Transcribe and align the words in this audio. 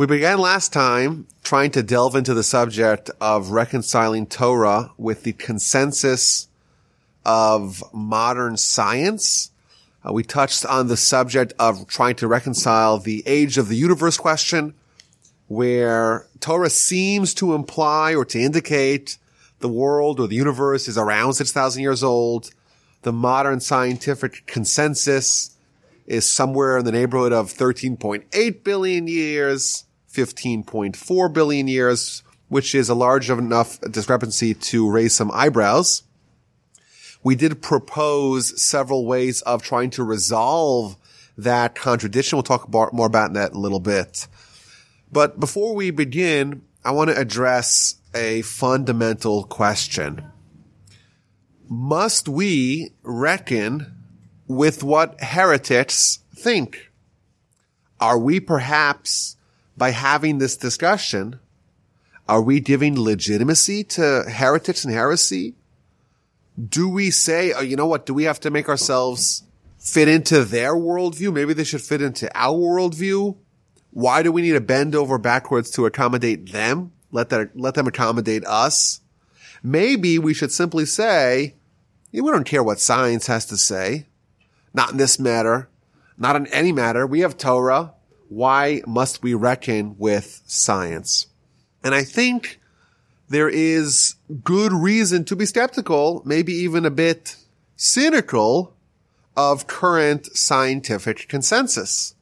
We 0.00 0.06
began 0.06 0.38
last 0.38 0.72
time 0.72 1.26
trying 1.42 1.72
to 1.72 1.82
delve 1.82 2.14
into 2.14 2.32
the 2.32 2.42
subject 2.42 3.10
of 3.20 3.50
reconciling 3.50 4.24
Torah 4.24 4.92
with 4.96 5.24
the 5.24 5.34
consensus 5.34 6.48
of 7.26 7.84
modern 7.92 8.56
science. 8.56 9.50
Uh, 10.02 10.14
we 10.14 10.22
touched 10.22 10.64
on 10.64 10.88
the 10.88 10.96
subject 10.96 11.52
of 11.58 11.86
trying 11.86 12.14
to 12.14 12.26
reconcile 12.26 12.98
the 12.98 13.22
age 13.26 13.58
of 13.58 13.68
the 13.68 13.76
universe 13.76 14.16
question, 14.16 14.72
where 15.48 16.26
Torah 16.40 16.70
seems 16.70 17.34
to 17.34 17.52
imply 17.52 18.14
or 18.14 18.24
to 18.24 18.40
indicate 18.40 19.18
the 19.58 19.68
world 19.68 20.18
or 20.18 20.28
the 20.28 20.34
universe 20.34 20.88
is 20.88 20.96
around 20.96 21.34
6,000 21.34 21.82
years 21.82 22.02
old. 22.02 22.54
The 23.02 23.12
modern 23.12 23.60
scientific 23.60 24.46
consensus 24.46 25.54
is 26.06 26.24
somewhere 26.24 26.78
in 26.78 26.86
the 26.86 26.90
neighborhood 26.90 27.34
of 27.34 27.52
13.8 27.52 28.64
billion 28.64 29.06
years, 29.06 29.84
15.4 30.12 31.32
billion 31.32 31.68
years, 31.68 32.22
which 32.48 32.74
is 32.74 32.88
a 32.88 32.94
large 32.94 33.30
enough 33.30 33.80
discrepancy 33.80 34.54
to 34.54 34.90
raise 34.90 35.14
some 35.14 35.30
eyebrows. 35.32 36.02
We 37.22 37.34
did 37.34 37.62
propose 37.62 38.60
several 38.60 39.06
ways 39.06 39.42
of 39.42 39.62
trying 39.62 39.90
to 39.90 40.02
resolve 40.02 40.96
that 41.36 41.74
contradiction. 41.74 42.36
We'll 42.36 42.42
talk 42.42 42.72
more 42.72 43.06
about 43.06 43.34
that 43.34 43.50
in 43.50 43.56
a 43.56 43.60
little 43.60 43.80
bit. 43.80 44.26
But 45.12 45.38
before 45.38 45.74
we 45.74 45.90
begin, 45.90 46.62
I 46.84 46.92
want 46.92 47.10
to 47.10 47.18
address 47.18 47.96
a 48.14 48.42
fundamental 48.42 49.44
question. 49.44 50.24
Must 51.68 52.28
we 52.28 52.92
reckon 53.02 53.94
with 54.48 54.82
what 54.82 55.20
heretics 55.20 56.20
think? 56.34 56.90
Are 58.00 58.18
we 58.18 58.40
perhaps, 58.40 59.36
by 59.80 59.92
having 59.92 60.36
this 60.36 60.58
discussion, 60.58 61.40
are 62.28 62.42
we 62.42 62.60
giving 62.60 63.00
legitimacy 63.00 63.82
to 63.82 64.24
heretics 64.28 64.84
and 64.84 64.92
heresy? 64.92 65.54
Do 66.62 66.86
we 66.86 67.10
say, 67.10 67.54
oh, 67.54 67.62
you 67.62 67.76
know 67.76 67.86
what? 67.86 68.04
Do 68.04 68.12
we 68.12 68.24
have 68.24 68.38
to 68.40 68.50
make 68.50 68.68
ourselves 68.68 69.42
fit 69.78 70.06
into 70.06 70.44
their 70.44 70.74
worldview? 70.74 71.32
Maybe 71.32 71.54
they 71.54 71.64
should 71.64 71.80
fit 71.80 72.02
into 72.02 72.30
our 72.36 72.52
worldview. 72.52 73.38
Why 73.90 74.22
do 74.22 74.30
we 74.30 74.42
need 74.42 74.52
to 74.52 74.60
bend 74.60 74.94
over 74.94 75.16
backwards 75.16 75.70
to 75.70 75.86
accommodate 75.86 76.52
them? 76.52 76.92
Let 77.10 77.30
that, 77.30 77.58
let 77.58 77.72
them 77.72 77.86
accommodate 77.86 78.44
us. 78.44 79.00
Maybe 79.62 80.18
we 80.18 80.34
should 80.34 80.52
simply 80.52 80.84
say, 80.84 81.54
yeah, 82.10 82.20
we 82.20 82.30
don't 82.30 82.44
care 82.44 82.62
what 82.62 82.80
science 82.80 83.28
has 83.28 83.46
to 83.46 83.56
say. 83.56 84.08
Not 84.74 84.90
in 84.90 84.98
this 84.98 85.18
matter. 85.18 85.70
Not 86.18 86.36
in 86.36 86.48
any 86.48 86.70
matter. 86.70 87.06
We 87.06 87.20
have 87.20 87.38
Torah. 87.38 87.94
Why 88.30 88.80
must 88.86 89.24
we 89.24 89.34
reckon 89.34 89.96
with 89.98 90.40
science? 90.46 91.26
And 91.82 91.96
I 91.96 92.04
think 92.04 92.60
there 93.28 93.48
is 93.48 94.14
good 94.44 94.72
reason 94.72 95.24
to 95.24 95.34
be 95.34 95.44
skeptical, 95.44 96.22
maybe 96.24 96.52
even 96.52 96.86
a 96.86 96.92
bit 96.92 97.34
cynical 97.74 98.72
of 99.36 99.66
current 99.66 100.26
scientific 100.36 101.26
consensus. 101.28 102.14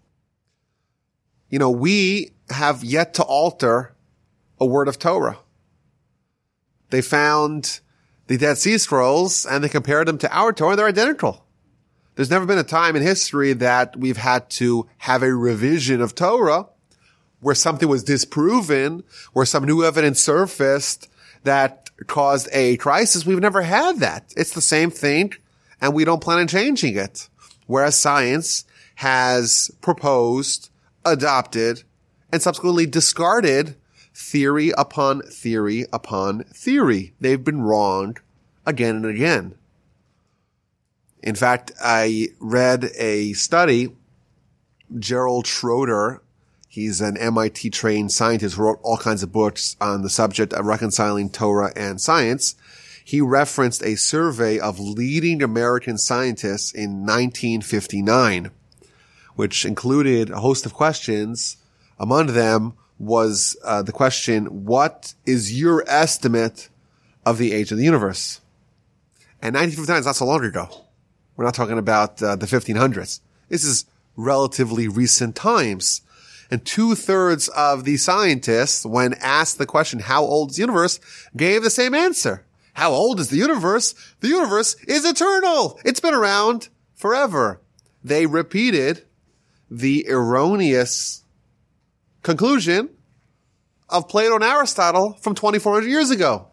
You 1.50 1.58
know, 1.58 1.70
we 1.70 2.30
have 2.48 2.82
yet 2.82 3.12
to 3.14 3.22
alter 3.22 3.94
a 4.58 4.64
word 4.64 4.88
of 4.88 4.98
Torah. 4.98 5.38
They 6.88 7.02
found 7.02 7.80
the 8.28 8.38
Dead 8.38 8.56
Sea 8.56 8.78
Scrolls 8.78 9.44
and 9.44 9.62
they 9.62 9.68
compared 9.68 10.08
them 10.08 10.16
to 10.18 10.34
our 10.34 10.54
Torah. 10.54 10.70
and 10.70 10.78
They're 10.78 10.86
identical. 10.86 11.44
There's 12.18 12.30
never 12.30 12.46
been 12.46 12.58
a 12.58 12.64
time 12.64 12.96
in 12.96 13.02
history 13.02 13.52
that 13.52 13.96
we've 13.96 14.16
had 14.16 14.50
to 14.50 14.88
have 14.98 15.22
a 15.22 15.32
revision 15.32 16.00
of 16.00 16.16
Torah 16.16 16.66
where 17.38 17.54
something 17.54 17.88
was 17.88 18.02
disproven, 18.02 19.04
where 19.34 19.46
some 19.46 19.62
new 19.62 19.84
evidence 19.84 20.20
surfaced 20.20 21.08
that 21.44 21.90
caused 22.08 22.48
a 22.52 22.76
crisis. 22.78 23.24
We've 23.24 23.38
never 23.38 23.62
had 23.62 24.00
that. 24.00 24.34
It's 24.36 24.52
the 24.52 24.60
same 24.60 24.90
thing 24.90 25.34
and 25.80 25.94
we 25.94 26.04
don't 26.04 26.20
plan 26.20 26.40
on 26.40 26.48
changing 26.48 26.96
it. 26.96 27.28
Whereas 27.68 27.96
science 27.96 28.64
has 28.96 29.70
proposed, 29.80 30.70
adopted, 31.04 31.84
and 32.32 32.42
subsequently 32.42 32.86
discarded 32.86 33.76
theory 34.12 34.72
upon 34.76 35.22
theory 35.22 35.86
upon 35.92 36.42
theory. 36.46 37.12
They've 37.20 37.44
been 37.44 37.62
wrong 37.62 38.16
again 38.66 38.96
and 38.96 39.06
again. 39.06 39.54
In 41.28 41.34
fact, 41.34 41.72
I 41.78 42.28
read 42.40 42.90
a 42.96 43.34
study, 43.34 43.94
Gerald 44.98 45.46
Schroeder, 45.46 46.22
he's 46.68 47.02
an 47.02 47.18
MIT 47.18 47.68
trained 47.68 48.12
scientist 48.12 48.56
who 48.56 48.62
wrote 48.62 48.80
all 48.82 48.96
kinds 48.96 49.22
of 49.22 49.30
books 49.30 49.76
on 49.78 50.00
the 50.00 50.08
subject 50.08 50.54
of 50.54 50.64
reconciling 50.64 51.28
Torah 51.28 51.70
and 51.76 52.00
science. 52.00 52.54
He 53.04 53.20
referenced 53.20 53.82
a 53.82 53.96
survey 53.96 54.58
of 54.58 54.80
leading 54.80 55.42
American 55.42 55.98
scientists 55.98 56.72
in 56.72 57.04
1959, 57.04 58.50
which 59.36 59.66
included 59.66 60.30
a 60.30 60.40
host 60.40 60.64
of 60.64 60.72
questions. 60.72 61.58
Among 61.98 62.28
them, 62.28 62.72
was 62.98 63.54
uh, 63.64 63.82
the 63.82 63.92
question, 63.92 64.64
what 64.64 65.12
is 65.26 65.60
your 65.60 65.84
estimate 65.86 66.70
of 67.26 67.36
the 67.36 67.52
age 67.52 67.70
of 67.70 67.76
the 67.76 67.84
universe? 67.84 68.40
And 69.42 69.54
1959 69.54 69.98
is 69.98 70.06
not 70.06 70.16
so 70.16 70.24
long 70.24 70.42
ago. 70.42 70.87
We're 71.38 71.44
not 71.44 71.54
talking 71.54 71.78
about 71.78 72.20
uh, 72.20 72.34
the 72.34 72.46
1500s. 72.46 73.20
This 73.48 73.62
is 73.62 73.86
relatively 74.16 74.88
recent 74.88 75.36
times. 75.36 76.00
And 76.50 76.64
two 76.64 76.96
thirds 76.96 77.46
of 77.50 77.84
the 77.84 77.96
scientists, 77.96 78.84
when 78.84 79.14
asked 79.14 79.56
the 79.56 79.64
question, 79.64 80.00
how 80.00 80.24
old 80.24 80.50
is 80.50 80.56
the 80.56 80.62
universe, 80.62 80.98
gave 81.36 81.62
the 81.62 81.70
same 81.70 81.94
answer. 81.94 82.44
How 82.74 82.90
old 82.90 83.20
is 83.20 83.30
the 83.30 83.36
universe? 83.36 83.94
The 84.18 84.26
universe 84.26 84.74
is 84.88 85.04
eternal. 85.04 85.78
It's 85.84 86.00
been 86.00 86.12
around 86.12 86.70
forever. 86.96 87.60
They 88.02 88.26
repeated 88.26 89.04
the 89.70 90.06
erroneous 90.08 91.22
conclusion 92.24 92.90
of 93.88 94.08
Plato 94.08 94.34
and 94.34 94.44
Aristotle 94.44 95.12
from 95.20 95.36
2400 95.36 95.86
years 95.86 96.10
ago. 96.10 96.48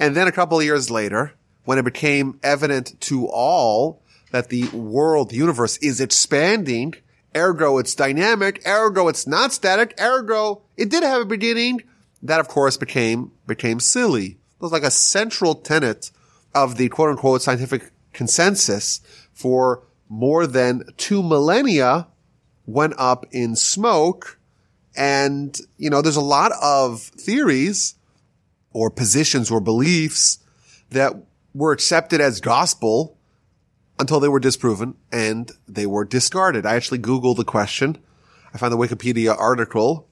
And 0.00 0.16
then 0.16 0.26
a 0.26 0.32
couple 0.32 0.58
of 0.58 0.64
years 0.64 0.90
later, 0.90 1.34
when 1.64 1.78
it 1.78 1.84
became 1.84 2.38
evident 2.42 3.00
to 3.00 3.26
all 3.26 4.02
that 4.30 4.48
the 4.48 4.68
world, 4.68 5.30
the 5.30 5.36
universe 5.36 5.76
is 5.78 6.00
expanding, 6.00 6.94
ergo 7.36 7.78
it's 7.78 7.94
dynamic, 7.94 8.62
ergo 8.66 9.08
it's 9.08 9.26
not 9.26 9.52
static, 9.52 9.94
ergo 10.00 10.62
it 10.76 10.88
did 10.88 11.02
have 11.02 11.22
a 11.22 11.26
beginning, 11.26 11.82
that 12.22 12.40
of 12.40 12.48
course 12.48 12.76
became, 12.76 13.32
became 13.46 13.80
silly. 13.80 14.26
It 14.26 14.60
was 14.60 14.72
like 14.72 14.82
a 14.82 14.90
central 14.90 15.54
tenet 15.54 16.10
of 16.54 16.76
the 16.76 16.88
quote 16.88 17.10
unquote 17.10 17.42
scientific 17.42 17.90
consensus 18.12 19.00
for 19.32 19.82
more 20.08 20.46
than 20.46 20.82
two 20.96 21.22
millennia 21.22 22.08
went 22.66 22.94
up 22.98 23.24
in 23.32 23.56
smoke 23.56 24.38
and, 24.96 25.58
you 25.78 25.88
know, 25.88 26.02
there's 26.02 26.16
a 26.16 26.20
lot 26.20 26.52
of 26.60 27.00
theories 27.00 27.94
or 28.72 28.90
positions 28.90 29.50
or 29.50 29.60
beliefs 29.60 30.38
that 30.90 31.14
were 31.54 31.72
accepted 31.72 32.20
as 32.20 32.40
gospel 32.40 33.16
until 33.98 34.20
they 34.20 34.28
were 34.28 34.40
disproven 34.40 34.94
and 35.12 35.52
they 35.68 35.86
were 35.86 36.04
discarded. 36.04 36.64
I 36.64 36.74
actually 36.74 36.98
Googled 36.98 37.36
the 37.36 37.44
question. 37.44 37.98
I 38.52 38.58
found 38.58 38.72
the 38.72 38.78
Wikipedia 38.78 39.36
article 39.38 40.08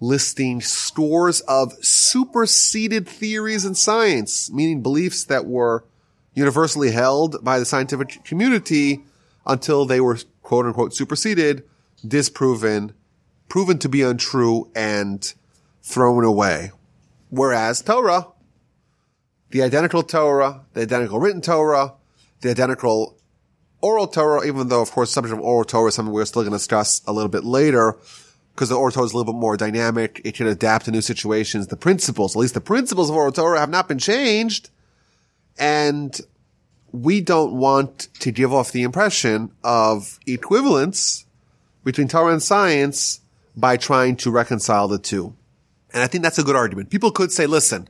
listing 0.00 0.60
scores 0.62 1.40
of 1.42 1.72
superseded 1.84 3.06
theories 3.06 3.64
in 3.64 3.74
science, 3.74 4.50
meaning 4.50 4.82
beliefs 4.82 5.24
that 5.24 5.46
were 5.46 5.84
universally 6.34 6.90
held 6.90 7.44
by 7.44 7.58
the 7.58 7.64
scientific 7.64 8.24
community 8.24 9.04
until 9.46 9.84
they 9.84 10.00
were 10.00 10.18
quote 10.42 10.66
unquote 10.66 10.94
superseded, 10.94 11.62
disproven, 12.06 12.92
proven 13.48 13.78
to 13.78 13.88
be 13.88 14.02
untrue 14.02 14.70
and 14.74 15.34
thrown 15.82 16.24
away. 16.24 16.72
Whereas 17.28 17.82
Torah, 17.82 18.28
the 19.50 19.62
identical 19.62 20.02
Torah, 20.02 20.62
the 20.74 20.82
identical 20.82 21.18
written 21.18 21.40
Torah, 21.40 21.94
the 22.40 22.50
identical 22.50 23.16
oral 23.80 24.06
Torah, 24.06 24.46
even 24.46 24.68
though 24.68 24.82
of 24.82 24.90
course 24.90 25.10
subject 25.10 25.34
of 25.34 25.40
oral 25.40 25.64
Torah 25.64 25.88
is 25.88 25.94
something 25.94 26.12
we're 26.12 26.24
still 26.24 26.42
going 26.42 26.52
to 26.52 26.58
discuss 26.58 27.02
a 27.06 27.12
little 27.12 27.30
bit 27.30 27.44
later, 27.44 27.96
because 28.54 28.68
the 28.68 28.74
oral 28.74 28.92
Torah 28.92 29.06
is 29.06 29.12
a 29.12 29.16
little 29.16 29.32
bit 29.32 29.38
more 29.38 29.56
dynamic. 29.56 30.20
It 30.24 30.34
can 30.34 30.46
adapt 30.46 30.84
to 30.84 30.90
new 30.90 31.00
situations. 31.00 31.68
The 31.68 31.76
principles, 31.76 32.36
at 32.36 32.40
least 32.40 32.54
the 32.54 32.60
principles 32.60 33.08
of 33.08 33.16
oral 33.16 33.32
Torah 33.32 33.58
have 33.60 33.70
not 33.70 33.88
been 33.88 33.98
changed. 33.98 34.70
And 35.58 36.18
we 36.92 37.20
don't 37.20 37.54
want 37.54 38.08
to 38.20 38.30
give 38.30 38.52
off 38.52 38.72
the 38.72 38.82
impression 38.82 39.52
of 39.62 40.18
equivalence 40.26 41.24
between 41.84 42.08
Torah 42.08 42.32
and 42.32 42.42
science 42.42 43.20
by 43.56 43.76
trying 43.76 44.16
to 44.16 44.30
reconcile 44.30 44.88
the 44.88 44.98
two. 44.98 45.34
And 45.94 46.02
I 46.02 46.06
think 46.06 46.22
that's 46.22 46.38
a 46.38 46.42
good 46.42 46.56
argument. 46.56 46.90
People 46.90 47.10
could 47.10 47.32
say, 47.32 47.46
listen, 47.46 47.88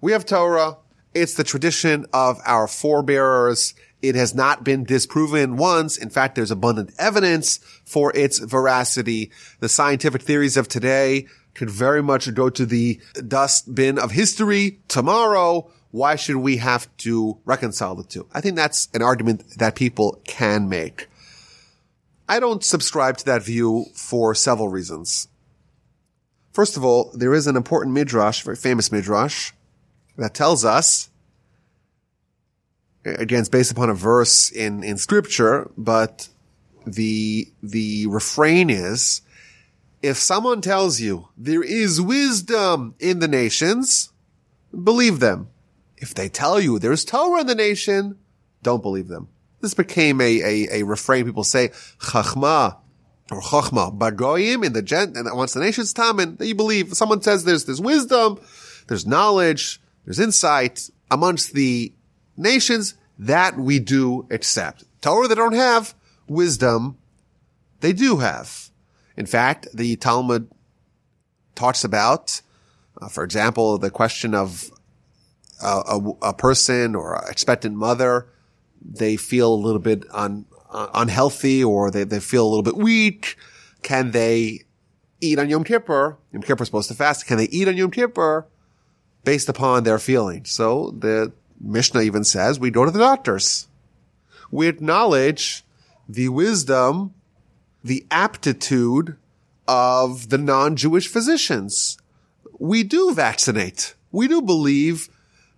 we 0.00 0.12
have 0.12 0.24
Torah. 0.24 0.76
It's 1.14 1.34
the 1.34 1.44
tradition 1.44 2.06
of 2.12 2.38
our 2.44 2.66
forebearers. 2.66 3.74
It 4.02 4.14
has 4.14 4.34
not 4.34 4.62
been 4.62 4.84
disproven 4.84 5.56
once. 5.56 5.96
In 5.96 6.10
fact, 6.10 6.34
there's 6.34 6.50
abundant 6.50 6.92
evidence 6.98 7.58
for 7.84 8.14
its 8.14 8.38
veracity. 8.38 9.30
The 9.60 9.68
scientific 9.68 10.22
theories 10.22 10.56
of 10.56 10.68
today 10.68 11.26
could 11.54 11.70
very 11.70 12.02
much 12.02 12.32
go 12.34 12.50
to 12.50 12.64
the 12.64 13.00
dustbin 13.26 13.98
of 13.98 14.12
history 14.12 14.78
tomorrow. 14.86 15.70
Why 15.90 16.16
should 16.16 16.36
we 16.36 16.58
have 16.58 16.94
to 16.98 17.38
reconcile 17.44 17.96
the 17.96 18.04
two? 18.04 18.28
I 18.32 18.40
think 18.40 18.56
that's 18.56 18.88
an 18.94 19.02
argument 19.02 19.58
that 19.58 19.74
people 19.74 20.20
can 20.24 20.68
make. 20.68 21.08
I 22.28 22.40
don't 22.40 22.62
subscribe 22.62 23.16
to 23.16 23.24
that 23.24 23.42
view 23.42 23.86
for 23.94 24.34
several 24.34 24.68
reasons. 24.68 25.28
First 26.52 26.76
of 26.76 26.84
all, 26.84 27.10
there 27.14 27.34
is 27.34 27.46
an 27.46 27.56
important 27.56 27.94
midrash, 27.94 28.42
very 28.42 28.56
famous 28.56 28.92
midrash, 28.92 29.52
that 30.18 30.34
tells 30.34 30.64
us 30.64 31.08
again, 33.16 33.40
it's 33.40 33.48
based 33.48 33.70
upon 33.70 33.90
a 33.90 33.94
verse 33.94 34.50
in, 34.50 34.82
in 34.82 34.98
scripture, 34.98 35.70
but 35.76 36.28
the, 36.86 37.48
the 37.62 38.06
refrain 38.06 38.70
is, 38.70 39.22
if 40.02 40.16
someone 40.16 40.60
tells 40.60 41.00
you 41.00 41.28
there 41.36 41.62
is 41.62 42.00
wisdom 42.00 42.94
in 42.98 43.18
the 43.18 43.28
nations, 43.28 44.12
believe 44.84 45.20
them. 45.20 45.48
If 45.96 46.14
they 46.14 46.28
tell 46.28 46.60
you 46.60 46.78
there's 46.78 47.04
Torah 47.04 47.40
in 47.40 47.46
the 47.46 47.54
nation, 47.54 48.18
don't 48.62 48.82
believe 48.82 49.08
them. 49.08 49.28
This 49.60 49.74
became 49.74 50.20
a, 50.20 50.40
a, 50.42 50.80
a 50.80 50.82
refrain. 50.84 51.24
People 51.24 51.42
say, 51.42 51.70
chachma 51.98 52.76
or 53.30 53.40
chachma 53.40 53.96
bagoyim 53.96 54.64
in 54.64 54.72
the 54.72 54.82
gent, 54.82 55.16
and 55.16 55.28
once 55.36 55.54
the 55.54 55.60
nation's 55.60 55.92
tamen, 55.92 56.38
that 56.38 56.46
you 56.46 56.54
believe. 56.54 56.94
Someone 56.94 57.20
says 57.20 57.44
there's, 57.44 57.64
there's 57.64 57.80
wisdom, 57.80 58.40
there's 58.86 59.04
knowledge, 59.04 59.80
there's 60.08 60.20
insight 60.20 60.88
amongst 61.10 61.52
the 61.52 61.92
nations 62.34 62.94
that 63.18 63.58
we 63.58 63.78
do 63.78 64.26
accept. 64.30 64.84
Torah 65.02 65.28
they 65.28 65.34
don't 65.34 65.52
have 65.52 65.94
wisdom, 66.26 66.96
they 67.80 67.92
do 67.92 68.16
have. 68.16 68.70
In 69.18 69.26
fact, 69.26 69.68
the 69.74 69.96
Talmud 69.96 70.50
talks 71.54 71.84
about, 71.84 72.40
uh, 73.02 73.08
for 73.08 73.22
example, 73.22 73.76
the 73.76 73.90
question 73.90 74.34
of 74.34 74.70
a, 75.62 76.00
a, 76.22 76.32
person 76.32 76.94
or 76.94 77.14
an 77.14 77.30
expectant 77.30 77.76
mother, 77.76 78.30
they 78.80 79.14
feel 79.16 79.52
a 79.52 79.62
little 79.62 79.78
bit 79.78 80.04
un, 80.10 80.46
uh, 80.70 80.88
unhealthy 80.94 81.62
or 81.62 81.90
they, 81.90 82.04
they 82.04 82.20
feel 82.20 82.46
a 82.46 82.48
little 82.48 82.62
bit 82.62 82.78
weak. 82.78 83.36
Can 83.82 84.12
they 84.12 84.62
eat 85.20 85.38
on 85.38 85.50
Yom 85.50 85.64
Kippur? 85.64 86.16
Yom 86.32 86.40
Kippur 86.40 86.62
is 86.62 86.68
supposed 86.68 86.88
to 86.88 86.94
fast. 86.94 87.26
Can 87.26 87.36
they 87.36 87.48
eat 87.50 87.68
on 87.68 87.76
Yom 87.76 87.90
Kippur 87.90 88.46
based 89.28 89.50
upon 89.50 89.84
their 89.84 89.98
feelings? 89.98 90.50
So 90.50 90.94
the 90.98 91.30
Mishnah 91.60 92.00
even 92.00 92.24
says 92.24 92.58
we 92.58 92.70
go 92.70 92.86
to 92.86 92.90
the 92.90 92.98
doctors. 92.98 93.68
We 94.50 94.68
acknowledge 94.68 95.64
the 96.08 96.30
wisdom, 96.30 97.12
the 97.84 98.06
aptitude 98.10 99.18
of 99.66 100.30
the 100.30 100.38
non-Jewish 100.38 101.08
physicians. 101.08 101.98
We 102.58 102.82
do 102.84 103.12
vaccinate. 103.12 103.94
We 104.12 104.28
do 104.28 104.40
believe 104.40 105.10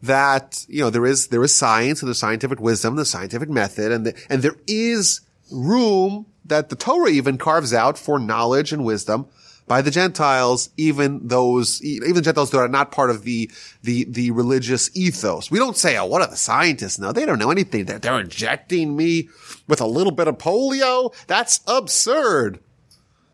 that, 0.02 0.66
you 0.68 0.80
know, 0.82 0.90
there 0.90 1.06
is, 1.06 1.28
there 1.28 1.44
is 1.44 1.54
science 1.54 2.02
and 2.02 2.10
the 2.10 2.16
scientific 2.16 2.58
wisdom, 2.58 2.96
the 2.96 3.04
scientific 3.04 3.48
method, 3.48 3.92
and 3.92 4.04
the, 4.04 4.20
and 4.28 4.42
there 4.42 4.56
is 4.66 5.20
room 5.52 6.26
that 6.44 6.70
the 6.70 6.76
Torah 6.76 7.10
even 7.10 7.38
carves 7.38 7.72
out 7.72 7.96
for 7.96 8.18
knowledge 8.18 8.72
and 8.72 8.84
wisdom 8.84 9.28
by 9.70 9.82
the 9.82 9.90
Gentiles, 9.92 10.68
even 10.76 11.28
those, 11.28 11.80
even 11.84 12.24
Gentiles 12.24 12.50
that 12.50 12.58
are 12.58 12.66
not 12.66 12.90
part 12.90 13.08
of 13.08 13.22
the, 13.22 13.48
the, 13.84 14.02
the 14.02 14.32
religious 14.32 14.90
ethos. 14.96 15.48
We 15.48 15.60
don't 15.60 15.76
say, 15.76 15.96
oh, 15.96 16.06
what 16.06 16.22
are 16.22 16.26
the 16.26 16.36
scientists? 16.36 16.98
No, 16.98 17.12
they 17.12 17.24
don't 17.24 17.38
know 17.38 17.52
anything. 17.52 17.84
They're, 17.84 18.00
they're 18.00 18.18
injecting 18.18 18.96
me 18.96 19.28
with 19.68 19.80
a 19.80 19.86
little 19.86 20.10
bit 20.10 20.26
of 20.26 20.38
polio. 20.38 21.14
That's 21.28 21.60
absurd. 21.68 22.58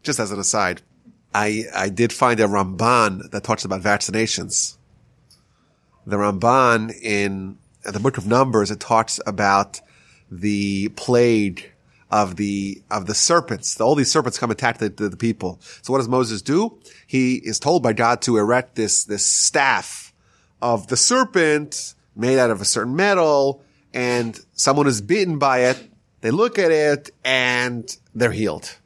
Just 0.03 0.21
as 0.21 0.31
an 0.31 0.39
aside, 0.39 0.83
I, 1.35 1.65
I 1.75 1.89
did 1.89 2.13
find 2.13 2.39
a 2.39 2.45
Ramban 2.45 3.31
that 3.31 3.43
talks 3.43 3.65
about 3.65 3.81
vaccinations. 3.81 4.77
The 6.07 6.17
Ramban 6.17 6.93
in 7.01 7.57
the 7.83 7.99
book 7.99 8.19
of 8.19 8.27
Numbers, 8.27 8.71
it 8.71 8.79
talks 8.79 9.19
about 9.27 9.81
the 10.31 10.91
plague 10.97 11.73
of 12.11 12.37
the 12.37 12.83
of 12.91 13.07
the 13.07 13.15
serpents. 13.15 13.81
All 13.81 13.95
these 13.95 14.11
serpents 14.11 14.39
come 14.39 14.51
attack 14.51 14.79
the, 14.79 14.89
the, 14.89 15.09
the, 15.09 15.17
people. 15.17 15.59
So 15.83 15.93
what 15.93 15.99
does 15.99 16.09
Moses 16.09 16.43
do? 16.43 16.79
He 17.07 17.37
is 17.37 17.59
told 17.59 17.83
by 17.83 17.93
God 17.93 18.23
to 18.23 18.37
erect 18.37 18.77
this 18.77 19.05
this 19.05 19.25
staff 19.25 20.13
of 20.63 20.87
the 20.89 20.97
serpent 20.97 21.95
made 22.15 22.39
out 22.39 22.51
of 22.51 22.61
a 22.61 22.65
certain 22.65 22.97
metal, 22.97 23.63
and 23.93 24.39
someone 24.53 24.87
is 24.87 25.01
bitten 25.01 25.39
by 25.39 25.61
it. 25.61 25.91
They 26.21 26.31
look 26.31 26.59
at 26.59 26.71
it 26.71 27.11
and 27.25 27.95
they're 28.15 28.33
healed. 28.33 28.77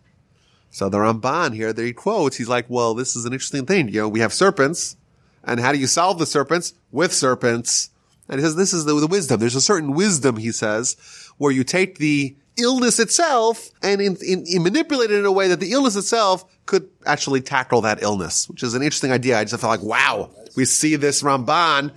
So 0.71 0.89
the 0.89 0.99
Ramban 0.99 1.55
here, 1.55 1.73
there 1.73 1.87
he 1.87 1.93
quotes, 1.93 2.37
he's 2.37 2.49
like, 2.49 2.67
well, 2.69 2.95
this 2.95 3.17
is 3.17 3.25
an 3.25 3.33
interesting 3.33 3.67
thing. 3.67 3.89
You 3.89 4.03
know, 4.03 4.09
we 4.09 4.21
have 4.21 4.33
serpents, 4.33 4.97
and 5.45 5.59
how 5.61 5.73
do 5.73 5.79
you 5.79 5.87
solve 5.87 6.19
the 6.19 6.27
serpents? 6.27 6.75
With 6.93 7.13
serpents. 7.13 7.91
And 8.29 8.39
he 8.39 8.45
says, 8.45 8.55
this 8.55 8.73
is 8.73 8.85
the, 8.85 8.95
the 8.95 9.09
wisdom. 9.09 9.41
There's 9.41 9.57
a 9.57 9.61
certain 9.61 9.93
wisdom, 9.93 10.37
he 10.37 10.53
says, 10.53 10.97
where 11.39 11.51
you 11.51 11.65
take 11.65 11.99
the 11.99 12.37
illness 12.61 12.99
itself 12.99 13.71
and 13.83 14.01
in, 14.01 14.17
in, 14.27 14.45
in 14.47 14.63
manipulate 14.63 15.11
it 15.11 15.19
in 15.19 15.25
a 15.25 15.33
way 15.33 15.49
that 15.49 15.61
the 15.61 15.73
illness 15.73 15.97
itself 15.97 16.45
could 16.67 16.89
actually 17.07 17.41
tackle 17.41 17.81
that 17.83 18.03
illness, 18.03 18.49
which 18.49 18.63
is 18.63 18.75
an 18.75 18.83
interesting 18.83 19.13
idea. 19.13 19.39
I 19.39 19.45
just 19.45 19.61
felt 19.61 19.71
like, 19.71 19.83
wow, 19.83 20.31
we 20.57 20.65
see 20.65 20.97
this 20.97 21.23
Ramban. 21.23 21.93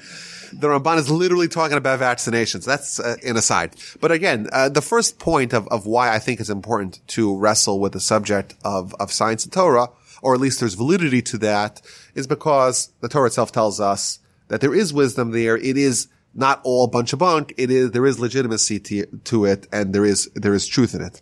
The 0.60 0.68
Ramban 0.68 0.98
is 0.98 1.10
literally 1.10 1.48
talking 1.48 1.78
about 1.78 2.00
vaccinations. 2.00 2.66
That's 2.66 3.00
uh, 3.00 3.16
an 3.26 3.38
aside. 3.38 3.76
But 4.00 4.12
again, 4.12 4.50
uh, 4.52 4.70
the 4.70 4.82
first 4.82 5.20
point 5.20 5.54
of, 5.54 5.68
of 5.70 5.86
why 5.86 6.14
I 6.14 6.20
think 6.20 6.40
it's 6.40 6.50
important 6.50 7.00
to 7.10 7.36
wrestle 7.36 7.80
with 7.80 7.94
the 7.94 8.00
subject 8.00 8.56
of, 8.64 8.94
of 9.00 9.12
science 9.12 9.44
and 9.44 9.54
Torah, 9.54 9.90
or 10.22 10.34
at 10.34 10.40
least 10.40 10.60
there's 10.60 10.76
validity 10.76 11.22
to 11.24 11.38
that, 11.40 11.82
is 12.16 12.28
because 12.28 12.92
the 13.02 13.10
Torah 13.10 13.28
itself 13.28 13.52
tells 13.52 13.80
us 13.80 14.20
that 14.48 14.62
there 14.62 14.74
is 14.74 14.94
wisdom 14.94 15.32
there. 15.32 15.58
It 15.58 15.78
is 15.78 16.08
not 16.34 16.62
all 16.64 16.88
bunch 16.88 17.14
of 17.14 17.20
bunk. 17.20 17.54
It 17.58 17.70
is, 17.70 17.92
there 17.92 18.06
is 18.06 18.20
legitimacy 18.20 18.80
to, 18.80 19.06
to 19.06 19.46
it 19.46 19.68
and 19.72 19.94
there 19.94 20.06
is, 20.06 20.30
there 20.36 20.54
is 20.54 20.68
truth 20.68 20.96
in 20.96 21.02
it. 21.02 21.22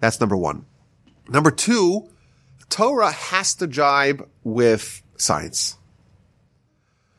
That's 0.00 0.20
number 0.20 0.36
one. 0.36 0.66
Number 1.28 1.50
two, 1.50 2.08
Torah 2.68 3.12
has 3.12 3.54
to 3.56 3.66
jibe 3.66 4.28
with 4.44 5.02
science. 5.16 5.76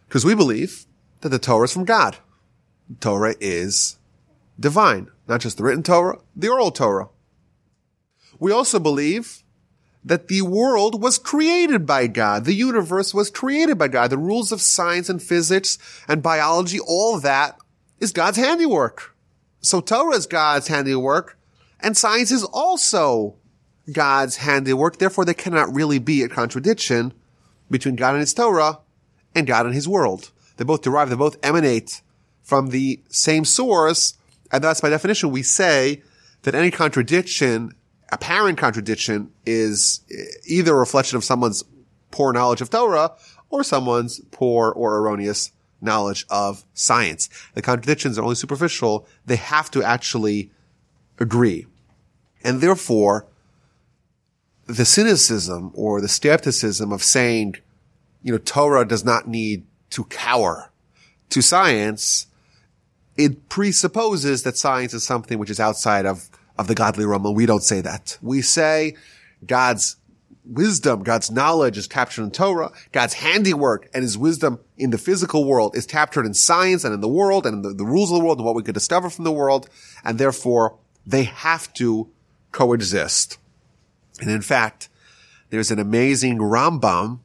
Because 0.07 0.25
we 0.25 0.35
believe 0.35 0.85
that 1.21 1.29
the 1.29 1.39
Torah 1.39 1.65
is 1.65 1.73
from 1.73 1.85
God. 1.85 2.17
Torah 2.99 3.35
is 3.39 3.97
divine, 4.59 5.09
not 5.27 5.41
just 5.41 5.57
the 5.57 5.63
written 5.63 5.83
Torah, 5.83 6.19
the 6.35 6.49
oral 6.49 6.71
Torah. 6.71 7.09
We 8.39 8.51
also 8.51 8.79
believe 8.79 9.42
that 10.05 10.27
the 10.27 10.41
world 10.41 11.01
was 11.01 11.17
created 11.17 11.85
by 11.85 12.07
God. 12.07 12.45
The 12.45 12.53
universe 12.53 13.13
was 13.13 13.29
created 13.29 13.77
by 13.77 13.87
God. 13.87 14.09
The 14.09 14.17
rules 14.17 14.51
of 14.51 14.61
science 14.61 15.09
and 15.09 15.21
physics 15.21 15.77
and 16.07 16.21
biology, 16.21 16.79
all 16.79 17.19
that 17.19 17.57
is 17.99 18.11
God's 18.11 18.37
handiwork. 18.37 19.15
So 19.61 19.79
Torah 19.79 20.15
is 20.15 20.25
God's 20.25 20.67
handiwork 20.67 21.37
and 21.83 21.97
science 21.97 22.31
is 22.31 22.45
also 22.45 23.35
God's 23.91 24.37
handiwork. 24.37 24.97
Therefore, 24.97 25.25
there 25.25 25.33
cannot 25.33 25.73
really 25.73 25.99
be 25.99 26.23
a 26.23 26.29
contradiction 26.29 27.13
between 27.69 27.97
God 27.97 28.11
and 28.11 28.21
his 28.21 28.33
Torah 28.33 28.79
and 29.35 29.45
God 29.45 29.65
and 29.65 29.75
his 29.75 29.87
world. 29.87 30.31
They 30.55 30.63
both 30.63 30.81
derive, 30.81 31.09
they 31.09 31.15
both 31.15 31.43
emanate 31.43 32.01
from 32.41 32.69
the 32.69 33.01
same 33.09 33.43
source. 33.43 34.17
And 34.51 34.63
thus, 34.63 34.79
by 34.79 34.89
definition, 34.89 35.31
we 35.31 35.43
say 35.43 36.01
that 36.43 36.55
any 36.55 36.71
contradiction 36.71 37.73
apparent 38.13 38.57
contradiction 38.57 39.31
is 39.45 40.01
either 40.45 40.75
a 40.75 40.79
reflection 40.79 41.17
of 41.17 41.23
someone's 41.23 41.63
poor 42.11 42.31
knowledge 42.31 42.61
of 42.61 42.69
Torah 42.69 43.11
or 43.49 43.63
someone's 43.63 44.21
poor 44.31 44.71
or 44.71 44.97
erroneous 44.97 45.51
knowledge 45.81 46.25
of 46.29 46.63
science. 46.73 47.29
The 47.55 47.61
contradictions 47.61 48.17
are 48.17 48.23
only 48.23 48.35
superficial. 48.35 49.07
They 49.25 49.35
have 49.35 49.69
to 49.71 49.83
actually 49.83 50.51
agree. 51.19 51.65
And 52.43 52.61
therefore, 52.61 53.25
the 54.65 54.85
cynicism 54.85 55.71
or 55.73 55.99
the 55.99 56.07
skepticism 56.07 56.91
of 56.91 57.03
saying, 57.03 57.55
you 58.21 58.31
know, 58.31 58.37
Torah 58.37 58.87
does 58.87 59.03
not 59.03 59.27
need 59.27 59.65
to 59.89 60.05
cower 60.05 60.71
to 61.29 61.41
science, 61.41 62.27
it 63.17 63.49
presupposes 63.49 64.43
that 64.43 64.57
science 64.57 64.93
is 64.93 65.03
something 65.03 65.37
which 65.37 65.49
is 65.49 65.59
outside 65.59 66.05
of 66.05 66.29
of 66.57 66.67
the 66.67 66.75
godly 66.75 67.05
realm. 67.05 67.33
We 67.33 67.45
don't 67.45 67.63
say 67.63 67.81
that. 67.81 68.17
We 68.21 68.41
say 68.41 68.95
God's 69.45 69.97
wisdom, 70.45 71.03
God's 71.03 71.31
knowledge 71.31 71.77
is 71.77 71.87
captured 71.87 72.23
in 72.23 72.31
Torah. 72.31 72.71
God's 72.91 73.13
handiwork 73.13 73.89
and 73.93 74.03
his 74.03 74.17
wisdom 74.17 74.59
in 74.77 74.89
the 74.89 74.97
physical 74.97 75.45
world 75.45 75.75
is 75.75 75.85
captured 75.85 76.25
in 76.25 76.33
science 76.33 76.83
and 76.83 76.93
in 76.93 77.01
the 77.01 77.07
world 77.07 77.45
and 77.45 77.57
in 77.57 77.61
the, 77.61 77.73
the 77.73 77.85
rules 77.85 78.11
of 78.11 78.17
the 78.17 78.23
world 78.23 78.39
and 78.39 78.45
what 78.45 78.55
we 78.55 78.63
could 78.63 78.73
discover 78.73 79.09
from 79.09 79.23
the 79.23 79.31
world. 79.31 79.69
And 80.03 80.17
therefore 80.17 80.77
they 81.05 81.23
have 81.23 81.73
to 81.75 82.09
coexist. 82.51 83.37
And 84.19 84.29
in 84.29 84.41
fact, 84.41 84.89
there's 85.49 85.71
an 85.71 85.79
amazing 85.79 86.39
Rambam 86.39 87.19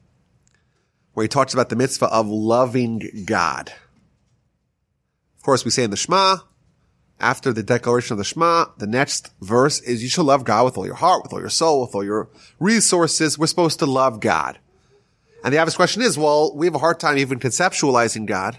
where 1.12 1.24
he 1.24 1.28
talks 1.28 1.52
about 1.52 1.68
the 1.68 1.76
mitzvah 1.76 2.06
of 2.06 2.28
loving 2.28 3.24
God. 3.24 3.72
Of 5.36 5.42
course, 5.42 5.64
we 5.64 5.70
say 5.70 5.84
in 5.84 5.90
the 5.90 5.96
Shema, 5.96 6.38
after 7.20 7.52
the 7.52 7.62
declaration 7.62 8.14
of 8.14 8.18
the 8.18 8.24
Shema, 8.24 8.66
the 8.78 8.86
next 8.86 9.32
verse 9.40 9.80
is 9.80 10.02
you 10.02 10.08
shall 10.08 10.24
love 10.24 10.44
God 10.44 10.64
with 10.64 10.78
all 10.78 10.86
your 10.86 10.94
heart, 10.94 11.22
with 11.22 11.32
all 11.32 11.40
your 11.40 11.48
soul, 11.48 11.82
with 11.82 11.94
all 11.94 12.04
your 12.04 12.28
resources. 12.60 13.38
We're 13.38 13.46
supposed 13.46 13.80
to 13.80 13.86
love 13.86 14.20
God. 14.20 14.58
And 15.44 15.52
the 15.52 15.58
obvious 15.58 15.76
question 15.76 16.02
is, 16.02 16.18
well, 16.18 16.54
we 16.54 16.66
have 16.66 16.74
a 16.74 16.80
hard 16.80 17.00
time 17.00 17.18
even 17.18 17.38
conceptualizing 17.38 18.26
God. 18.26 18.58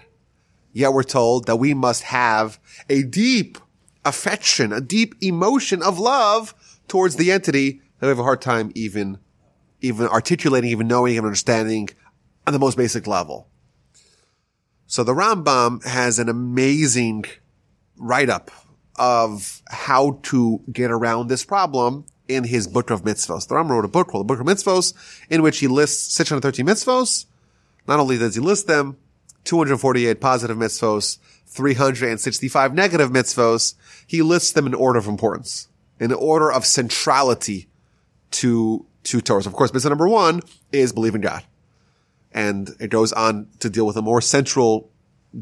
Yet 0.72 0.92
we're 0.92 1.02
told 1.02 1.46
that 1.46 1.56
we 1.56 1.74
must 1.74 2.04
have 2.04 2.60
a 2.88 3.02
deep 3.02 3.58
affection, 4.04 4.72
a 4.72 4.80
deep 4.80 5.14
emotion 5.20 5.82
of 5.82 5.98
love 5.98 6.54
towards 6.86 7.16
the 7.16 7.32
entity 7.32 7.80
that 7.98 8.06
we 8.06 8.08
have 8.08 8.18
a 8.18 8.24
hard 8.24 8.40
time 8.40 8.72
even, 8.74 9.18
even 9.80 10.06
articulating, 10.06 10.70
even 10.70 10.86
knowing 10.86 11.16
and 11.16 11.26
understanding 11.26 11.88
on 12.46 12.52
the 12.52 12.58
most 12.58 12.76
basic 12.76 13.06
level. 13.06 13.48
So 14.86 15.04
the 15.04 15.14
Rambam 15.14 15.84
has 15.84 16.18
an 16.18 16.28
amazing 16.28 17.24
write-up 18.00 18.50
of 18.96 19.62
how 19.68 20.18
to 20.22 20.60
get 20.72 20.90
around 20.90 21.28
this 21.28 21.44
problem 21.44 22.04
in 22.28 22.44
his 22.44 22.66
book 22.66 22.90
of 22.90 23.02
mitzvos. 23.02 23.46
The 23.46 23.54
Rambam 23.54 23.70
wrote 23.70 23.84
a 23.84 23.88
book 23.88 24.08
called 24.08 24.26
the 24.26 24.34
Book 24.34 24.40
of 24.40 24.46
Mitzvos 24.46 24.94
in 25.28 25.42
which 25.42 25.58
he 25.58 25.66
lists 25.66 26.12
613 26.14 26.66
mitzvos. 26.66 27.26
Not 27.86 28.00
only 28.00 28.18
does 28.18 28.34
he 28.34 28.40
list 28.40 28.66
them, 28.66 28.96
248 29.44 30.20
positive 30.20 30.56
mitzvos, 30.56 31.18
365 31.46 32.74
negative 32.74 33.10
mitzvos, 33.10 33.74
he 34.06 34.22
lists 34.22 34.52
them 34.52 34.66
in 34.66 34.74
order 34.74 34.98
of 34.98 35.06
importance, 35.06 35.68
in 35.98 36.12
order 36.12 36.52
of 36.52 36.64
centrality 36.64 37.68
to, 38.30 38.86
to 39.04 39.20
Torah. 39.20 39.44
Of 39.46 39.52
course, 39.52 39.72
mitzvah 39.72 39.88
number 39.88 40.08
one 40.08 40.40
is 40.72 40.92
believe 40.92 41.14
in 41.14 41.20
God. 41.20 41.44
And 42.32 42.70
it 42.78 42.90
goes 42.90 43.12
on 43.12 43.48
to 43.58 43.68
deal 43.68 43.86
with 43.86 43.96
the 43.96 44.02
more 44.02 44.20
central, 44.20 44.90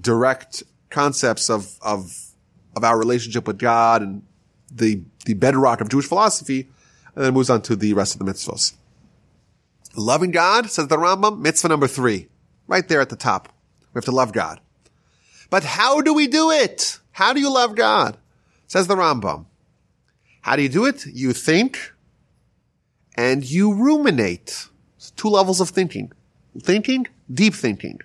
direct 0.00 0.62
concepts 0.90 1.50
of, 1.50 1.76
of, 1.82 2.32
of 2.76 2.84
our 2.84 2.98
relationship 2.98 3.46
with 3.46 3.58
God 3.58 4.02
and 4.02 4.22
the, 4.70 5.02
the 5.25 5.34
bedrock 5.34 5.80
of 5.80 5.88
Jewish 5.88 6.06
philosophy, 6.06 6.68
and 7.14 7.25
then 7.25 7.34
moves 7.34 7.50
on 7.50 7.62
to 7.62 7.76
the 7.76 7.94
rest 7.94 8.14
of 8.14 8.25
the 8.25 8.30
mitzvahs. 8.30 8.75
Loving 9.96 10.30
God, 10.30 10.70
says 10.70 10.88
the 10.88 10.96
Rambam, 10.96 11.40
mitzvah 11.40 11.68
number 11.68 11.88
three, 11.88 12.28
right 12.66 12.87
there 12.87 13.00
at 13.00 13.08
the 13.08 13.16
top. 13.16 13.48
We 13.92 13.98
have 13.98 14.04
to 14.04 14.12
love 14.12 14.32
God. 14.32 14.60
But 15.50 15.64
how 15.64 16.02
do 16.02 16.12
we 16.12 16.26
do 16.26 16.50
it? 16.50 16.98
How 17.12 17.32
do 17.32 17.40
you 17.40 17.52
love 17.52 17.75
God? 17.75 18.16
Says 18.66 18.87
the 18.87 18.96
Rambam. 18.96 19.46
How 20.42 20.56
do 20.56 20.62
you 20.62 20.68
do 20.68 20.84
it? 20.84 21.06
You 21.06 21.32
think 21.32 21.92
and 23.16 23.44
you 23.44 23.75
ruminate. 23.75 24.68
It's 24.96 25.10
two 25.10 25.28
levels 25.28 25.60
of 25.60 25.70
thinking. 25.70 26.12
Thinking, 26.60 27.06
deep 27.32 27.54
thinking. 27.54 28.00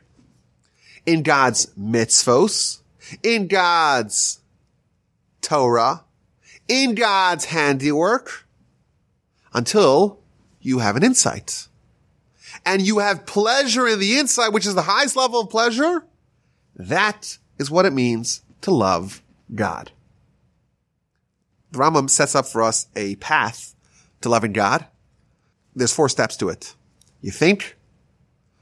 In 1.06 1.22
God's 1.22 1.68
mitzvos, 1.78 2.80
in 3.22 3.48
God's 3.48 4.40
Torah, 5.44 6.04
in 6.68 6.96
God's 6.96 7.46
handiwork, 7.46 8.48
until 9.54 10.20
you 10.62 10.80
have 10.80 10.96
an 10.96 11.04
insight. 11.04 11.68
And 12.66 12.82
you 12.82 13.00
have 13.00 13.26
pleasure 13.26 13.88
in 13.88 14.00
the 14.00 14.18
insight, 14.18 14.54
which 14.54 14.66
is 14.66 14.76
the 14.76 14.84
highest 14.84 15.16
level 15.16 15.42
of 15.42 15.50
pleasure. 15.50 16.06
That 16.76 17.38
is 17.60 17.70
what 17.70 17.86
it 17.86 17.94
means 17.94 18.42
to 18.62 18.72
love 18.72 19.22
God. 19.54 19.92
The 21.72 21.80
Rambam 21.80 22.10
sets 22.10 22.36
up 22.36 22.46
for 22.46 22.62
us 22.62 22.88
a 22.96 23.16
path 23.18 23.76
to 24.22 24.30
loving 24.30 24.54
God. 24.54 24.86
There's 25.76 25.94
four 25.94 26.08
steps 26.08 26.38
to 26.38 26.50
it. 26.50 26.76
You 27.22 27.32
think, 27.32 27.78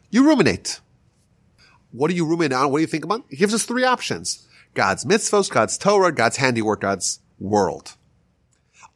you 0.09 0.25
ruminate. 0.25 0.79
What 1.91 2.09
do 2.09 2.15
you 2.15 2.25
ruminate 2.25 2.53
on? 2.53 2.71
What 2.71 2.77
do 2.77 2.81
you 2.81 2.87
think 2.87 3.03
about? 3.03 3.25
He 3.29 3.35
gives 3.35 3.53
us 3.53 3.65
three 3.65 3.83
options. 3.83 4.47
God's 4.73 5.05
mitzvos, 5.05 5.49
God's 5.49 5.77
Torah, 5.77 6.11
God's 6.11 6.37
handiwork, 6.37 6.81
God's 6.81 7.19
world. 7.39 7.95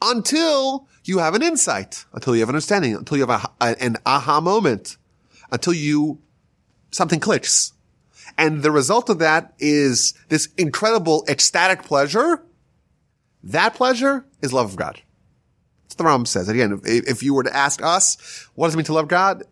Until 0.01 0.88
you 1.03 1.20
have 1.20 1.36
an 1.36 1.41
insight, 1.41 2.05
until 2.13 2.36
you 2.36 2.41
have 2.41 2.50
an 2.50 2.55
understanding, 2.55 2.96
until 2.96 3.17
you 3.17 3.25
have 3.25 3.50
a, 3.62 3.84
an 3.84 3.98
aha 4.05 4.39
moment, 4.41 4.98
until 5.51 5.74
you, 5.74 6.20
something 6.91 7.20
clicks. 7.20 7.74
And 8.38 8.63
the 8.63 8.72
result 8.72 9.10
of 9.10 9.20
that 9.20 9.53
is 9.60 10.13
this 10.29 10.50
incredible 10.58 11.24
ecstatic 11.27 11.84
pleasure. 11.84 12.44
That 13.44 13.75
pleasure 13.75 14.25
is 14.41 14.51
love 14.51 14.72
of 14.72 14.75
God. 14.75 15.01
That's 15.84 15.96
the 15.96 16.03
Rambam 16.03 16.27
says. 16.27 16.50
Again, 16.50 16.82
if, 16.84 17.08
if 17.08 17.24
you 17.24 17.34
were 17.34 17.44
to 17.44 17.55
ask 17.55 17.82
us, 17.84 18.50
what 18.55 18.67
does 18.67 18.74
it 18.74 18.77
mean 18.77 18.86
to 18.86 18.94
love 18.94 19.08
God? 19.08 19.44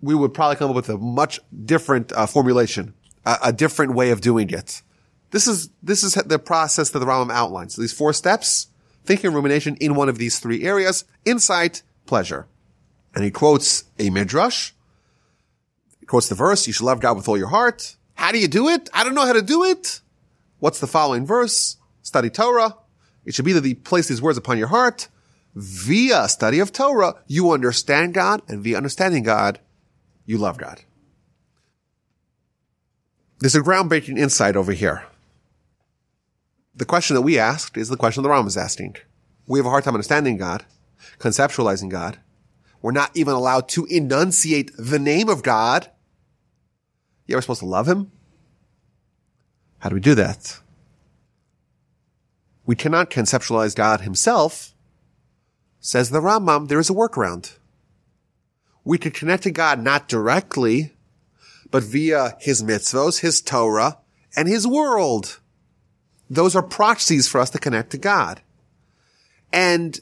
We 0.00 0.14
would 0.14 0.34
probably 0.34 0.56
come 0.56 0.70
up 0.70 0.76
with 0.76 0.88
a 0.90 0.98
much 0.98 1.40
different 1.64 2.12
uh, 2.12 2.26
formulation, 2.26 2.94
a, 3.24 3.38
a 3.44 3.52
different 3.52 3.94
way 3.94 4.10
of 4.10 4.20
doing 4.20 4.50
it. 4.50 4.82
This 5.30 5.46
is, 5.46 5.70
this 5.82 6.02
is 6.02 6.14
the 6.14 6.38
process 6.38 6.90
that 6.90 6.98
the 6.98 7.06
Rambam 7.06 7.32
outlines. 7.32 7.76
These 7.76 7.92
four 7.92 8.12
steps, 8.12 8.68
thinking 9.04 9.32
rumination 9.32 9.76
in 9.76 9.94
one 9.94 10.08
of 10.08 10.18
these 10.18 10.38
three 10.38 10.64
areas, 10.64 11.04
insight, 11.24 11.82
pleasure. 12.06 12.46
And 13.14 13.24
he 13.24 13.30
quotes 13.30 13.84
a 13.98 14.10
midrash. 14.10 14.72
He 16.00 16.06
quotes 16.06 16.28
the 16.28 16.34
verse, 16.34 16.66
you 16.66 16.72
should 16.72 16.86
love 16.86 17.00
God 17.00 17.16
with 17.16 17.28
all 17.28 17.38
your 17.38 17.48
heart. 17.48 17.96
How 18.14 18.32
do 18.32 18.38
you 18.38 18.48
do 18.48 18.68
it? 18.68 18.88
I 18.92 19.04
don't 19.04 19.14
know 19.14 19.26
how 19.26 19.32
to 19.32 19.42
do 19.42 19.64
it. 19.64 20.00
What's 20.58 20.80
the 20.80 20.86
following 20.86 21.26
verse? 21.26 21.76
Study 22.02 22.30
Torah. 22.30 22.76
It 23.24 23.34
should 23.34 23.44
be 23.44 23.52
that 23.52 23.64
he 23.64 23.74
place 23.74 24.08
these 24.08 24.22
words 24.22 24.38
upon 24.38 24.58
your 24.58 24.68
heart. 24.68 25.08
Via 25.54 26.28
study 26.28 26.60
of 26.60 26.72
Torah, 26.72 27.16
you 27.26 27.52
understand 27.52 28.14
God, 28.14 28.42
and 28.48 28.62
via 28.62 28.76
understanding 28.76 29.22
God, 29.22 29.60
you 30.24 30.38
love 30.38 30.56
God. 30.56 30.82
There's 33.40 33.54
a 33.54 33.60
groundbreaking 33.60 34.18
insight 34.18 34.56
over 34.56 34.72
here. 34.72 35.04
The 36.78 36.84
question 36.84 37.16
that 37.16 37.22
we 37.22 37.40
asked 37.40 37.76
is 37.76 37.88
the 37.88 37.96
question 37.96 38.22
the 38.22 38.28
Ram 38.28 38.46
is 38.46 38.56
asking. 38.56 38.94
We 39.48 39.58
have 39.58 39.66
a 39.66 39.70
hard 39.70 39.82
time 39.82 39.94
understanding 39.94 40.36
God, 40.36 40.64
conceptualizing 41.18 41.90
God. 41.90 42.20
We're 42.80 42.92
not 42.92 43.10
even 43.16 43.34
allowed 43.34 43.68
to 43.70 43.84
enunciate 43.86 44.70
the 44.78 45.00
name 45.00 45.28
of 45.28 45.42
God. 45.42 45.90
Yeah, 47.26 47.36
we're 47.36 47.40
supposed 47.40 47.60
to 47.60 47.66
love 47.66 47.88
him. 47.88 48.12
How 49.80 49.88
do 49.88 49.96
we 49.96 50.00
do 50.00 50.14
that? 50.14 50.60
We 52.64 52.76
cannot 52.76 53.10
conceptualize 53.10 53.74
God 53.74 54.02
himself. 54.02 54.72
Says 55.80 56.10
the 56.10 56.20
Rambam, 56.20 56.68
there 56.68 56.78
is 56.78 56.90
a 56.90 56.94
workaround. 56.94 57.56
We 58.84 58.98
can 58.98 59.10
connect 59.10 59.42
to 59.42 59.50
God 59.50 59.82
not 59.82 60.06
directly, 60.06 60.92
but 61.72 61.82
via 61.82 62.36
his 62.38 62.62
mitzvos, 62.62 63.18
his 63.18 63.40
Torah, 63.40 63.98
and 64.36 64.46
his 64.46 64.64
world. 64.64 65.40
Those 66.30 66.54
are 66.54 66.62
proxies 66.62 67.28
for 67.28 67.40
us 67.40 67.50
to 67.50 67.58
connect 67.58 67.90
to 67.90 67.98
God. 67.98 68.40
And 69.52 69.98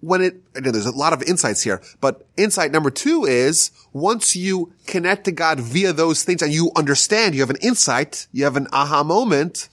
when 0.00 0.20
it, 0.20 0.54
there's 0.54 0.86
a 0.86 0.90
lot 0.90 1.12
of 1.12 1.22
insights 1.22 1.62
here, 1.62 1.82
but 2.00 2.26
insight 2.36 2.70
number 2.70 2.90
two 2.90 3.24
is 3.24 3.70
once 3.92 4.36
you 4.36 4.72
connect 4.86 5.24
to 5.24 5.32
God 5.32 5.58
via 5.60 5.92
those 5.92 6.22
things 6.22 6.42
and 6.42 6.52
you 6.52 6.70
understand, 6.76 7.34
you 7.34 7.40
have 7.40 7.50
an 7.50 7.56
insight, 7.62 8.26
you 8.32 8.44
have 8.44 8.56
an 8.56 8.68
aha 8.72 9.02
moment, 9.02 9.68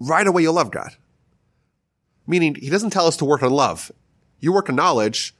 right 0.00 0.26
away 0.26 0.42
you'll 0.42 0.54
love 0.54 0.70
God. 0.70 0.90
Meaning 2.26 2.56
he 2.56 2.70
doesn't 2.70 2.90
tell 2.90 3.06
us 3.06 3.16
to 3.18 3.24
work 3.24 3.42
on 3.42 3.50
love. 3.50 3.92
You 4.40 4.52
work 4.52 4.68
on 4.68 4.76
knowledge. 4.76 5.34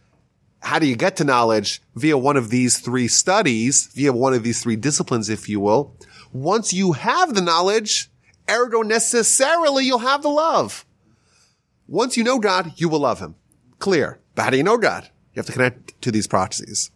How 0.61 0.79
do 0.79 0.87
you 0.87 0.97
get 0.97 1.17
to 1.17 1.25
knowledge? 1.25 1.83
Via 1.95 2.17
one 2.17 2.37
of 2.37 2.51
these 2.51 2.79
three 2.79 3.09
studies, 3.09 3.89
via 3.95 4.13
one 4.13 4.35
of 4.35 4.43
these 4.43 4.63
three 4.63 4.77
disciplines, 4.77 5.29
if 5.29 5.49
you 5.49 5.61
will. 5.61 5.97
Once 6.33 6.73
you 6.73 6.93
have 6.93 7.35
the 7.35 7.41
knowledge, 7.41 8.11
ergo 8.51 8.83
necessarily 8.83 9.85
you'll 9.85 9.99
have 9.99 10.23
the 10.23 10.29
love. 10.29 10.85
Once 11.89 12.17
you 12.17 12.25
know 12.25 12.39
God, 12.39 12.73
you 12.77 12.89
will 12.89 13.01
love 13.01 13.21
him. 13.21 13.37
Clear. 13.79 14.21
But 14.35 14.43
how 14.43 14.51
do 14.51 14.57
you 14.57 14.63
know 14.63 14.79
God? 14.79 15.09
You 15.35 15.41
have 15.41 15.47
to 15.47 15.53
connect 15.53 16.01
to 16.03 16.11
these 16.11 16.27
proxies. 16.27 16.91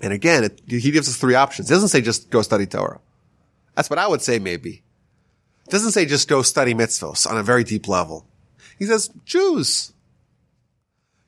And 0.00 0.12
again, 0.12 0.44
it, 0.44 0.60
he 0.66 0.90
gives 0.90 1.08
us 1.08 1.16
three 1.16 1.34
options. 1.34 1.70
It 1.70 1.74
doesn't 1.74 1.88
say 1.88 2.00
just 2.00 2.30
go 2.30 2.42
study 2.42 2.66
Torah. 2.66 3.00
That's 3.74 3.90
what 3.90 3.98
I 3.98 4.08
would 4.08 4.22
say 4.22 4.38
maybe. 4.38 4.82
It 5.66 5.70
doesn't 5.70 5.92
say 5.92 6.06
just 6.06 6.28
go 6.28 6.42
study 6.42 6.74
mitzvos 6.74 7.28
on 7.28 7.36
a 7.36 7.42
very 7.42 7.64
deep 7.64 7.88
level. 7.88 8.26
He 8.78 8.84
says 8.86 9.10
choose. 9.24 9.92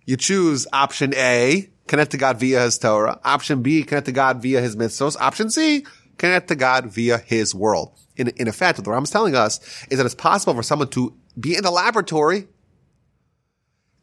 You 0.05 0.17
choose 0.17 0.67
option 0.73 1.15
A, 1.15 1.69
connect 1.87 2.13
to 2.13 2.17
God 2.17 2.39
via 2.39 2.63
his 2.63 2.79
Torah. 2.79 3.21
Option 3.25 3.63
B, 3.63 3.83
connect 3.83 4.07
to 4.07 4.13
God 4.13 4.41
via 4.41 4.61
his 4.61 4.77
mitzvos. 4.77 5.21
Option 5.21 5.51
C, 5.51 5.85
connect 6.17 6.49
to 6.49 6.57
God 6.57 6.87
via 6.87 7.19
his 7.19 7.55
world. 7.55 7.93
In, 8.19 8.29
in 8.37 8.49
effect, 8.49 8.79
what 8.79 8.85
the 8.85 8.91
Ram 8.91 9.05
is 9.05 9.11
telling 9.11 9.35
us 9.35 9.61
is 9.91 9.99
that 9.99 10.05
it's 10.05 10.15
possible 10.15 10.53
for 10.53 10.63
someone 10.63 10.89
to 10.89 11.15
be 11.39 11.57
in 11.57 11.63
the 11.63 11.71
laboratory 11.71 12.49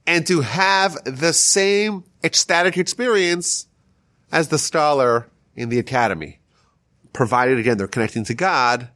and 0.07 0.25
to 0.27 0.41
have 0.41 0.97
the 1.03 1.33
same 1.33 2.03
ecstatic 2.23 2.77
experience 2.77 3.67
as 4.31 4.47
the 4.47 4.57
scholar 4.57 5.27
in 5.55 5.69
the 5.69 5.79
academy. 5.79 6.39
Provided 7.13 7.59
again, 7.59 7.77
they're 7.77 7.87
connecting 7.87 8.23
to 8.25 8.33
God 8.33 8.89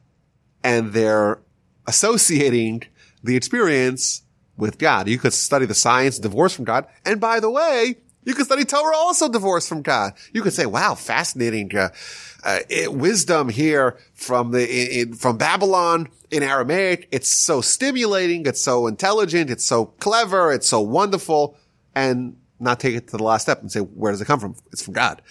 and 0.64 0.92
they're 0.92 1.40
associating 1.86 2.82
the 3.22 3.36
experience 3.36 4.22
with 4.56 4.78
God. 4.78 5.08
You 5.08 5.18
could 5.18 5.32
study 5.32 5.66
the 5.66 5.74
science 5.74 6.18
divorced 6.18 6.56
from 6.56 6.64
God. 6.64 6.86
And 7.04 7.20
by 7.20 7.40
the 7.40 7.50
way, 7.50 7.96
you 8.30 8.36
can 8.36 8.44
study 8.44 8.64
Torah 8.64 8.96
also 8.96 9.28
divorced 9.28 9.68
from 9.68 9.82
God. 9.82 10.12
You 10.32 10.42
could 10.42 10.52
say, 10.52 10.64
wow, 10.64 10.94
fascinating, 10.94 11.76
uh, 11.76 11.88
uh, 12.44 12.60
wisdom 12.86 13.48
here 13.48 13.98
from 14.14 14.52
the, 14.52 15.00
in, 15.00 15.14
from 15.14 15.36
Babylon 15.36 16.08
in 16.30 16.44
Aramaic. 16.44 17.08
It's 17.10 17.28
so 17.28 17.60
stimulating. 17.60 18.46
It's 18.46 18.60
so 18.60 18.86
intelligent. 18.86 19.50
It's 19.50 19.64
so 19.64 19.86
clever. 19.86 20.52
It's 20.52 20.68
so 20.68 20.80
wonderful. 20.80 21.56
And 21.92 22.36
not 22.60 22.78
take 22.78 22.94
it 22.94 23.08
to 23.08 23.16
the 23.16 23.24
last 23.24 23.42
step 23.42 23.62
and 23.62 23.72
say, 23.72 23.80
where 23.80 24.12
does 24.12 24.20
it 24.20 24.26
come 24.26 24.38
from? 24.38 24.54
It's 24.72 24.82
from 24.82 24.94
God. 24.94 25.22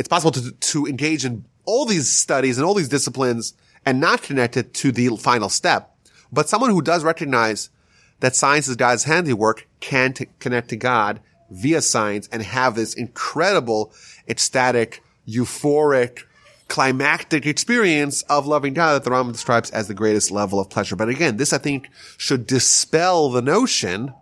It's 0.00 0.08
possible 0.08 0.32
to, 0.32 0.50
to 0.50 0.86
engage 0.86 1.24
in 1.24 1.44
all 1.66 1.84
these 1.84 2.10
studies 2.10 2.58
and 2.58 2.66
all 2.66 2.74
these 2.74 2.88
disciplines 2.88 3.54
and 3.86 4.00
not 4.00 4.22
connect 4.22 4.56
it 4.56 4.74
to 4.74 4.90
the 4.90 5.16
final 5.18 5.48
step. 5.48 5.94
But 6.32 6.48
someone 6.48 6.70
who 6.70 6.82
does 6.82 7.04
recognize 7.04 7.70
that 8.18 8.34
science 8.34 8.66
is 8.66 8.74
God's 8.74 9.04
handiwork 9.04 9.68
can 9.78 10.14
t- 10.14 10.26
connect 10.40 10.70
to 10.70 10.76
God 10.76 11.20
via 11.50 11.82
science 11.82 12.28
and 12.32 12.42
have 12.42 12.74
this 12.74 12.94
incredible, 12.94 13.92
ecstatic, 14.28 15.02
euphoric, 15.26 16.24
climactic 16.68 17.46
experience 17.46 18.22
of 18.22 18.46
loving 18.46 18.72
God 18.72 18.94
that 18.94 19.04
the 19.04 19.10
Rambam 19.10 19.32
describes 19.32 19.70
as 19.70 19.88
the 19.88 19.94
greatest 19.94 20.30
level 20.30 20.60
of 20.60 20.70
pleasure. 20.70 20.96
But 20.96 21.08
again, 21.08 21.36
this 21.36 21.52
I 21.52 21.58
think 21.58 21.88
should 22.16 22.46
dispel 22.46 23.28
the 23.28 23.42
notion 23.42 24.14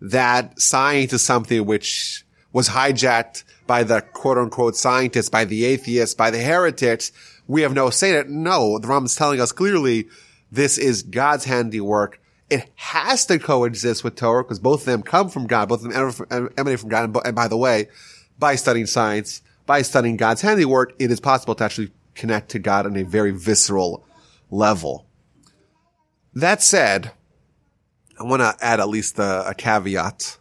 that 0.00 0.60
science 0.60 1.14
is 1.14 1.22
something 1.22 1.64
which 1.64 2.24
was 2.52 2.68
hijacked 2.68 3.44
by 3.66 3.82
the 3.82 4.02
quote 4.02 4.38
unquote 4.38 4.76
scientists, 4.76 5.30
by 5.30 5.44
the 5.44 5.64
atheists, 5.64 6.14
by 6.14 6.30
the 6.30 6.38
heretics. 6.38 7.12
We 7.46 7.62
have 7.62 7.74
no 7.74 7.90
say 7.90 8.10
in 8.10 8.16
it. 8.16 8.28
No, 8.28 8.78
the 8.78 8.86
Rambam 8.86 9.06
is 9.06 9.16
telling 9.16 9.40
us 9.40 9.52
clearly 9.52 10.08
this 10.52 10.78
is 10.78 11.02
God's 11.02 11.46
handiwork. 11.46 12.20
It 12.48 12.70
has 12.76 13.26
to 13.26 13.38
coexist 13.38 14.04
with 14.04 14.14
Torah 14.14 14.44
because 14.44 14.60
both 14.60 14.80
of 14.80 14.86
them 14.86 15.02
come 15.02 15.28
from 15.28 15.46
God. 15.46 15.68
Both 15.68 15.84
of 15.84 15.92
them 15.92 16.50
emanate 16.56 16.80
from 16.80 16.90
God. 16.90 17.16
And 17.24 17.34
by 17.34 17.48
the 17.48 17.56
way, 17.56 17.88
by 18.38 18.54
studying 18.54 18.86
science, 18.86 19.42
by 19.66 19.82
studying 19.82 20.16
God's 20.16 20.42
handiwork, 20.42 20.94
it 20.98 21.10
is 21.10 21.18
possible 21.18 21.54
to 21.56 21.64
actually 21.64 21.90
connect 22.14 22.50
to 22.50 22.58
God 22.58 22.86
on 22.86 22.96
a 22.96 23.02
very 23.02 23.32
visceral 23.32 24.06
level. 24.50 25.06
That 26.34 26.62
said, 26.62 27.12
I 28.18 28.22
want 28.22 28.40
to 28.40 28.54
add 28.60 28.78
at 28.80 28.88
least 28.88 29.18
a, 29.18 29.48
a 29.48 29.54
caveat. 29.54 30.38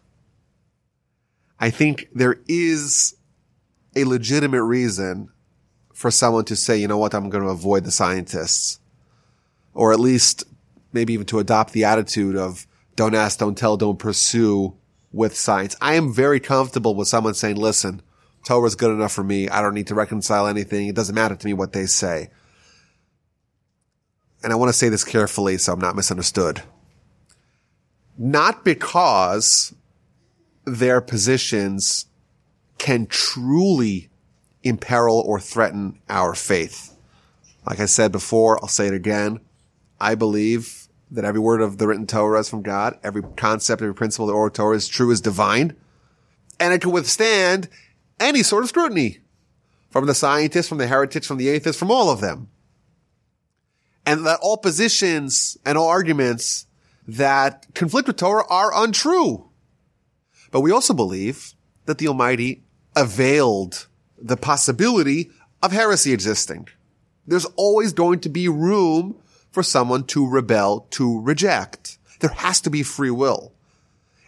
I 1.60 1.70
think 1.70 2.10
there 2.14 2.40
is 2.48 3.16
a 3.96 4.04
legitimate 4.04 4.64
reason 4.64 5.30
for 5.94 6.12
someone 6.12 6.46
to 6.46 6.56
say, 6.56 6.78
you 6.78 6.88
know 6.88 6.98
what, 6.98 7.16
I'm 7.16 7.30
going 7.30 7.44
to 7.44 7.50
avoid 7.50 7.86
the 7.86 7.92
scientists. 7.92 8.80
Or 9.74 9.92
at 9.92 10.00
least 10.00 10.44
maybe 10.96 11.14
even 11.14 11.28
to 11.28 11.40
adopt 11.40 11.74
the 11.74 11.84
attitude 11.84 12.36
of 12.36 12.66
don't 12.96 13.14
ask, 13.14 13.38
don't 13.38 13.58
tell, 13.58 13.78
don't 13.78 14.00
pursue 14.00 14.74
with 15.12 15.36
science. 15.36 15.76
I 15.82 15.96
am 15.96 16.12
very 16.12 16.40
comfortable 16.40 16.96
with 16.96 17.10
someone 17.10 17.36
saying, 17.36 17.58
listen, 17.58 18.02
Torah 18.46 18.66
is 18.66 18.76
good 18.76 18.92
enough 18.92 19.12
for 19.12 19.24
me. 19.24 19.50
I 19.50 19.62
don't 19.62 19.74
need 19.74 19.88
to 19.88 19.96
reconcile 19.96 20.48
anything. 20.48 20.88
It 20.88 20.96
doesn't 20.96 21.14
matter 21.14 21.36
to 21.36 21.48
me 21.48 21.54
what 21.54 21.74
they 21.74 21.86
say. 21.86 22.30
And 24.44 24.54
I 24.54 24.56
want 24.56 24.70
to 24.70 24.78
say 24.78 24.90
this 24.90 25.04
carefully 25.04 25.58
so 25.58 25.74
I'm 25.74 25.80
not 25.80 25.96
misunderstood. 25.96 26.64
Not 28.18 28.64
because 28.64 29.76
their 30.64 31.02
positions 31.02 32.06
can 32.78 33.06
truly 33.08 34.10
imperil 34.64 35.22
or 35.26 35.40
threaten 35.40 36.00
our 36.10 36.34
faith. 36.34 36.96
Like 37.68 37.80
I 37.80 37.86
said 37.86 38.12
before, 38.12 38.62
I'll 38.62 38.70
say 38.70 38.88
it 38.88 38.94
again. 38.94 39.40
I 40.00 40.16
believe 40.16 40.85
that 41.12 41.26
every 41.26 41.40
word 41.40 41.62
of 41.62 41.78
the 41.78 41.88
written 41.88 42.08
Torah 42.08 42.40
is 42.40 42.50
from 42.50 42.62
God. 42.62 42.98
Every 43.04 43.22
concept, 43.36 43.82
every 43.82 43.94
principle 43.94 44.26
of 44.26 44.34
the 44.34 44.38
oral 44.38 44.50
Torah 44.50 44.76
is 44.76 44.88
true, 44.88 45.12
is 45.12 45.22
divine. 45.22 45.76
And 46.60 46.74
it 46.74 46.82
can 46.82 46.92
withstand 46.92 47.70
any 48.20 48.44
sort 48.44 48.64
of 48.64 48.70
scrutiny 48.70 49.20
from 49.90 50.06
the 50.06 50.16
scientists, 50.16 50.68
from 50.68 50.78
the 50.78 50.88
heretics, 50.88 51.28
from 51.28 51.38
the 51.38 51.50
atheists, 51.50 51.80
from 51.80 51.92
all 51.92 52.10
of 52.10 52.22
them. 52.22 52.50
And 54.06 54.26
that 54.26 54.40
all 54.42 54.58
positions 54.58 55.58
and 55.66 55.78
all 55.78 55.88
arguments 55.88 56.68
that 57.08 57.66
conflict 57.74 58.08
with 58.08 58.18
Torah 58.18 58.46
are 58.50 58.72
untrue. 58.76 59.50
But 60.52 60.62
we 60.62 60.72
also 60.72 60.94
believe 60.94 61.54
that 61.86 61.98
the 61.98 62.08
Almighty 62.08 62.64
availed 62.96 63.88
the 64.18 64.38
possibility 64.38 65.30
of 65.62 65.72
heresy 65.72 66.14
existing. 66.14 66.68
There's 67.28 67.46
always 67.56 67.94
going 67.94 68.20
to 68.22 68.30
be 68.30 68.48
room 68.48 69.18
for 69.56 69.64
someone 69.64 70.04
to 70.04 70.28
rebel, 70.30 70.86
to 70.92 71.22
reject. 71.22 71.98
There 72.20 72.30
has 72.30 72.62
to 72.62 72.70
be 72.70 72.84
free 72.84 73.10
will. 73.10 73.54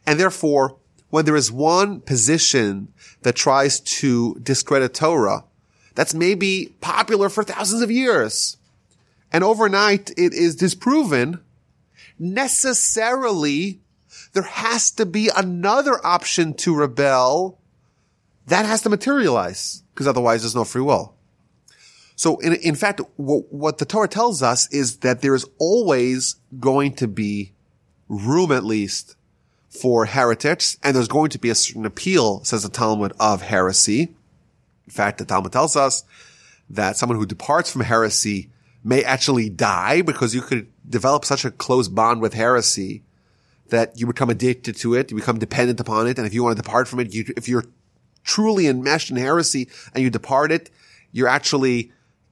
And 0.06 0.20
therefore, 0.20 0.78
when 1.10 1.26
there 1.26 1.36
is 1.36 1.52
one 1.52 2.00
position 2.00 2.94
that 3.22 3.36
tries 3.36 3.80
to 4.00 4.36
discredit 4.42 4.94
Torah, 4.94 5.44
that's 5.96 6.14
maybe 6.14 6.74
popular 6.80 7.28
for 7.28 7.44
thousands 7.44 7.82
of 7.82 7.92
years, 7.92 8.56
and 9.32 9.44
overnight 9.44 10.12
it 10.12 10.34
is 10.34 10.56
disproven, 10.56 11.42
necessarily 12.18 13.82
there 14.32 14.44
has 14.44 14.92
to 14.92 15.06
be 15.06 15.30
another 15.36 16.00
option 16.06 16.54
to 16.54 16.74
rebel 16.74 17.60
that 18.48 18.66
has 18.66 18.82
to 18.84 18.90
materialize 18.90 19.84
because 19.94 20.08
otherwise 20.08 20.42
there's 20.42 20.56
no 20.56 20.64
free 20.64 20.82
will. 20.82 21.17
So 22.18 22.38
in, 22.40 22.54
in 22.56 22.76
fact, 22.76 23.00
what, 23.16 23.54
what 23.54 23.78
the 23.78 23.86
Torah 23.86 24.08
tells 24.08 24.42
us 24.42 24.68
is 24.74 24.98
that 24.98 25.22
there 25.22 25.36
is 25.36 25.46
always 25.60 26.36
going 26.60 26.96
to 26.96 27.08
be 27.08 27.54
room 28.10 28.52
at 28.52 28.66
least 28.66 29.16
for 29.70 30.06
heretics 30.06 30.78
and 30.82 30.96
there's 30.96 31.08
going 31.08 31.30
to 31.30 31.40
be 31.40 31.52
a 31.52 31.56
certain 31.56 31.86
appeal, 31.86 32.44
says 32.44 32.64
the 32.64 32.70
Talmud, 32.70 33.14
of 33.20 33.44
heresy. 33.44 34.16
In 34.88 34.92
fact, 34.92 35.20
the 35.20 35.26
Talmud 35.26 35.52
tells 35.52 35.76
us 35.76 36.04
that 36.72 36.98
someone 36.98 37.20
who 37.20 37.26
departs 37.26 37.72
from 37.72 37.82
heresy 37.82 38.50
may 38.84 39.04
actually 39.04 39.48
die 39.48 40.02
because 40.02 40.34
you 40.34 40.42
could 40.42 40.68
develop 40.90 41.24
such 41.24 41.46
a 41.46 41.52
close 41.52 41.88
bond 41.88 42.20
with 42.20 42.34
heresy 42.34 43.04
that 43.70 44.00
you 44.00 44.08
become 44.08 44.32
addicted 44.32 44.76
to 44.78 44.96
it, 44.96 45.12
you 45.12 45.18
become 45.18 45.38
dependent 45.38 45.80
upon 45.80 46.08
it, 46.08 46.18
and 46.18 46.26
if 46.26 46.34
you 46.34 46.42
want 46.42 46.56
to 46.56 46.64
depart 46.64 46.88
from 46.88 47.00
it, 47.00 47.14
you, 47.14 47.26
if 47.36 47.48
you're 47.48 47.66
truly 48.24 48.66
enmeshed 48.66 49.12
in 49.12 49.18
heresy 49.18 49.68
and 49.94 50.04
you 50.04 50.10
depart 50.10 50.52
it, 50.52 50.72
you're 51.12 51.28
actually 51.28 51.92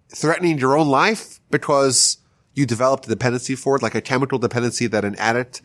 threatening 0.10 0.58
your 0.58 0.78
own 0.78 0.88
life 0.88 1.39
because 1.52 2.18
you 2.54 2.65
developed 2.65 3.06
a 3.06 3.10
dependency 3.10 3.56
for 3.56 3.76
it, 3.76 3.82
like 3.82 3.96
a 3.96 4.02
chemical 4.02 4.39
dependency 4.39 4.88
that 4.88 5.06
an 5.06 5.15
addict 5.15 5.62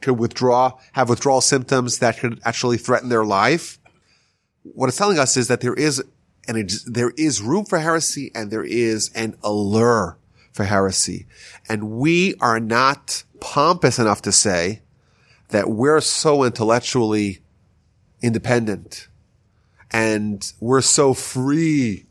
could 0.00 0.18
withdraw, 0.18 0.72
have 0.92 1.08
withdrawal 1.08 1.40
symptoms 1.40 1.98
that 1.98 2.18
could 2.18 2.40
actually 2.44 2.76
threaten 2.76 3.08
their 3.08 3.24
life. 3.24 3.78
What 4.64 4.88
it's 4.88 4.98
telling 4.98 5.18
us 5.18 5.36
is 5.36 5.48
that 5.48 5.60
there 5.60 5.74
is 5.74 6.02
and 6.48 6.68
there 6.86 7.12
is 7.16 7.40
room 7.40 7.64
for 7.64 7.78
heresy 7.78 8.32
and 8.34 8.50
there 8.50 8.64
is 8.64 9.10
an 9.14 9.36
allure 9.44 10.18
for 10.50 10.64
heresy. 10.64 11.26
And 11.68 11.90
we 11.90 12.34
are 12.40 12.58
not 12.58 13.22
pompous 13.40 13.98
enough 13.98 14.22
to 14.22 14.32
say 14.32 14.82
that 15.48 15.70
we're 15.70 16.00
so 16.00 16.42
intellectually 16.42 17.38
independent 18.22 19.08
and 19.90 20.52
we're 20.60 20.80
so 20.80 21.14
free 21.14 22.06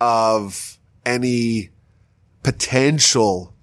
of 0.00 0.77
any 1.08 1.70
potential 2.42 3.54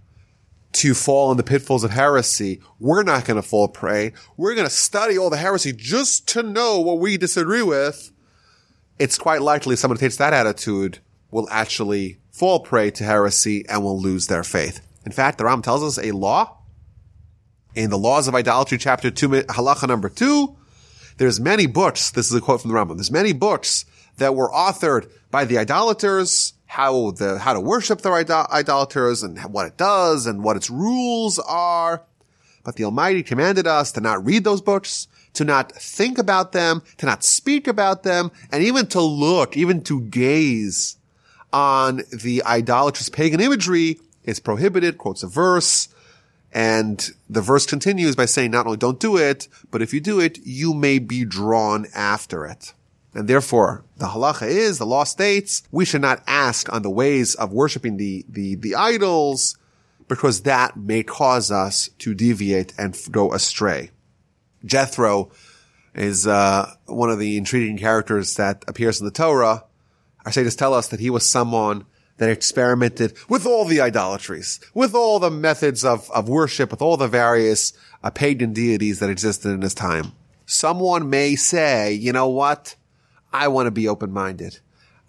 to 0.74 0.94
fall 0.94 1.32
in 1.32 1.38
the 1.38 1.44
pitfalls 1.44 1.84
of 1.84 1.92
heresy. 1.92 2.60
We're 2.80 3.04
not 3.04 3.26
going 3.26 3.42
to 3.42 3.48
fall 3.48 3.68
prey. 3.68 4.14
We're 4.36 4.56
going 4.56 4.68
to 4.68 4.74
study 4.74 5.18
all 5.18 5.30
the 5.30 5.38
heresy 5.38 5.72
just 5.72 6.28
to 6.30 6.44
know 6.44 6.80
what 6.80 7.00
we 7.00 7.18
disagree 7.18 7.62
with. 7.62 8.12
It's 8.98 9.18
quite 9.18 9.42
likely 9.42 9.76
someone 9.76 9.98
who 9.98 10.06
takes 10.06 10.18
that 10.18 10.34
attitude 10.34 11.00
will 11.32 11.48
actually 11.50 12.18
fall 12.32 12.60
prey 12.62 12.92
to 12.92 13.04
heresy 13.04 13.66
and 13.70 13.84
will 13.84 14.00
lose 14.00 14.28
their 14.28 14.44
faith. 14.44 14.82
In 15.06 15.12
fact, 15.12 15.38
the 15.38 15.46
Ram 15.46 15.62
tells 15.62 15.84
us 15.84 16.04
a 16.04 16.12
law 16.12 16.58
in 17.76 17.90
the 17.90 17.98
laws 17.98 18.28
of 18.28 18.36
idolatry, 18.36 18.78
chapter 18.78 19.12
two, 19.12 19.30
halacha 19.30 19.88
number 19.88 20.10
two, 20.10 20.58
there's 21.18 21.40
many 21.40 21.68
books. 21.68 22.10
This 22.12 22.28
is 22.28 22.36
a 22.36 22.42
quote 22.42 22.62
from 22.62 22.72
the 22.72 22.78
Rambam. 22.78 22.96
There's 22.96 23.12
many 23.12 23.34
books 23.34 23.86
that 24.18 24.36
were 24.36 24.50
authored 24.50 25.10
by 25.30 25.46
the 25.46 25.58
idolaters, 25.58 26.54
how 26.76 27.12
the, 27.12 27.40
how 27.40 27.54
to 27.54 27.60
worship 27.62 28.02
their 28.02 28.12
idol- 28.12 28.48
idolaters 28.52 29.24
and 29.24 29.40
what 29.46 29.66
it 29.66 29.78
does 29.78 30.26
and 30.26 30.44
what 30.44 30.58
its 30.58 30.70
rules 30.70 31.40
are. 31.40 32.04
But 32.66 32.76
the 32.76 32.84
Almighty 32.84 33.24
commanded 33.24 33.66
us 33.66 33.94
to 33.94 34.02
not 34.02 34.26
read 34.26 34.44
those 34.44 34.60
books, 34.60 35.08
to 35.36 35.46
not 35.46 35.72
think 35.72 36.18
about 36.18 36.52
them, 36.52 36.82
to 36.98 37.06
not 37.06 37.24
speak 37.24 37.70
about 37.70 38.04
them, 38.04 38.30
and 38.52 38.62
even 38.62 38.88
to 38.88 39.02
look, 39.02 39.56
even 39.56 39.84
to 39.84 40.02
gaze 40.02 40.98
on 41.54 42.02
the 42.12 42.44
idolatrous 42.44 43.08
pagan 43.08 43.40
imagery 43.40 43.98
is 44.26 44.42
prohibited, 44.42 44.98
quotes 44.98 45.24
a 45.24 45.28
verse, 45.28 45.88
and 46.52 47.12
the 47.30 47.42
verse 47.42 47.66
continues 47.66 48.18
by 48.18 48.26
saying 48.26 48.52
not 48.52 48.66
only 48.66 48.78
don't 48.78 49.00
do 49.00 49.16
it, 49.16 49.48
but 49.72 49.82
if 49.82 49.94
you 49.94 50.02
do 50.02 50.20
it, 50.20 50.40
you 50.44 50.74
may 50.74 51.00
be 51.00 51.24
drawn 51.24 51.86
after 51.96 52.46
it. 52.46 52.74
And 53.16 53.30
therefore, 53.30 53.86
the 53.96 54.08
halacha 54.08 54.46
is, 54.46 54.78
the 54.78 54.86
law 54.86 55.06
states, 55.06 55.64
we 55.72 55.86
should 55.86 56.02
not 56.02 56.22
ask 56.28 56.72
on 56.72 56.82
the 56.82 56.90
ways 56.90 57.34
of 57.34 57.54
worshiping 57.54 57.96
the, 57.96 58.26
the, 58.28 58.56
the 58.56 58.76
idols, 58.76 59.58
because 60.10 60.42
that 60.42 60.76
may 60.76 61.02
cause 61.02 61.50
us 61.50 61.90
to 62.00 62.14
deviate 62.14 62.74
and 62.78 62.96
go 63.10 63.34
astray. 63.34 63.92
Jethro 64.66 65.32
is 65.94 66.28
uh, 66.28 66.70
one 66.88 67.10
of 67.10 67.18
the 67.18 67.38
intriguing 67.38 67.78
characters 67.78 68.36
that 68.36 68.66
appears 68.68 69.00
in 69.00 69.06
the 69.06 69.12
Torah. 69.12 69.64
Our 70.26 70.32
sages 70.34 70.58
tell 70.58 70.74
us 70.74 70.90
that 70.90 71.00
he 71.00 71.10
was 71.10 71.26
someone 71.26 71.86
that 72.18 72.30
experimented 72.30 73.14
with 73.30 73.46
all 73.46 73.66
the 73.66 73.80
idolatries, 73.80 74.60
with 74.74 74.94
all 74.94 75.20
the 75.20 75.32
methods 75.32 75.86
of, 75.86 76.12
of 76.12 76.28
worship, 76.28 76.70
with 76.72 76.82
all 76.82 76.98
the 76.98 77.08
various 77.08 77.74
uh, 78.04 78.10
pagan 78.10 78.52
deities 78.52 79.00
that 79.00 79.10
existed 79.10 79.52
in 79.52 79.62
his 79.62 79.74
time. 79.74 80.12
Someone 80.46 81.10
may 81.10 81.36
say, 81.36 81.94
you 81.94 82.12
know 82.12 82.28
what? 82.28 82.76
I 83.36 83.50
want 83.50 83.68
to 83.68 83.72
be 83.72 83.90
open-minded. 83.90 84.60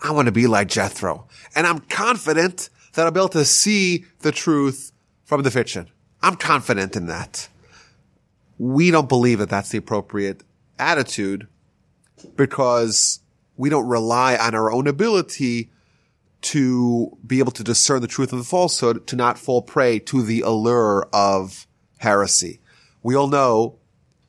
I 0.03 0.11
want 0.11 0.27
to 0.27 0.33
be 0.33 0.49
like 0.49 0.67
Jethro. 0.67 1.29
And 1.55 1.65
I'm 1.65 1.79
confident 1.79 2.71
that 2.95 3.07
I'll 3.07 3.13
be 3.13 3.21
able 3.21 3.29
to 3.29 3.45
see 3.45 4.05
the 4.21 4.33
truth 4.33 4.91
from 5.25 5.45
the 5.45 5.51
fiction. 5.51 5.89
I'm 6.23 6.35
confident 6.35 6.97
in 6.97 7.07
that. 7.07 7.49
We 8.59 8.91
don't 8.91 9.09
believe 9.09 9.39
that 9.39 9.49
that's 9.49 9.69
the 9.69 9.79
appropriate 9.79 10.43
attitude 10.77 11.47
because 12.35 13.21
we 13.57 13.71
don't 13.71 13.87
rely 13.87 14.37
on 14.37 14.57
our 14.57 14.73
own 14.73 14.89
ability 14.89 15.71
to 16.41 17.17
be 17.25 17.39
able 17.39 17.53
to 17.53 17.63
discern 17.63 18.03
the 18.03 18.09
truth 18.09 18.33
and 18.33 18.41
the 18.41 18.45
falsehood, 18.45 19.07
to 19.07 19.15
not 19.15 19.39
fall 19.39 19.63
prey 19.63 20.01
to 20.01 20.23
the 20.23 20.41
allure 20.41 21.09
of 21.13 21.69
heresy. 21.99 22.59
We 23.05 23.15
all 23.15 23.29
know 23.29 23.79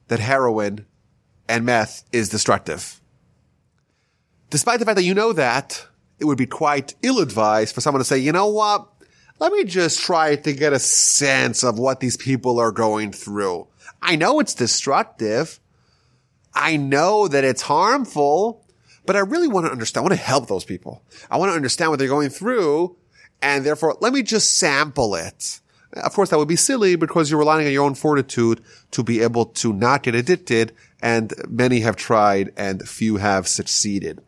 that 0.08 0.20
heroin 0.20 0.86
and 1.50 1.66
meth 1.66 2.04
is 2.12 2.30
destructive. 2.30 2.97
Despite 4.50 4.80
the 4.80 4.86
fact 4.86 4.96
that 4.96 5.04
you 5.04 5.14
know 5.14 5.34
that, 5.34 5.86
it 6.20 6.26
would 6.26 6.38
be 6.38 6.46
quite 6.46 6.96
ill-advised 7.04 7.76
for 7.76 7.82
someone 7.82 8.00
to 8.00 8.06
say, 8.06 8.18
you 8.18 8.32
know 8.32 8.48
what? 8.48 8.88
Let 9.40 9.52
me 9.52 9.66
just 9.66 10.00
try 10.02 10.36
to 10.36 10.54
get 10.54 10.74
a 10.74 10.80
sense 10.80 11.64
of 11.64 11.78
what 11.78 12.00
these 12.00 12.18
people 12.18 12.60
are 12.60 12.72
going 12.72 13.12
through. 13.12 13.68
I 14.02 14.16
know 14.16 14.40
it's 14.40 14.56
destructive. 14.56 15.60
I 16.54 16.78
know 16.78 17.28
that 17.28 17.44
it's 17.44 17.62
harmful, 17.62 18.66
but 19.06 19.16
I 19.16 19.20
really 19.20 19.48
want 19.48 19.68
to 19.68 19.72
understand. 19.72 20.02
I 20.02 20.10
want 20.10 20.20
to 20.20 20.26
help 20.26 20.48
those 20.48 20.66
people. 20.66 21.04
I 21.30 21.38
want 21.38 21.52
to 21.52 21.56
understand 21.56 21.92
what 21.92 22.00
they're 22.00 22.08
going 22.08 22.30
through. 22.30 22.96
And 23.42 23.64
therefore, 23.64 23.98
let 24.02 24.14
me 24.14 24.24
just 24.24 24.58
sample 24.58 25.14
it. 25.14 25.60
Of 25.94 26.14
course, 26.14 26.30
that 26.30 26.40
would 26.40 26.48
be 26.48 26.56
silly 26.56 26.96
because 26.96 27.30
you're 27.30 27.40
relying 27.40 27.68
on 27.68 27.74
your 27.74 27.86
own 27.86 27.96
fortitude 27.96 28.62
to 28.92 29.04
be 29.04 29.22
able 29.22 29.46
to 29.46 29.72
not 29.72 30.04
get 30.04 30.16
addicted. 30.16 30.74
And 31.02 31.34
many 31.48 31.82
have 31.82 31.96
tried 31.96 32.54
and 32.58 32.88
few 32.88 33.18
have 33.18 33.48
succeeded. 33.48 34.22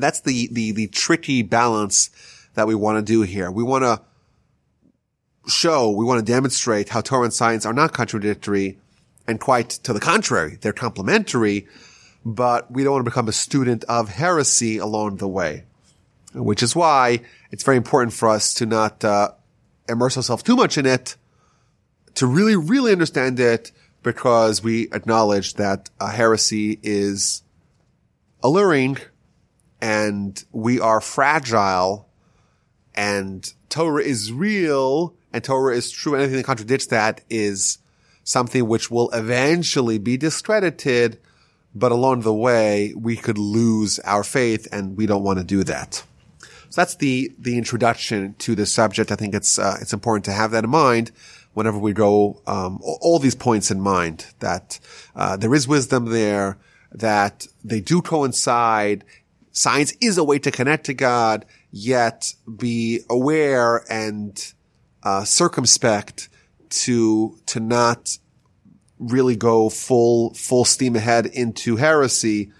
That's 0.00 0.20
the, 0.20 0.48
the, 0.52 0.72
the 0.72 0.86
tricky 0.88 1.42
balance 1.42 2.10
that 2.54 2.66
we 2.66 2.74
want 2.74 2.98
to 2.98 3.12
do 3.12 3.22
here. 3.22 3.50
We 3.50 3.62
want 3.62 3.84
to 3.84 4.02
show, 5.48 5.90
we 5.90 6.04
want 6.04 6.24
to 6.24 6.32
demonstrate 6.32 6.90
how 6.90 7.00
Torah 7.00 7.24
and 7.24 7.32
science 7.32 7.64
are 7.64 7.72
not 7.72 7.92
contradictory 7.92 8.78
and 9.26 9.40
quite 9.40 9.70
to 9.70 9.92
the 9.92 10.00
contrary. 10.00 10.58
They're 10.60 10.72
complementary, 10.72 11.66
but 12.24 12.70
we 12.70 12.84
don't 12.84 12.92
want 12.94 13.04
to 13.04 13.10
become 13.10 13.28
a 13.28 13.32
student 13.32 13.84
of 13.84 14.08
heresy 14.08 14.78
along 14.78 15.16
the 15.16 15.28
way, 15.28 15.64
which 16.34 16.62
is 16.62 16.74
why 16.74 17.20
it's 17.50 17.62
very 17.62 17.76
important 17.76 18.12
for 18.12 18.28
us 18.28 18.54
to 18.54 18.66
not 18.66 19.04
uh, 19.04 19.30
immerse 19.88 20.16
ourselves 20.16 20.42
too 20.42 20.56
much 20.56 20.76
in 20.78 20.86
it, 20.86 21.16
to 22.14 22.26
really, 22.26 22.56
really 22.56 22.92
understand 22.92 23.38
it, 23.38 23.72
because 24.02 24.62
we 24.62 24.88
acknowledge 24.92 25.54
that 25.54 25.90
a 26.00 26.10
heresy 26.10 26.78
is 26.82 27.42
alluring 28.42 28.96
and 29.80 30.42
we 30.52 30.80
are 30.80 31.00
fragile 31.00 32.08
and 32.94 33.52
Torah 33.68 34.02
is 34.02 34.32
real 34.32 35.14
and 35.32 35.44
Torah 35.44 35.76
is 35.76 35.90
true. 35.90 36.14
Anything 36.14 36.36
that 36.36 36.44
contradicts 36.44 36.86
that 36.86 37.20
is 37.30 37.78
something 38.24 38.66
which 38.66 38.90
will 38.90 39.10
eventually 39.10 39.98
be 39.98 40.16
discredited. 40.16 41.18
But 41.74 41.92
along 41.92 42.22
the 42.22 42.34
way, 42.34 42.92
we 42.96 43.16
could 43.16 43.38
lose 43.38 43.98
our 44.00 44.24
faith 44.24 44.66
and 44.72 44.96
we 44.96 45.06
don't 45.06 45.22
want 45.22 45.38
to 45.38 45.44
do 45.44 45.62
that. 45.64 46.02
So 46.70 46.80
that's 46.80 46.96
the, 46.96 47.32
the 47.38 47.56
introduction 47.56 48.34
to 48.40 48.54
the 48.54 48.66
subject. 48.66 49.12
I 49.12 49.16
think 49.16 49.34
it's, 49.34 49.58
uh, 49.58 49.76
it's 49.80 49.92
important 49.92 50.24
to 50.26 50.32
have 50.32 50.50
that 50.50 50.64
in 50.64 50.70
mind 50.70 51.12
whenever 51.54 51.78
we 51.78 51.92
go, 51.92 52.40
um, 52.46 52.78
all 52.82 53.18
these 53.18 53.34
points 53.34 53.70
in 53.70 53.80
mind 53.80 54.26
that, 54.40 54.78
uh, 55.16 55.36
there 55.36 55.54
is 55.54 55.66
wisdom 55.66 56.06
there, 56.06 56.58
that 56.92 57.46
they 57.64 57.80
do 57.80 58.00
coincide 58.00 59.04
Science 59.58 59.92
is 60.00 60.16
a 60.18 60.22
way 60.22 60.38
to 60.38 60.52
connect 60.52 60.86
to 60.86 60.94
God, 60.94 61.44
yet 61.72 62.32
be 62.56 63.00
aware 63.10 63.84
and 63.90 64.52
uh, 65.02 65.24
circumspect 65.24 66.28
to 66.70 67.36
to 67.46 67.58
not 67.58 68.18
really 69.00 69.34
go 69.34 69.68
full 69.68 70.32
full 70.34 70.64
steam 70.64 70.94
ahead 70.94 71.26
into 71.26 71.74
heresy 71.74 72.52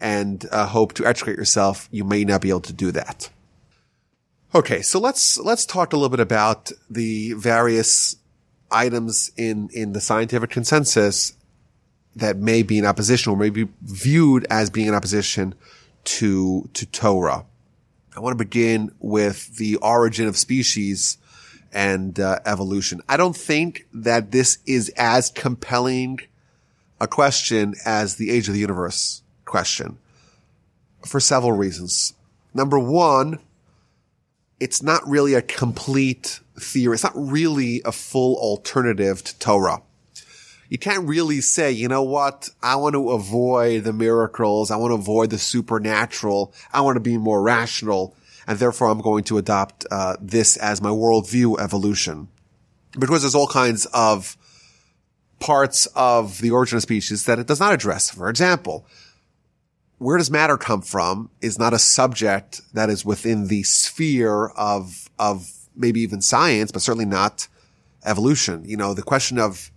and 0.00 0.46
uh, 0.50 0.64
hope 0.64 0.94
to 0.94 1.04
educate 1.04 1.36
yourself. 1.36 1.86
You 1.90 2.04
may 2.04 2.24
not 2.24 2.40
be 2.40 2.48
able 2.48 2.60
to 2.60 2.72
do 2.72 2.92
that. 2.92 3.28
Okay, 4.54 4.80
so 4.80 4.98
let's 4.98 5.36
let's 5.36 5.66
talk 5.66 5.92
a 5.92 5.96
little 5.96 6.08
bit 6.08 6.18
about 6.18 6.72
the 6.88 7.34
various 7.34 8.16
items 8.70 9.32
in 9.36 9.68
in 9.74 9.92
the 9.92 10.00
scientific 10.00 10.48
consensus 10.48 11.36
that 12.16 12.38
may 12.38 12.62
be 12.62 12.78
in 12.78 12.86
opposition 12.86 13.34
or 13.34 13.36
may 13.36 13.50
be 13.50 13.68
viewed 13.82 14.46
as 14.48 14.70
being 14.70 14.86
in 14.86 14.94
opposition 14.94 15.54
to, 16.08 16.68
to 16.72 16.86
Torah. 16.86 17.44
I 18.16 18.20
want 18.20 18.36
to 18.36 18.44
begin 18.44 18.90
with 18.98 19.56
the 19.56 19.76
origin 19.76 20.26
of 20.26 20.38
species 20.38 21.18
and 21.70 22.18
uh, 22.18 22.38
evolution. 22.46 23.02
I 23.08 23.18
don't 23.18 23.36
think 23.36 23.86
that 23.92 24.30
this 24.30 24.58
is 24.64 24.88
as 24.96 25.30
compelling 25.30 26.20
a 26.98 27.06
question 27.06 27.74
as 27.84 28.16
the 28.16 28.30
age 28.30 28.48
of 28.48 28.54
the 28.54 28.60
universe 28.60 29.22
question 29.44 29.98
for 31.04 31.20
several 31.20 31.52
reasons. 31.52 32.14
Number 32.54 32.78
one, 32.78 33.38
it's 34.58 34.82
not 34.82 35.06
really 35.06 35.34
a 35.34 35.42
complete 35.42 36.40
theory. 36.58 36.94
It's 36.94 37.04
not 37.04 37.12
really 37.14 37.82
a 37.84 37.92
full 37.92 38.36
alternative 38.36 39.22
to 39.24 39.38
Torah 39.38 39.82
you 40.68 40.78
can't 40.78 41.08
really 41.08 41.40
say, 41.40 41.72
you 41.72 41.88
know 41.88 42.02
what? 42.02 42.50
I 42.62 42.76
want 42.76 42.94
to 42.94 43.10
avoid 43.10 43.84
the 43.84 43.92
miracles. 43.92 44.70
I 44.70 44.76
want 44.76 44.90
to 44.90 44.96
avoid 44.96 45.30
the 45.30 45.38
supernatural. 45.38 46.52
I 46.72 46.82
want 46.82 46.96
to 46.96 47.00
be 47.00 47.16
more 47.16 47.42
rational. 47.42 48.14
And 48.46 48.58
therefore 48.58 48.88
I'm 48.88 49.00
going 49.00 49.24
to 49.24 49.38
adopt, 49.38 49.86
uh, 49.90 50.16
this 50.20 50.56
as 50.56 50.82
my 50.82 50.90
worldview 50.90 51.58
evolution. 51.58 52.28
Because 52.98 53.22
there's 53.22 53.34
all 53.34 53.46
kinds 53.46 53.86
of 53.86 54.36
parts 55.40 55.86
of 55.94 56.40
the 56.40 56.50
origin 56.50 56.76
of 56.76 56.82
species 56.82 57.24
that 57.24 57.38
it 57.38 57.46
does 57.46 57.60
not 57.60 57.72
address. 57.72 58.10
For 58.10 58.28
example, 58.28 58.86
where 59.98 60.18
does 60.18 60.30
matter 60.30 60.56
come 60.56 60.82
from 60.82 61.30
is 61.40 61.58
not 61.58 61.74
a 61.74 61.78
subject 61.78 62.60
that 62.74 62.90
is 62.90 63.04
within 63.04 63.48
the 63.48 63.62
sphere 63.62 64.48
of, 64.48 65.08
of 65.18 65.50
maybe 65.74 66.00
even 66.00 66.20
science, 66.20 66.72
but 66.72 66.82
certainly 66.82 67.04
not 67.04 67.48
evolution. 68.04 68.64
You 68.64 68.76
know, 68.76 68.94
the 68.94 69.02
question 69.02 69.38
of 69.38 69.70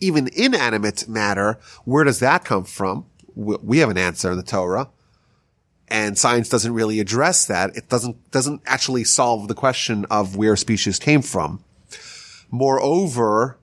even 0.00 0.28
inanimate 0.34 1.08
matter, 1.08 1.58
where 1.84 2.04
does 2.04 2.20
that 2.20 2.44
come 2.44 2.64
from? 2.64 3.06
We 3.34 3.78
have 3.78 3.90
an 3.90 3.98
answer 3.98 4.30
in 4.30 4.36
the 4.36 4.42
Torah. 4.42 4.88
And 5.88 6.16
science 6.16 6.48
doesn't 6.48 6.72
really 6.72 7.00
address 7.00 7.46
that. 7.46 7.76
It 7.76 7.88
doesn't, 7.88 8.30
doesn't 8.30 8.62
actually 8.64 9.04
solve 9.04 9.48
the 9.48 9.54
question 9.54 10.06
of 10.10 10.36
where 10.36 10.56
species 10.56 10.98
came 10.98 11.22
from. 11.22 11.64
Moreover, 12.50 13.58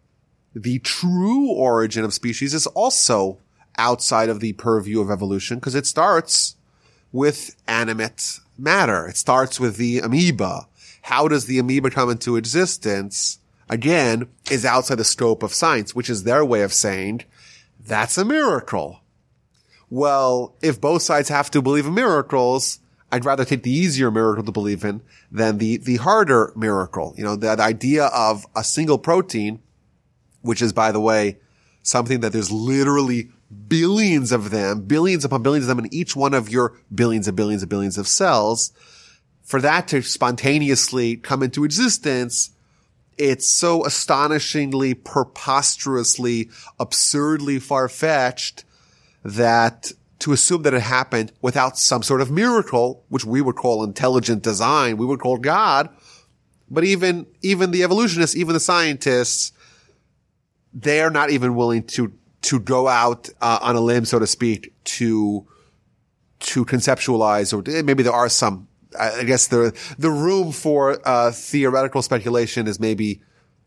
the 0.54 0.80
true 0.80 1.52
origin 1.52 2.04
of 2.04 2.14
species 2.14 2.54
is 2.54 2.68
also 2.68 3.38
outside 3.78 4.28
of 4.28 4.40
the 4.40 4.54
purview 4.54 5.00
of 5.00 5.12
evolution 5.12 5.58
because 5.58 5.76
it 5.76 5.86
starts 5.86 6.56
with 7.12 7.56
animate 7.68 8.40
matter. 8.58 9.08
It 9.08 9.18
starts 9.18 9.60
with 9.60 9.78
the 9.78 10.00
amoeba. 10.00 10.68
How 11.04 11.28
does 11.28 11.46
the 11.46 11.60
amoeba 11.60 11.90
come 11.92 12.10
into 12.10 12.36
existence? 12.36 13.40
Again, 13.70 14.28
is 14.50 14.66
outside 14.66 14.96
the 14.96 15.04
scope 15.04 15.44
of 15.44 15.54
science, 15.54 15.96
which 15.96 16.10
is 16.10 16.24
their 16.24 16.44
way 16.46 16.62
of 16.62 16.74
saying 16.74 17.24
that's 17.80 18.18
a 18.18 18.26
miracle. 18.26 19.02
Well, 19.90 20.56
if 20.62 20.82
both 20.82 21.02
sides 21.02 21.30
have 21.30 21.50
to 21.52 21.62
believe 21.62 21.86
in 21.86 21.94
miracles, 21.94 22.80
I'd 23.12 23.26
rather 23.26 23.46
take 23.46 23.64
the 23.64 23.72
easier 23.72 24.12
miracle 24.12 24.44
to 24.44 24.52
believe 24.52 24.84
in 24.84 25.02
than 25.32 25.58
the, 25.60 25.78
the 25.78 25.98
harder 25.98 26.52
miracle. 26.56 27.14
You 27.18 27.24
know, 27.24 27.36
that 27.38 27.60
idea 27.60 28.08
of 28.08 28.46
a 28.56 28.64
single 28.64 28.98
protein, 28.98 29.62
which 30.42 30.62
is, 30.62 30.74
by 30.74 30.92
the 30.92 31.00
way, 31.00 31.40
something 31.84 32.20
that 32.20 32.34
there's 32.34 32.52
literally 32.52 33.30
billions 33.70 34.34
of 34.34 34.52
them, 34.52 34.82
billions 34.82 35.24
upon 35.24 35.42
billions 35.42 35.64
of 35.64 35.70
them 35.70 35.86
in 35.86 35.94
each 35.94 36.18
one 36.18 36.34
of 36.34 36.50
your 36.50 36.78
billions 36.94 37.30
and 37.30 37.38
billions 37.38 37.64
and 37.64 37.70
billions 37.70 37.98
of 37.98 38.08
cells. 38.08 38.74
For 39.44 39.62
that 39.62 39.88
to 39.90 40.02
spontaneously 40.02 41.16
come 41.16 41.42
into 41.42 41.64
existence 41.64 42.52
it's 43.18 43.50
so 43.50 43.86
astonishingly, 43.86 44.94
preposterously, 44.94 46.50
absurdly 46.80 47.60
far-fetched 47.60 48.64
that 49.24 49.92
to 50.20 50.34
assume 50.34 50.64
that 50.64 50.74
it 50.74 50.82
happened 50.82 51.32
without 51.42 51.78
some 51.78 52.02
sort 52.04 52.22
of 52.22 52.32
miracle, 52.32 53.04
which 53.10 53.26
we 53.26 53.42
would 53.42 53.56
call 53.56 53.84
intelligent 53.84 54.42
design, 54.42 54.98
we 54.98 55.06
would 55.06 55.20
call 55.20 55.38
God. 55.38 55.90
But 56.70 56.84
even, 56.84 57.28
even 57.42 57.72
the 57.72 57.84
evolutionists, 57.84 58.36
even 58.36 58.54
the 58.54 58.60
scientists, 58.60 59.52
they 60.74 61.02
are 61.02 61.10
not 61.10 61.30
even 61.30 61.56
willing 61.56 61.84
to 61.84 62.14
to 62.44 62.60
go 62.60 62.88
out 62.88 63.30
uh, 63.42 63.60
on 63.62 63.76
a 63.76 63.82
limb, 63.82 64.06
so 64.06 64.20
to 64.20 64.28
speak, 64.28 64.74
to 64.84 65.48
to 66.40 66.66
conceptualize, 66.66 67.52
or 67.52 67.84
maybe 67.84 68.04
there 68.04 68.14
are 68.14 68.30
some. 68.30 68.67
I 68.98 69.24
guess 69.24 69.48
the 69.48 69.78
the 69.98 70.12
room 70.12 70.52
for 70.52 71.00
uh, 71.06 71.32
theoretical 71.32 72.02
speculation 72.02 72.68
is 72.68 72.80
maybe 72.80 73.22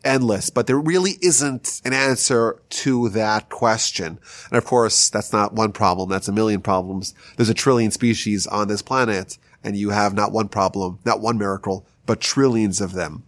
endless, 0.05 0.51
but 0.51 0.67
there 0.67 0.79
really 0.79 1.19
isn't 1.21 1.81
an 1.85 1.93
answer 1.93 2.61
to 2.71 3.09
that 3.11 3.49
question. 3.51 4.19
And 4.49 4.57
of 4.57 4.65
course, 4.65 5.11
that's 5.11 5.33
not 5.33 5.53
one 5.53 5.73
problem. 5.73 6.09
That's 6.09 6.29
a 6.29 6.33
million 6.33 6.61
problems. 6.61 7.15
There's 7.37 7.51
a 7.51 7.55
trillion 7.55 7.91
species 7.91 8.47
on 8.47 8.69
this 8.69 8.83
planet, 8.83 9.39
and 9.63 9.77
you 9.77 9.91
have 9.91 10.15
not 10.15 10.33
one 10.33 10.49
problem, 10.49 10.99
not 11.05 11.21
one 11.21 11.39
miracle, 11.39 11.87
but 12.07 12.21
trillions 12.21 12.81
of 12.81 12.93
them. 12.93 13.25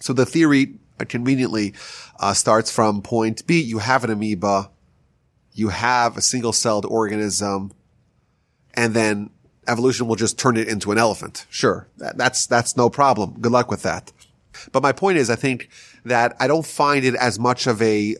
So 0.00 0.12
the 0.12 0.26
theory 0.26 0.78
conveniently 1.08 1.74
uh, 2.18 2.34
starts 2.34 2.70
from 2.70 3.02
point 3.02 3.46
B. 3.46 3.60
You 3.60 3.78
have 3.78 4.02
an 4.04 4.10
amoeba, 4.10 4.70
you 5.52 5.68
have 5.68 6.16
a 6.16 6.22
single 6.22 6.52
celled 6.52 6.86
organism, 6.86 7.72
and 8.74 8.94
then 8.94 9.30
evolution 9.68 10.06
will 10.06 10.16
just 10.16 10.38
turn 10.38 10.56
it 10.56 10.68
into 10.68 10.92
an 10.92 10.98
elephant. 10.98 11.46
Sure, 11.50 11.88
that, 11.98 12.16
that's 12.16 12.46
that's 12.46 12.76
no 12.76 12.90
problem. 12.90 13.40
Good 13.40 13.52
luck 13.52 13.70
with 13.70 13.82
that. 13.82 14.12
But 14.72 14.82
my 14.82 14.92
point 14.92 15.18
is, 15.18 15.28
I 15.28 15.36
think 15.36 15.68
that 16.04 16.36
I 16.40 16.46
don't 16.46 16.66
find 16.66 17.04
it 17.04 17.14
as 17.14 17.38
much 17.38 17.66
of 17.66 17.80
a 17.82 18.16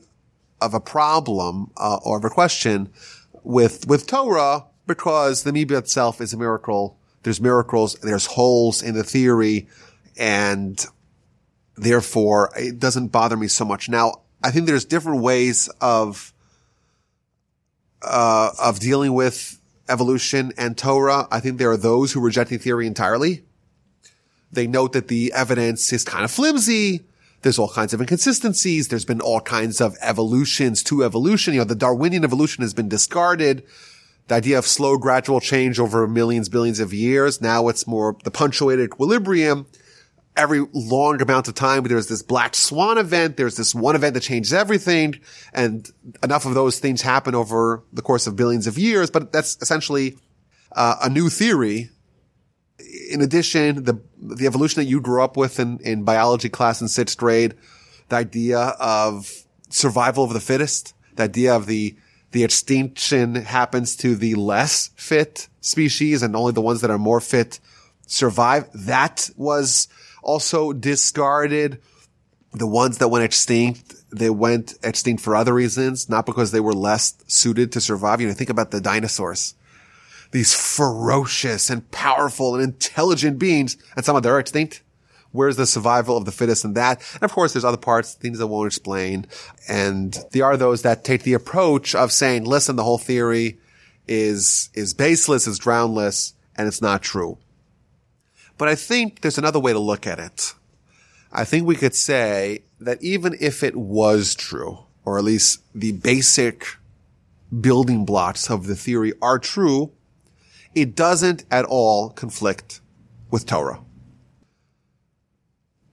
of 0.60 0.74
a 0.74 0.80
problem 0.80 1.70
uh, 1.76 1.98
or 2.04 2.18
of 2.18 2.24
a 2.24 2.30
question 2.30 2.90
with 3.42 3.86
with 3.86 4.06
Torah 4.06 4.64
because 4.86 5.42
the 5.42 5.50
amoeba 5.50 5.78
itself 5.78 6.20
is 6.20 6.32
a 6.32 6.36
miracle. 6.36 6.98
There's 7.22 7.40
miracles. 7.40 7.94
There's 7.94 8.26
holes 8.26 8.82
in 8.82 8.94
the 8.94 9.02
theory, 9.02 9.68
and 10.16 10.84
Therefore, 11.76 12.52
it 12.56 12.78
doesn't 12.78 13.08
bother 13.08 13.36
me 13.36 13.48
so 13.48 13.64
much. 13.64 13.88
Now, 13.88 14.22
I 14.42 14.50
think 14.50 14.66
there's 14.66 14.84
different 14.84 15.22
ways 15.22 15.68
of, 15.80 16.32
uh, 18.02 18.50
of 18.58 18.80
dealing 18.80 19.12
with 19.12 19.60
evolution 19.88 20.52
and 20.56 20.76
Torah. 20.76 21.28
I 21.30 21.40
think 21.40 21.58
there 21.58 21.70
are 21.70 21.76
those 21.76 22.12
who 22.12 22.20
reject 22.20 22.50
the 22.50 22.58
theory 22.58 22.86
entirely. 22.86 23.44
They 24.52 24.66
note 24.66 24.92
that 24.92 25.08
the 25.08 25.32
evidence 25.32 25.92
is 25.92 26.04
kind 26.04 26.24
of 26.24 26.30
flimsy. 26.30 27.06
There's 27.42 27.58
all 27.58 27.68
kinds 27.68 27.92
of 27.92 28.00
inconsistencies. 28.00 28.88
There's 28.88 29.04
been 29.04 29.20
all 29.20 29.40
kinds 29.40 29.80
of 29.80 29.96
evolutions 30.00 30.82
to 30.84 31.04
evolution. 31.04 31.54
You 31.54 31.60
know, 31.60 31.64
the 31.64 31.74
Darwinian 31.74 32.24
evolution 32.24 32.62
has 32.62 32.74
been 32.74 32.88
discarded. 32.88 33.64
The 34.28 34.36
idea 34.36 34.58
of 34.58 34.66
slow 34.66 34.96
gradual 34.96 35.40
change 35.40 35.78
over 35.78 36.06
millions, 36.08 36.48
billions 36.48 36.80
of 36.80 36.92
years. 36.92 37.40
Now 37.40 37.68
it's 37.68 37.86
more 37.86 38.16
the 38.24 38.30
punctuated 38.30 38.86
equilibrium 38.86 39.66
every 40.36 40.64
long 40.72 41.20
amount 41.22 41.48
of 41.48 41.54
time, 41.54 41.82
there's 41.84 42.08
this 42.08 42.22
black 42.22 42.54
swan 42.54 42.98
event. 42.98 43.36
There's 43.36 43.56
this 43.56 43.74
one 43.74 43.96
event 43.96 44.14
that 44.14 44.22
changes 44.22 44.52
everything. 44.52 45.20
And 45.52 45.90
enough 46.22 46.46
of 46.46 46.54
those 46.54 46.78
things 46.78 47.02
happen 47.02 47.34
over 47.34 47.82
the 47.92 48.02
course 48.02 48.26
of 48.26 48.36
billions 48.36 48.66
of 48.66 48.78
years. 48.78 49.10
But 49.10 49.32
that's 49.32 49.56
essentially 49.60 50.16
uh, 50.72 50.96
a 51.02 51.08
new 51.08 51.28
theory. 51.28 51.90
In 53.10 53.22
addition, 53.22 53.84
the, 53.84 54.00
the 54.18 54.46
evolution 54.46 54.82
that 54.82 54.88
you 54.88 55.00
grew 55.00 55.22
up 55.22 55.36
with 55.36 55.58
in, 55.58 55.78
in 55.80 56.04
biology 56.04 56.48
class 56.48 56.80
in 56.80 56.88
sixth 56.88 57.16
grade, 57.16 57.54
the 58.08 58.16
idea 58.16 58.58
of 58.58 59.30
survival 59.70 60.24
of 60.24 60.32
the 60.32 60.40
fittest, 60.40 60.94
the 61.16 61.24
idea 61.24 61.54
of 61.54 61.66
the, 61.66 61.96
the 62.32 62.44
extinction 62.44 63.34
happens 63.36 63.96
to 63.96 64.14
the 64.14 64.34
less 64.34 64.90
fit 64.96 65.48
species 65.60 66.22
and 66.22 66.36
only 66.36 66.52
the 66.52 66.60
ones 66.60 66.82
that 66.82 66.90
are 66.90 66.98
more 66.98 67.20
fit 67.20 67.58
survive. 68.06 68.68
That 68.72 69.30
was 69.36 69.88
also 70.26 70.72
discarded. 70.72 71.80
The 72.52 72.66
ones 72.66 72.98
that 72.98 73.08
went 73.08 73.24
extinct, 73.24 73.94
they 74.10 74.30
went 74.30 74.74
extinct 74.82 75.22
for 75.22 75.36
other 75.36 75.52
reasons, 75.52 76.08
not 76.08 76.26
because 76.26 76.52
they 76.52 76.60
were 76.60 76.72
less 76.72 77.14
suited 77.26 77.72
to 77.72 77.80
survive. 77.80 78.20
You 78.20 78.28
know, 78.28 78.34
think 78.34 78.50
about 78.50 78.70
the 78.70 78.80
dinosaurs. 78.80 79.54
These 80.32 80.54
ferocious 80.54 81.70
and 81.70 81.90
powerful 81.90 82.54
and 82.54 82.64
intelligent 82.64 83.38
beings, 83.38 83.76
and 83.94 84.04
some 84.04 84.16
of 84.16 84.22
them 84.22 84.32
are 84.32 84.38
extinct. 84.38 84.82
Where's 85.32 85.56
the 85.56 85.66
survival 85.66 86.16
of 86.16 86.24
the 86.24 86.32
fittest 86.32 86.64
in 86.64 86.72
that? 86.74 87.02
And 87.14 87.22
of 87.22 87.32
course, 87.32 87.52
there's 87.52 87.64
other 87.64 87.76
parts, 87.76 88.14
things 88.14 88.38
that 88.38 88.46
won't 88.46 88.68
explain. 88.68 89.26
And 89.68 90.18
there 90.32 90.46
are 90.46 90.56
those 90.56 90.82
that 90.82 91.04
take 91.04 91.24
the 91.24 91.34
approach 91.34 91.94
of 91.94 92.10
saying, 92.10 92.44
listen, 92.44 92.76
the 92.76 92.84
whole 92.84 92.98
theory 92.98 93.58
is, 94.08 94.70
is 94.72 94.94
baseless, 94.94 95.46
is 95.46 95.58
groundless, 95.58 96.32
and 96.56 96.66
it's 96.66 96.80
not 96.80 97.02
true. 97.02 97.36
But 98.58 98.68
I 98.68 98.74
think 98.74 99.20
there's 99.20 99.38
another 99.38 99.60
way 99.60 99.72
to 99.72 99.78
look 99.78 100.06
at 100.06 100.18
it. 100.18 100.54
I 101.32 101.44
think 101.44 101.66
we 101.66 101.76
could 101.76 101.94
say 101.94 102.62
that 102.80 103.02
even 103.02 103.36
if 103.40 103.62
it 103.62 103.76
was 103.76 104.34
true, 104.34 104.78
or 105.04 105.18
at 105.18 105.24
least 105.24 105.62
the 105.74 105.92
basic 105.92 106.66
building 107.60 108.04
blocks 108.04 108.50
of 108.50 108.66
the 108.66 108.76
theory 108.76 109.12
are 109.20 109.38
true, 109.38 109.92
it 110.74 110.94
doesn't 110.94 111.44
at 111.50 111.64
all 111.64 112.10
conflict 112.10 112.80
with 113.30 113.46
Torah. 113.46 113.80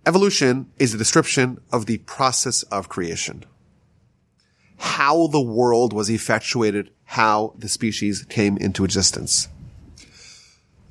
Evolution 0.06 0.70
is 0.80 0.94
a 0.94 0.98
description 0.98 1.60
of 1.72 1.86
the 1.86 1.98
process 2.00 2.64
of 2.64 2.90
creation. 2.90 3.46
How 4.78 5.28
the 5.28 5.42
world 5.42 5.94
was 5.94 6.10
effectuated, 6.10 6.90
how 7.06 7.54
the 7.58 7.70
species 7.70 8.24
came 8.24 8.58
into 8.58 8.84
existence. 8.84 9.48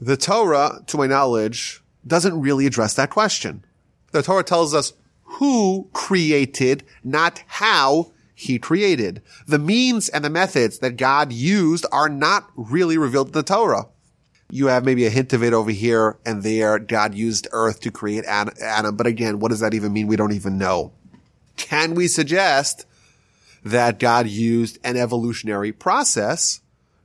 The 0.02 0.16
Torah, 0.16 0.82
to 0.88 0.96
my 0.96 1.06
knowledge, 1.06 1.80
doesn't 2.04 2.40
really 2.40 2.66
address 2.66 2.94
that 2.94 3.10
question. 3.10 3.64
The 4.10 4.20
Torah 4.20 4.42
tells 4.42 4.74
us 4.74 4.94
who 5.22 5.88
created, 5.92 6.82
not 7.04 7.44
how 7.46 8.10
he 8.34 8.58
created. 8.58 9.22
The 9.46 9.60
means 9.60 10.08
and 10.08 10.24
the 10.24 10.28
methods 10.28 10.80
that 10.80 10.96
God 10.96 11.32
used 11.32 11.86
are 11.92 12.08
not 12.08 12.50
really 12.56 12.98
revealed 12.98 13.28
in 13.28 13.32
the 13.34 13.44
Torah. 13.44 13.86
You 14.50 14.66
have 14.66 14.84
maybe 14.84 15.06
a 15.06 15.10
hint 15.10 15.32
of 15.34 15.44
it 15.44 15.52
over 15.52 15.70
here 15.70 16.18
and 16.26 16.42
there. 16.42 16.80
God 16.80 17.14
used 17.14 17.46
earth 17.52 17.78
to 17.82 17.92
create 17.92 18.24
Adam. 18.24 18.96
But 18.96 19.06
again, 19.06 19.38
what 19.38 19.50
does 19.50 19.60
that 19.60 19.72
even 19.72 19.92
mean? 19.92 20.08
We 20.08 20.16
don't 20.16 20.32
even 20.32 20.58
know. 20.58 20.90
Can 21.56 21.94
we 21.94 22.08
suggest 22.08 22.86
that 23.64 24.00
God 24.00 24.26
used 24.26 24.80
an 24.82 24.96
evolutionary 24.96 25.70
process 25.70 26.60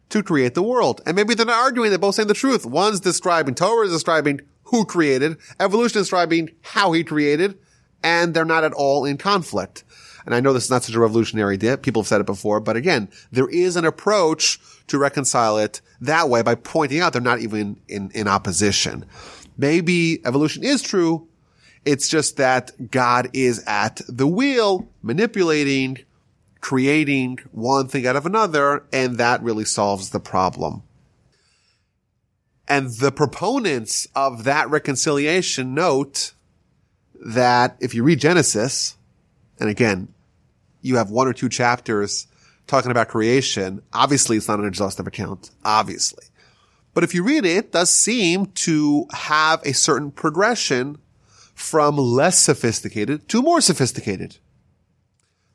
to 0.10 0.24
create 0.24 0.54
the 0.54 0.64
world. 0.64 1.02
And 1.06 1.16
maybe 1.16 1.34
they're 1.34 1.46
not 1.46 1.64
arguing, 1.64 1.90
they're 1.90 2.00
both 2.00 2.16
saying 2.16 2.28
the 2.28 2.34
truth. 2.34 2.66
One's 2.66 3.00
describing, 3.00 3.56
Torah 3.56 3.86
is 3.86 3.92
describing 3.92 4.42
who 4.64 4.86
created, 4.86 5.38
evolution 5.60 6.00
is 6.00 6.06
describing 6.06 6.52
how 6.62 6.92
he 6.92 7.04
created, 7.04 7.58
and 8.04 8.34
they're 8.34 8.46
not 8.46 8.64
at 8.64 8.74
all 8.74 9.06
in 9.06 9.18
conflict. 9.18 9.84
And 10.26 10.36
I 10.36 10.42
know 10.42 10.52
this 10.52 10.66
is 10.66 10.70
not 10.70 10.84
such 10.84 10.96
a 10.96 11.00
revolutionary 11.00 11.54
idea. 11.54 11.78
People 11.78 12.02
have 12.02 12.08
said 12.08 12.20
it 12.20 12.26
before, 12.26 12.60
but 12.60 12.76
again, 12.76 13.10
there 13.32 13.48
is 13.48 13.78
an 13.78 13.86
approach 13.86 14.60
to 14.88 14.98
reconcile 14.98 15.58
it 15.58 15.80
that 16.02 16.30
way 16.30 16.42
by 16.42 16.56
pointing 16.56 17.00
out 17.00 17.14
they're 17.14 17.22
not 17.22 17.40
even 17.40 17.80
in, 17.88 18.12
in 18.14 18.28
opposition. 18.28 19.06
Maybe 19.58 20.26
evolution 20.26 20.64
is 20.64 20.82
true. 20.82 21.28
It's 21.86 22.10
just 22.10 22.36
that 22.38 22.92
God 22.92 23.30
is 23.32 23.64
at 23.66 24.02
the 24.10 24.28
wheel 24.28 24.90
manipulating 25.02 26.00
creating 26.68 27.40
one 27.54 27.88
thing 27.88 28.06
out 28.06 28.18
of 28.18 28.26
another, 28.26 28.84
and 28.92 29.18
that 29.18 29.42
really 29.42 29.64
solves 29.64 30.10
the 30.10 30.20
problem. 30.20 30.84
And 32.68 32.90
the 32.90 33.10
proponents 33.10 34.06
of 34.14 34.44
that 34.44 34.70
reconciliation 34.70 35.74
note 35.74 36.34
that 37.26 37.78
if 37.80 37.96
you 37.96 38.04
read 38.04 38.20
Genesis, 38.20 38.98
and 39.62 39.70
again, 39.70 40.10
you 40.82 40.98
have 40.98 41.10
one 41.10 41.26
or 41.26 41.32
two 41.32 41.48
chapters 41.48 42.28
talking 42.68 42.92
about 42.92 43.08
creation, 43.08 43.82
obviously 43.94 44.36
it's 44.36 44.50
not 44.50 44.60
an 44.60 44.68
exhaustive 44.68 45.08
account, 45.08 45.52
obviously. 45.64 46.26
But 46.94 47.06
if 47.06 47.14
you 47.14 47.24
read 47.24 47.46
it, 47.46 47.58
it 47.58 47.72
does 47.72 47.94
seem 47.94 48.48
to 48.68 49.06
have 49.14 49.62
a 49.64 49.74
certain 49.74 50.12
progression 50.12 50.98
from 51.56 51.96
less 51.96 52.38
sophisticated 52.38 53.30
to 53.30 53.42
more 53.42 53.62
sophisticated. 53.62 54.40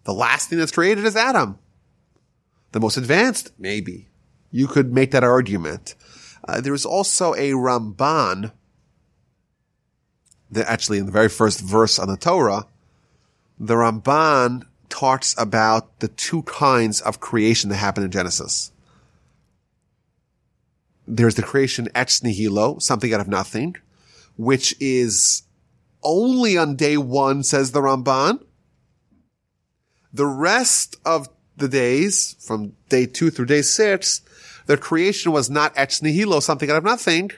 The 0.05 0.15
last 0.15 0.49
thing 0.49 0.59
that's 0.59 0.73
created 0.73 1.05
is 1.05 1.17
Adam. 1.17 1.59
The 2.73 2.81
most 2.81 2.97
advanced, 2.97 3.53
maybe. 3.59 4.09
You 4.51 4.67
could 4.67 4.93
make 4.93 5.11
that 5.13 5.25
argument. 5.25 5.95
Uh, 6.47 6.61
there's 6.61 6.85
also 6.85 7.35
a 7.35 7.53
Ramban 7.53 8.53
that 10.51 10.69
actually 10.69 10.99
in 10.99 11.07
the 11.07 11.13
very 11.13 11.29
first 11.29 11.61
verse 11.61 11.99
on 11.99 12.09
the 12.09 12.17
Torah, 12.17 12.67
the 13.59 13.75
Ramban 13.75 14.67
talks 14.89 15.35
about 15.39 16.01
the 16.01 16.09
two 16.09 16.43
kinds 16.43 17.01
of 17.01 17.21
creation 17.21 17.71
that 17.71 17.77
happen 17.77 18.05
in 18.05 18.11
Genesis. 18.11 18.73
There's 21.07 21.35
the 21.35 21.43
creation 21.43 21.89
ex 21.95 22.23
nihilo, 22.23 22.79
something 22.79 23.13
out 23.13 23.21
of 23.21 23.29
nothing, 23.29 23.77
which 24.37 24.75
is 24.81 25.43
only 26.03 26.59
on 26.59 26.77
day 26.77 26.97
one, 26.97 27.43
says 27.43 27.73
the 27.73 27.81
Ramban, 27.81 28.45
the 30.13 30.27
rest 30.27 30.97
of 31.05 31.29
the 31.57 31.69
days, 31.69 32.37
from 32.41 32.75
day 32.89 33.07
two 33.07 33.31
through 33.31 33.47
day 33.47 33.63
six, 33.63 34.23
the 34.67 34.77
creation 34.77 35.33
was 35.33 35.51
not 35.51 35.73
ex 35.77 36.03
nihilo, 36.03 36.41
something 36.41 36.71
out 36.71 36.77
of 36.77 36.85
nothing. 36.85 37.31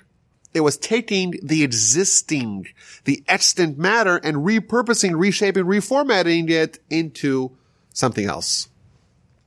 It 0.53 0.61
was 0.61 0.77
taking 0.77 1.35
the 1.43 1.65
existing, 1.65 2.69
the 3.05 3.25
extant 3.27 3.77
matter 3.77 4.17
and 4.17 4.39
repurposing, 4.39 5.19
reshaping, 5.19 5.65
reformatting 5.65 6.49
it 6.49 6.79
into 6.89 7.57
something 7.93 8.27
else. 8.27 8.69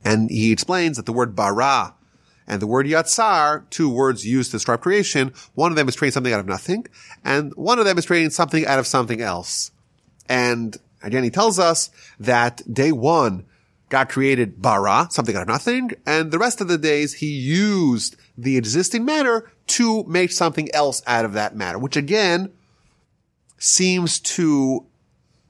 And 0.04 0.30
he 0.30 0.52
explains 0.52 0.96
that 0.96 1.06
the 1.06 1.12
word 1.12 1.34
bara 1.34 1.94
and 2.46 2.60
the 2.60 2.66
word 2.66 2.86
yatsar, 2.86 3.68
two 3.70 3.88
words 3.88 4.26
used 4.26 4.50
to 4.50 4.56
describe 4.56 4.80
creation, 4.80 5.32
one 5.54 5.72
of 5.72 5.76
them 5.76 5.88
is 5.88 5.96
creating 5.96 6.14
something 6.14 6.32
out 6.32 6.40
of 6.40 6.46
nothing, 6.46 6.86
and 7.24 7.52
one 7.54 7.78
of 7.78 7.84
them 7.84 7.98
is 7.98 8.06
creating 8.06 8.30
something 8.30 8.66
out 8.66 8.78
of 8.78 8.86
something 8.86 9.20
else. 9.20 9.70
And 10.28 10.76
again, 11.02 11.24
he 11.24 11.30
tells 11.30 11.58
us 11.58 11.90
that 12.18 12.62
day 12.72 12.92
one, 12.92 13.46
God 13.88 14.08
created 14.08 14.60
bara, 14.60 15.08
something 15.10 15.34
out 15.34 15.42
of 15.42 15.48
nothing, 15.48 15.92
and 16.06 16.30
the 16.30 16.38
rest 16.38 16.60
of 16.60 16.68
the 16.68 16.78
days 16.78 17.14
he 17.14 17.28
used 17.28 18.16
the 18.36 18.56
existing 18.56 19.04
matter 19.04 19.50
to 19.66 20.04
make 20.04 20.30
something 20.30 20.72
else 20.74 21.02
out 21.06 21.24
of 21.24 21.32
that 21.32 21.56
matter, 21.56 21.78
which 21.78 21.96
again 21.96 22.52
seems 23.58 24.20
to 24.20 24.86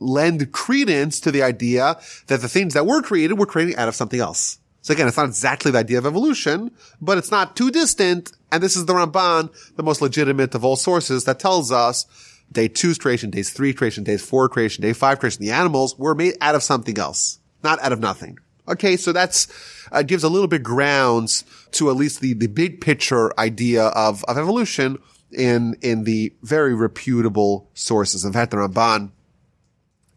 lend 0.00 0.52
credence 0.52 1.20
to 1.20 1.32
the 1.32 1.42
idea 1.42 1.98
that 2.28 2.40
the 2.40 2.48
things 2.48 2.74
that 2.74 2.86
were 2.86 3.02
created 3.02 3.38
were 3.38 3.46
created 3.46 3.76
out 3.76 3.88
of 3.88 3.94
something 3.94 4.20
else. 4.20 4.58
So 4.82 4.94
again, 4.94 5.08
it's 5.08 5.16
not 5.16 5.26
exactly 5.26 5.70
the 5.70 5.78
idea 5.78 5.98
of 5.98 6.06
evolution, 6.06 6.70
but 7.00 7.18
it's 7.18 7.30
not 7.30 7.56
too 7.56 7.70
distant. 7.70 8.32
And 8.50 8.62
this 8.62 8.76
is 8.76 8.86
the 8.86 8.94
Ramban, 8.94 9.52
the 9.76 9.82
most 9.82 10.00
legitimate 10.00 10.54
of 10.54 10.64
all 10.64 10.76
sources 10.76 11.24
that 11.24 11.40
tells 11.40 11.72
us 11.72 12.06
day 12.52 12.68
two's 12.68 12.98
creation, 12.98 13.30
days 13.30 13.50
three 13.50 13.72
creation, 13.72 14.04
days 14.04 14.22
four 14.22 14.48
creation, 14.48 14.82
day 14.82 14.92
five 14.92 15.18
creation. 15.18 15.42
The 15.42 15.50
animals 15.50 15.98
were 15.98 16.14
made 16.14 16.34
out 16.40 16.54
of 16.54 16.62
something 16.62 16.98
else, 16.98 17.38
not 17.62 17.80
out 17.80 17.92
of 17.92 18.00
nothing. 18.00 18.38
Okay. 18.68 18.96
So 18.96 19.12
that's, 19.12 19.48
uh, 19.90 20.02
gives 20.02 20.24
a 20.24 20.28
little 20.28 20.48
bit 20.48 20.62
grounds 20.62 21.44
to 21.72 21.90
at 21.90 21.96
least 21.96 22.20
the, 22.20 22.34
the 22.34 22.46
big 22.46 22.80
picture 22.80 23.38
idea 23.40 23.86
of, 23.86 24.24
of 24.24 24.36
evolution 24.36 24.98
in, 25.32 25.76
in 25.80 26.04
the 26.04 26.34
very 26.42 26.74
reputable 26.74 27.68
sources. 27.74 28.24
In 28.24 28.32
fact, 28.32 28.50
the 28.50 28.58
Ramban 28.58 29.10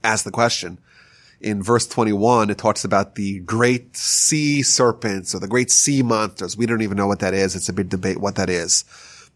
asked 0.04 0.26
the 0.26 0.32
question 0.32 0.80
in 1.42 1.64
verse 1.64 1.88
21, 1.88 2.50
it 2.50 2.58
talks 2.58 2.86
about 2.86 3.16
the 3.16 3.40
great 3.40 3.98
sea 3.98 4.62
serpents 4.62 5.34
or 5.34 5.40
the 5.40 5.48
great 5.48 5.72
sea 5.72 6.04
monsters. 6.04 6.56
We 6.56 6.66
don't 6.66 6.82
even 6.82 6.98
know 6.98 7.08
what 7.08 7.20
that 7.20 7.34
is. 7.34 7.56
It's 7.56 7.70
a 7.70 7.74
big 7.74 7.90
debate 7.90 8.20
what 8.20 8.36
that 8.36 8.50
is, 8.50 8.86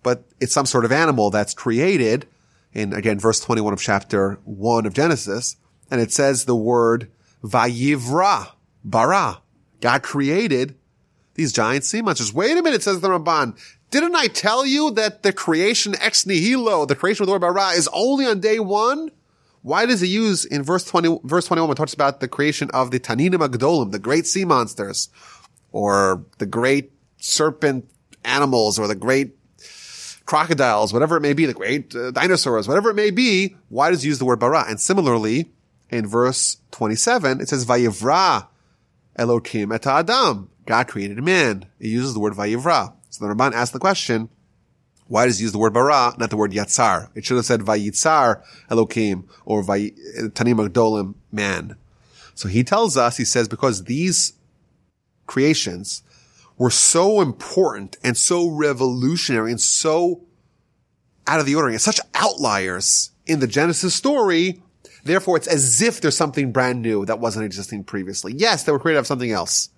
but 0.03 0.23
it's 0.39 0.53
some 0.53 0.67
sort 0.67 0.85
of 0.85 0.91
animal 0.91 1.31
that's 1.31 1.53
created 1.53 2.27
in 2.75 2.93
again, 2.93 3.17
verse 3.17 3.39
21 3.39 3.73
of 3.73 3.81
chapter 3.81 4.37
one 4.43 4.85
of 4.85 4.93
Genesis. 4.93 5.55
And 5.89 6.01
it 6.01 6.11
says 6.11 6.45
the 6.45 6.55
word 6.55 7.09
vayivra, 7.43 8.51
bara. 8.83 9.41
God 9.81 10.03
created 10.03 10.75
these 11.35 11.53
giant 11.53 11.83
sea 11.83 12.01
monsters. 12.01 12.33
Wait 12.33 12.57
a 12.57 12.61
minute, 12.61 12.83
says 12.83 13.01
the 13.01 13.07
Ramban. 13.07 13.57
Didn't 13.91 14.15
I 14.15 14.27
tell 14.27 14.65
you 14.65 14.91
that 14.91 15.23
the 15.23 15.31
creation 15.31 15.95
ex 16.01 16.25
nihilo, 16.25 16.85
the 16.85 16.95
creation 16.95 17.23
of 17.23 17.27
the 17.27 17.33
word 17.33 17.41
bara 17.41 17.69
is 17.69 17.89
only 17.93 18.25
on 18.25 18.39
day 18.39 18.59
one? 18.59 19.11
Why 19.61 19.85
does 19.85 20.01
he 20.01 20.07
use 20.07 20.45
in 20.45 20.61
verse 20.61 20.83
20, 20.83 21.21
verse 21.23 21.47
21 21.47 21.69
when 21.69 21.75
it 21.75 21.77
talks 21.77 21.93
about 21.93 22.19
the 22.19 22.27
creation 22.27 22.69
of 22.71 22.91
the 22.91 22.99
Taninim 22.99 23.47
Agdolim, 23.47 23.91
the 23.91 23.99
great 23.99 24.27
sea 24.27 24.45
monsters, 24.45 25.09
or 25.71 26.25
the 26.37 26.45
great 26.45 26.91
serpent 27.17 27.89
animals, 28.23 28.77
or 28.77 28.87
the 28.87 28.95
great 28.95 29.35
crocodiles, 30.25 30.91
whatever 30.91 31.17
it 31.17 31.21
may 31.21 31.33
be, 31.33 31.45
the 31.45 31.53
great 31.53 31.95
uh, 31.95 32.11
dinosaurs, 32.11 32.67
whatever 32.67 32.89
it 32.89 32.95
may 32.95 33.11
be, 33.11 33.55
why 33.69 33.91
does 33.91 34.03
he 34.03 34.09
use 34.09 34.19
the 34.19 34.25
word 34.25 34.39
bara? 34.39 34.65
And 34.67 34.79
similarly, 34.79 35.51
in 35.89 36.07
verse 36.07 36.57
27, 36.71 37.41
it 37.41 37.49
says, 37.49 37.65
Vayivra 37.65 38.47
Elohim 39.15 39.71
et 39.71 39.85
Adam. 39.85 40.49
God 40.65 40.87
created 40.87 41.23
man. 41.23 41.65
It 41.79 41.87
uses 41.87 42.13
the 42.13 42.19
word 42.19 42.33
Vayivra. 42.33 42.93
So 43.09 43.25
the 43.25 43.33
Ramban 43.33 43.53
asks 43.53 43.71
the 43.71 43.79
question, 43.79 44.29
why 45.07 45.25
does 45.25 45.37
he 45.37 45.43
use 45.43 45.51
the 45.51 45.59
word 45.59 45.73
bara, 45.73 46.13
not 46.17 46.29
the 46.29 46.37
word 46.37 46.51
yatsar? 46.51 47.09
It 47.15 47.25
should 47.25 47.37
have 47.37 47.45
said 47.45 47.61
vayitzar 47.61 48.41
Elohim 48.69 49.29
or 49.45 49.63
tanim 49.63 50.67
agdolim 50.67 51.15
man. 51.31 51.77
So 52.33 52.49
he 52.49 52.63
tells 52.63 52.97
us, 52.97 53.17
he 53.17 53.25
says, 53.25 53.47
because 53.47 53.83
these 53.83 54.33
creations 55.27 56.03
were 56.57 56.69
so 56.69 57.21
important 57.21 57.97
and 58.03 58.15
so 58.15 58.47
revolutionary 58.47 59.51
and 59.51 59.61
so 59.61 60.21
out 61.27 61.39
of 61.39 61.45
the 61.45 61.55
ordinary 61.55 61.73
and 61.73 61.81
such 61.81 61.99
outliers 62.13 63.11
in 63.25 63.39
the 63.39 63.47
Genesis 63.47 63.93
story, 63.93 64.61
therefore 65.03 65.37
it's 65.37 65.47
as 65.47 65.81
if 65.81 66.01
there's 66.01 66.17
something 66.17 66.51
brand 66.51 66.81
new 66.81 67.05
that 67.05 67.19
wasn't 67.19 67.45
existing 67.45 67.83
previously. 67.83 68.33
Yes, 68.33 68.63
they 68.63 68.71
were 68.71 68.79
created 68.79 68.97
out 68.97 69.01
of 69.01 69.07
something 69.07 69.31
else. 69.31 69.69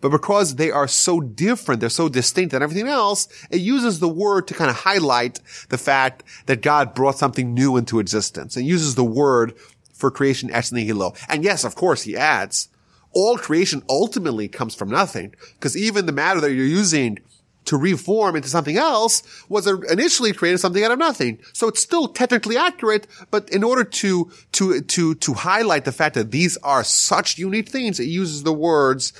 But 0.00 0.10
because 0.10 0.56
they 0.56 0.70
are 0.70 0.88
so 0.88 1.20
different, 1.20 1.80
they're 1.80 1.88
so 1.88 2.08
distinct 2.08 2.52
than 2.52 2.62
everything 2.62 2.88
else, 2.88 3.28
it 3.50 3.60
uses 3.60 4.00
the 4.00 4.08
word 4.08 4.48
to 4.48 4.54
kind 4.54 4.70
of 4.70 4.76
highlight 4.76 5.40
the 5.68 5.78
fact 5.78 6.24
that 6.46 6.62
God 6.62 6.94
brought 6.94 7.18
something 7.18 7.54
new 7.54 7.76
into 7.76 8.00
existence. 8.00 8.56
It 8.56 8.64
uses 8.64 8.96
the 8.96 9.04
word 9.04 9.54
for 9.92 10.10
creation 10.10 10.50
ex 10.50 10.72
nihilo. 10.72 11.14
And 11.28 11.44
yes, 11.44 11.64
of 11.64 11.74
course, 11.74 12.02
he 12.02 12.16
adds, 12.16 12.68
all 13.14 13.38
creation 13.38 13.82
ultimately 13.88 14.48
comes 14.48 14.74
from 14.74 14.90
nothing. 14.90 15.34
Because 15.54 15.76
even 15.76 16.06
the 16.06 16.12
matter 16.12 16.40
that 16.40 16.52
you're 16.52 16.66
using 16.66 17.18
to 17.66 17.76
reform 17.76 18.36
into 18.36 18.48
something 18.48 18.76
else 18.76 19.22
was 19.48 19.66
initially 19.66 20.32
created 20.32 20.58
something 20.58 20.84
out 20.84 20.90
of 20.90 20.98
nothing. 20.98 21.38
So 21.52 21.68
it's 21.68 21.80
still 21.80 22.08
technically 22.08 22.56
accurate, 22.56 23.06
but 23.30 23.48
in 23.50 23.64
order 23.64 23.84
to, 23.84 24.30
to, 24.52 24.80
to, 24.82 25.14
to 25.14 25.32
highlight 25.34 25.84
the 25.84 25.92
fact 25.92 26.14
that 26.14 26.30
these 26.30 26.56
are 26.58 26.84
such 26.84 27.38
unique 27.38 27.68
things, 27.68 27.98
it 27.98 28.04
uses 28.04 28.42
the 28.42 28.52
words 28.52 29.12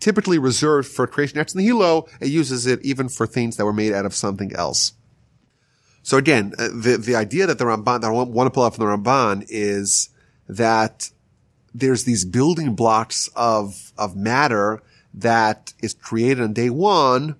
typically 0.00 0.38
reserved 0.38 0.88
for 0.88 1.06
creation 1.06 1.38
ex 1.38 1.54
nihilo, 1.54 2.06
it 2.20 2.28
uses 2.28 2.66
it 2.66 2.84
even 2.84 3.08
for 3.08 3.26
things 3.26 3.56
that 3.56 3.64
were 3.64 3.72
made 3.72 3.92
out 3.92 4.06
of 4.06 4.14
something 4.14 4.54
else. 4.54 4.92
So 6.02 6.16
again, 6.16 6.52
uh, 6.58 6.68
the, 6.68 6.96
the 6.98 7.16
idea 7.16 7.46
that 7.46 7.58
the 7.58 7.64
Ramban, 7.64 8.00
that 8.00 8.06
I 8.06 8.10
want 8.10 8.46
to 8.46 8.50
pull 8.50 8.62
out 8.62 8.74
from 8.74 8.86
the 8.86 8.96
Ramban 8.96 9.46
is 9.48 10.10
that 10.48 11.10
there's 11.74 12.04
these 12.04 12.24
building 12.24 12.74
blocks 12.74 13.28
of, 13.36 13.92
of 13.96 14.16
matter 14.16 14.82
that 15.14 15.72
is 15.80 15.94
created 15.94 16.42
on 16.42 16.52
day 16.52 16.70
one 16.70 17.36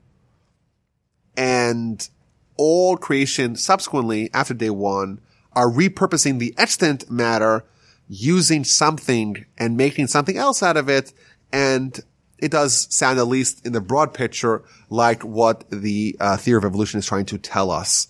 and 1.37 2.09
all 2.57 2.97
creation 2.97 3.57
subsequently 3.57 4.31
after 4.35 4.55
day 4.55 4.71
one 4.71 5.21
are 5.53 5.71
repurposing 5.71 6.38
the 6.38 6.55
extant 6.59 7.11
matter 7.11 7.64
using 8.09 8.64
something 8.64 9.45
and 9.57 9.77
making 9.77 10.07
something 10.07 10.37
else 10.37 10.62
out 10.62 10.77
of 10.77 10.88
it 10.88 11.12
and 11.53 12.01
it 12.38 12.53
does 12.53 12.87
sound, 12.95 13.19
at 13.19 13.27
least 13.27 13.67
in 13.67 13.73
the 13.73 13.81
broad 13.81 14.14
picture, 14.14 14.62
like 14.91 15.25
what 15.25 15.69
the 15.71 16.17
uh, 16.21 16.37
theory 16.37 16.59
of 16.59 16.64
evolution 16.64 16.99
is 16.99 17.07
trying 17.07 17.27
to 17.27 17.38
tell 17.38 17.71
us. 17.71 18.07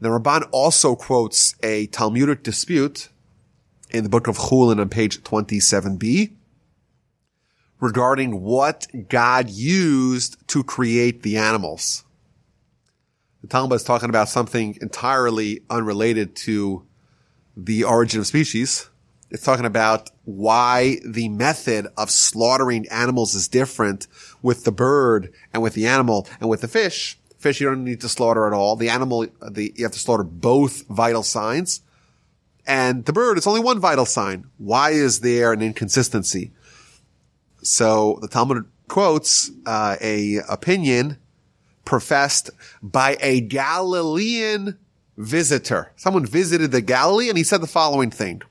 The 0.00 0.08
Ramban 0.08 0.48
also 0.52 0.96
quotes 0.96 1.54
a 1.62 1.86
Talmudic 1.86 2.42
dispute 2.42 3.08
in 3.90 4.04
the 4.04 4.10
book 4.10 4.26
of 4.26 4.36
Chulin 4.36 4.80
on 4.80 4.88
page 4.88 5.22
27b 5.22 6.32
regarding 7.80 8.42
what 8.42 8.86
God 9.08 9.50
used 9.50 10.36
to 10.48 10.64
create 10.64 11.22
the 11.22 11.36
animals. 11.36 12.04
The 13.42 13.46
Talmud 13.48 13.76
is 13.76 13.84
talking 13.84 14.08
about 14.08 14.28
something 14.28 14.76
entirely 14.80 15.62
unrelated 15.70 16.34
to 16.36 16.84
the 17.56 17.84
origin 17.84 18.20
of 18.20 18.26
species. 18.26 18.90
It's 19.30 19.44
talking 19.44 19.66
about 19.66 20.10
why 20.24 20.98
the 21.04 21.28
method 21.28 21.86
of 21.96 22.10
slaughtering 22.10 22.88
animals 22.88 23.34
is 23.34 23.46
different 23.46 24.06
with 24.42 24.64
the 24.64 24.72
bird 24.72 25.32
and 25.52 25.62
with 25.62 25.74
the 25.74 25.86
animal 25.86 26.26
and 26.40 26.48
with 26.48 26.62
the 26.62 26.68
fish. 26.68 27.18
Fish, 27.38 27.60
you 27.60 27.68
don't 27.68 27.84
need 27.84 28.00
to 28.00 28.08
slaughter 28.08 28.46
at 28.46 28.52
all. 28.52 28.74
The 28.74 28.88
animal, 28.88 29.26
the, 29.40 29.72
you 29.76 29.84
have 29.84 29.92
to 29.92 29.98
slaughter 29.98 30.24
both 30.24 30.86
vital 30.88 31.22
signs. 31.22 31.82
And 32.68 33.06
the 33.06 33.14
bird, 33.14 33.38
it's 33.38 33.46
only 33.46 33.62
one 33.62 33.80
vital 33.80 34.04
sign. 34.04 34.44
Why 34.58 34.90
is 34.90 35.20
there 35.20 35.54
an 35.54 35.62
inconsistency? 35.62 36.52
So 37.62 38.18
the 38.20 38.28
Talmud 38.28 38.66
quotes 38.88 39.50
uh, 39.64 39.96
a 40.02 40.40
opinion 40.50 41.16
professed 41.86 42.50
by 42.82 43.16
a 43.20 43.40
Galilean 43.40 44.78
visitor. 45.16 45.92
Someone 45.96 46.26
visited 46.26 46.70
the 46.70 46.82
Galilee 46.82 47.30
and 47.30 47.38
he 47.38 47.42
said 47.42 47.62
the 47.62 47.66
following 47.66 48.10
thing. 48.10 48.42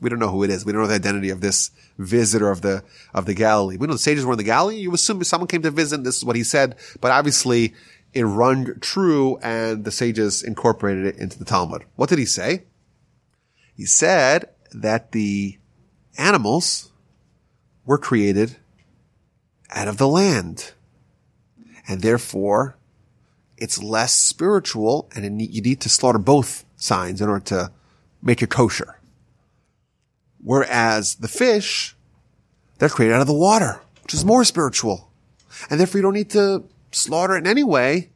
We 0.00 0.08
don't 0.08 0.20
know 0.20 0.28
who 0.28 0.44
it 0.44 0.50
is. 0.50 0.64
We 0.64 0.70
don't 0.70 0.82
know 0.82 0.86
the 0.86 0.94
identity 0.94 1.30
of 1.30 1.40
this 1.40 1.72
visitor 1.98 2.52
of 2.52 2.60
the, 2.60 2.84
of 3.12 3.26
the 3.26 3.34
Galilee. 3.34 3.76
We 3.76 3.88
know 3.88 3.94
the 3.94 3.98
sages 3.98 4.24
were 4.24 4.34
in 4.34 4.38
the 4.38 4.44
Galilee. 4.44 4.76
You 4.76 4.94
assume 4.94 5.24
someone 5.24 5.48
came 5.48 5.62
to 5.62 5.72
visit. 5.72 6.04
This 6.04 6.18
is 6.18 6.24
what 6.24 6.36
he 6.36 6.44
said, 6.44 6.76
but 7.00 7.10
obviously 7.10 7.74
it 8.14 8.22
rung 8.22 8.78
true 8.78 9.38
and 9.42 9.84
the 9.84 9.90
sages 9.90 10.44
incorporated 10.44 11.06
it 11.06 11.16
into 11.16 11.36
the 11.36 11.44
Talmud. 11.44 11.84
What 11.96 12.08
did 12.08 12.20
he 12.20 12.24
say? 12.24 12.62
He 13.78 13.86
said 13.86 14.50
that 14.72 15.12
the 15.12 15.56
animals 16.18 16.90
were 17.86 17.96
created 17.96 18.56
out 19.70 19.86
of 19.86 19.98
the 19.98 20.08
land 20.08 20.72
and 21.86 22.02
therefore 22.02 22.76
it's 23.56 23.80
less 23.80 24.12
spiritual 24.12 25.08
and 25.14 25.40
you 25.40 25.62
need 25.62 25.80
to 25.82 25.88
slaughter 25.88 26.18
both 26.18 26.64
signs 26.74 27.20
in 27.20 27.28
order 27.28 27.44
to 27.44 27.70
make 28.20 28.42
it 28.42 28.50
kosher. 28.50 28.98
Whereas 30.42 31.14
the 31.14 31.28
fish, 31.28 31.94
they're 32.78 32.88
created 32.88 33.14
out 33.14 33.20
of 33.20 33.26
the 33.28 33.32
water, 33.32 33.80
which 34.02 34.12
is 34.12 34.24
more 34.24 34.42
spiritual. 34.42 35.12
And 35.70 35.78
therefore 35.78 35.98
you 35.98 36.02
don't 36.02 36.14
need 36.14 36.30
to 36.30 36.64
slaughter 36.90 37.36
it 37.36 37.44
in 37.44 37.46
any 37.46 37.62
way. 37.62 38.10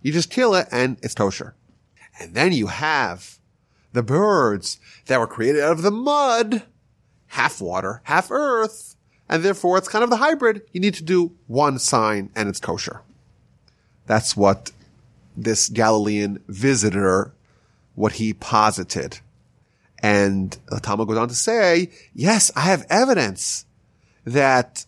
You 0.00 0.12
just 0.12 0.30
kill 0.30 0.54
it 0.54 0.68
and 0.70 0.96
it's 1.02 1.16
kosher. 1.16 1.56
And 2.20 2.34
then 2.34 2.52
you 2.52 2.68
have 2.68 3.37
the 3.92 4.02
birds 4.02 4.78
that 5.06 5.18
were 5.18 5.26
created 5.26 5.62
out 5.62 5.72
of 5.72 5.82
the 5.82 5.90
mud, 5.90 6.62
half 7.28 7.60
water, 7.60 8.00
half 8.04 8.30
earth. 8.30 8.96
and 9.28 9.42
therefore 9.42 9.76
it's 9.76 9.88
kind 9.88 10.02
of 10.02 10.10
the 10.10 10.16
hybrid. 10.16 10.62
You 10.72 10.80
need 10.80 10.94
to 10.94 11.04
do 11.04 11.32
one 11.46 11.78
sign 11.78 12.30
and 12.34 12.48
it's 12.48 12.60
kosher. 12.60 13.02
That's 14.06 14.36
what 14.36 14.72
this 15.36 15.68
Galilean 15.68 16.42
visitor, 16.48 17.32
what 17.94 18.12
he 18.12 18.32
posited. 18.32 19.20
And 20.02 20.56
the 20.68 20.80
Talmud 20.80 21.08
goes 21.08 21.18
on 21.18 21.28
to 21.28 21.34
say, 21.34 21.90
yes, 22.14 22.50
I 22.56 22.60
have 22.60 22.86
evidence 22.88 23.66
that 24.24 24.86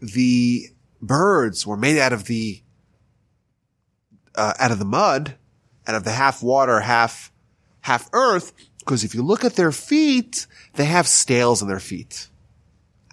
the 0.00 0.68
birds 1.00 1.66
were 1.66 1.76
made 1.76 1.98
out 1.98 2.12
of 2.12 2.24
the, 2.26 2.62
uh, 4.34 4.54
out 4.58 4.70
of 4.70 4.78
the 4.78 4.84
mud, 4.84 5.34
out 5.86 5.94
of 5.94 6.04
the 6.04 6.12
half 6.12 6.42
water, 6.42 6.80
half, 6.80 7.31
half 7.82 8.08
earth. 8.12 8.52
Because 8.78 9.04
if 9.04 9.14
you 9.14 9.22
look 9.22 9.44
at 9.44 9.54
their 9.54 9.70
feet, 9.70 10.46
they 10.74 10.86
have 10.86 11.06
scales 11.06 11.62
in 11.62 11.68
their 11.68 11.78
feet. 11.78 12.28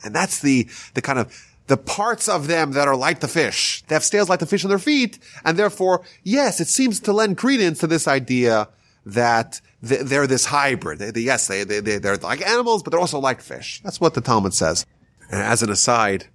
And 0.04 0.16
that's 0.16 0.40
the, 0.40 0.68
the 0.96 1.02
kind 1.02 1.20
of, 1.20 1.46
the 1.68 1.78
parts 1.78 2.28
of 2.28 2.48
them 2.48 2.72
that 2.72 2.88
are 2.88 2.96
like 2.96 3.20
the 3.20 3.28
fish. 3.28 3.84
They 3.88 3.96
have 3.96 4.04
scales 4.04 4.28
like 4.28 4.40
the 4.40 4.48
fish 4.48 4.66
on 4.66 4.70
their 4.70 4.80
feet. 4.80 5.20
And 5.46 5.58
therefore, 5.58 6.04
yes, 6.24 6.60
it 6.60 6.68
seems 6.68 7.00
to 7.02 7.14
lend 7.14 7.38
credence 7.38 7.80
to 7.80 7.88
this 7.88 8.08
idea 8.08 8.70
that 9.06 9.62
they're 9.82 10.26
this 10.26 10.46
hybrid. 10.46 10.98
They, 10.98 11.12
they, 11.12 11.22
yes, 11.22 11.48
they, 11.48 11.64
they, 11.64 11.80
they're 11.80 12.18
like 12.18 12.42
animals, 12.42 12.82
but 12.82 12.90
they're 12.90 13.00
also 13.00 13.20
like 13.20 13.42
fish. 13.42 13.82
That's 13.84 14.02
what 14.02 14.16
the 14.16 14.22
Talmud 14.22 14.56
says. 14.56 14.86
And 15.32 15.42
as 15.42 15.62
an 15.62 15.70
aside, 15.70 16.26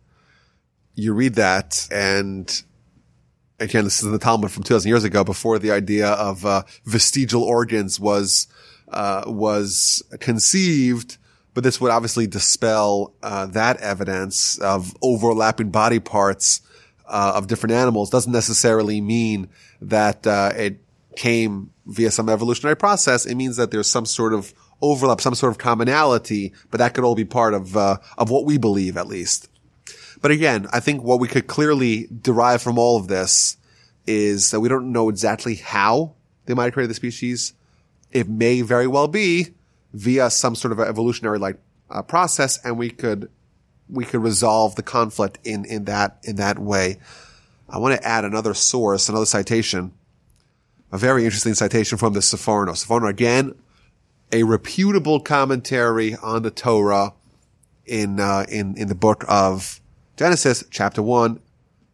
you 0.95 1.13
read 1.13 1.35
that 1.35 1.89
and 1.91 2.63
again, 3.61 3.85
this 3.85 3.99
is 4.01 4.05
in 4.05 4.13
the 4.13 4.19
Talmud 4.19 4.51
from 4.51 4.63
2000 4.63 4.89
years 4.89 5.05
ago 5.05 5.25
before 5.25 5.59
the 5.59 5.71
idea 5.71 6.09
of 6.09 6.45
uh, 6.45 6.63
vestigial 6.85 7.43
organs 7.43 7.99
was, 8.01 8.47
uh, 8.89 9.25
was 9.27 10.03
conceived. 10.21 11.19
But 11.55 11.63
this 11.63 11.81
would 11.81 11.93
obviously 11.93 12.27
dispel 12.27 13.15
uh, 13.23 13.47
that 13.47 13.77
evidence 13.79 14.59
of 14.59 14.93
overlapping 15.03 15.71
body 15.71 16.01
parts 16.01 16.63
uh, 17.07 17.33
of 17.37 17.47
different 17.47 17.75
animals. 17.75 18.11
Doesn't 18.11 18.33
necessarily 18.33 19.01
mean 19.01 19.49
that 19.81 20.27
uh, 20.27 20.53
it 20.57 20.81
came 21.17 21.71
via 21.87 22.11
some 22.11 22.29
evolutionary 22.29 22.77
process. 22.77 23.25
It 23.25 23.37
means 23.37 23.57
that 23.57 23.71
there's 23.71 23.89
some 23.89 24.07
sort 24.07 24.35
of 24.35 24.53
overlap, 24.83 25.21
some 25.21 25.35
sort 25.35 25.53
of 25.53 25.59
commonality, 25.59 26.53
but 26.71 26.79
that 26.79 26.95
could 26.95 27.05
all 27.05 27.15
be 27.15 27.25
part 27.25 27.55
of 27.55 27.77
uh, 27.77 27.99
of 28.19 28.31
what 28.31 28.45
we 28.45 28.59
believe, 28.59 28.97
at 28.97 29.07
least. 29.07 29.49
But 30.25 30.31
again, 30.31 30.69
I 30.73 30.81
think 30.81 31.03
what 31.03 31.21
we 31.21 31.29
could 31.29 31.47
clearly 31.47 32.09
derive 32.09 32.63
from 32.63 32.79
all 32.79 32.97
of 32.97 33.09
this 33.09 33.59
is 34.07 34.53
that 34.53 34.61
we 34.61 34.71
don't 34.71 34.91
know 34.91 35.11
exactly 35.11 35.57
how 35.57 36.15
they 36.47 36.55
might 36.55 36.65
have 36.65 36.73
created 36.73 36.89
the 36.89 36.95
species. 36.95 37.53
It 38.11 38.27
may 38.27 38.63
very 38.63 38.87
well 38.87 39.07
be 39.07 39.49
via 39.93 40.31
some 40.31 40.55
sort 40.55 40.73
of 40.73 40.81
evolutionary 40.81 41.39
like 41.39 41.59
uh, 41.91 42.01
process, 42.01 42.59
and 42.65 42.79
we 42.79 42.89
could 42.89 43.31
we 43.91 44.07
could 44.07 44.23
resolve 44.23 44.77
the 44.77 44.83
conflict 44.83 45.41
in 45.45 45.67
in 45.67 45.85
that 45.85 46.21
in 46.23 46.37
that 46.37 46.59
way. 46.59 47.01
I 47.69 47.77
want 47.77 48.01
to 48.01 48.09
add 48.09 48.25
another 48.25 48.55
source, 48.55 49.11
another 49.11 49.27
citation, 49.27 49.93
a 50.91 50.97
very 50.97 51.27
interesting 51.27 51.53
citation 51.53 51.99
from 51.99 52.15
the 52.15 52.21
Sforno. 52.21 52.71
Sforno 52.71 53.11
again, 53.11 53.57
a 54.33 54.45
reputable 54.45 55.21
commentary 55.21 56.15
on 56.15 56.45
the 56.45 56.51
Torah 56.51 57.13
in 57.85 58.19
uh, 58.19 58.47
in 58.49 58.79
in 58.79 58.89
the 58.89 58.95
book 58.95 59.27
of 59.29 59.83
Genesis, 60.17 60.65
chapter 60.71 61.03
one, 61.03 61.41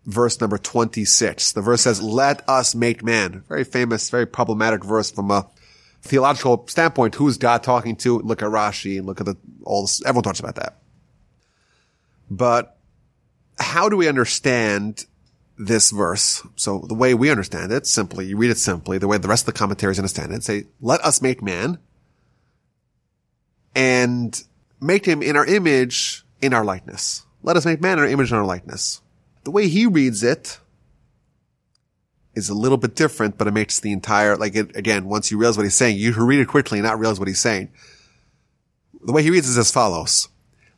verse 0.07 0.41
number 0.41 0.59
twenty 0.59 1.05
six. 1.05 1.53
The 1.53 1.63
verse 1.63 1.83
says, 1.83 2.03
"Let 2.03 2.49
us 2.49 2.75
make 2.75 3.03
man." 3.03 3.45
Very 3.49 3.65
famous, 3.65 4.11
very 4.11 4.27
problematic 4.27 4.85
verse 4.85 5.11
from 5.11 5.31
a 5.31 5.47
theological 6.03 6.67
standpoint, 6.67 7.15
who's 7.17 7.37
God 7.37 7.63
talking 7.63 7.97
to? 7.97 8.19
Look 8.21 8.43
at 8.43 8.49
Rashi 8.49 8.97
and 8.97 9.07
look 9.07 9.21
at 9.21 9.27
the, 9.27 9.37
all 9.65 9.83
this, 9.83 10.03
everyone 10.05 10.25
talks 10.25 10.41
about 10.41 10.55
that. 10.55 10.79
But 12.31 12.79
how 13.59 13.89
do 13.89 13.97
we 13.97 14.09
understand 14.09 15.05
this 15.59 15.91
verse? 15.91 16.43
So 16.57 16.87
the 16.89 16.95
way 16.95 17.13
we 17.13 17.31
understand 17.31 17.71
it, 17.71 17.87
simply, 17.87 18.27
you 18.27 18.39
read 18.39 18.51
it 18.51 18.57
simply, 18.57 18.97
the 18.97 19.09
way 19.09 19.19
the 19.19 19.29
rest 19.29 19.43
of 19.47 19.53
the 19.53 19.59
commentaries 19.59 19.99
understand 19.99 20.33
it, 20.33 20.43
say, 20.43 20.65
let 20.81 21.01
us 21.03 21.21
make 21.21 21.43
man 21.43 21.79
and 23.75 24.43
make 24.81 25.05
him 25.05 25.23
in 25.23 25.37
our 25.37 25.45
image, 25.45 26.25
in 26.41 26.55
our 26.55 26.65
likeness. 26.65 27.27
Let 27.43 27.57
us 27.57 27.65
make 27.65 27.81
man 27.81 27.99
our 27.99 28.07
image 28.07 28.31
and 28.31 28.39
our 28.39 28.47
likeness. 28.47 29.01
The 29.45 29.51
way 29.51 29.69
he 29.69 29.87
reads 29.87 30.23
it, 30.23 30.59
is 32.35 32.49
a 32.49 32.55
little 32.55 32.79
bit 32.79 32.95
different, 32.95 33.37
but 33.39 33.47
it 33.47 33.53
makes 33.53 33.81
the 33.81 33.93
entire, 33.93 34.37
like 34.37 34.55
it, 34.55 34.77
again, 34.77 35.07
once 35.07 35.31
you 35.31 35.39
realize 35.39 35.57
what 35.57 35.65
he's 35.65 35.75
saying, 35.75 35.97
you 35.97 36.13
read 36.13 36.41
it 36.41 36.49
quickly 36.49 36.79
and 36.79 36.87
not 36.87 36.99
realize 36.99 37.19
what 37.19 37.29
he's 37.29 37.41
saying. 37.41 37.71
The 39.05 39.13
way 39.13 39.23
he 39.23 39.31
reads 39.31 39.49
is 39.49 39.59
as 39.59 39.71
follows. 39.71 40.29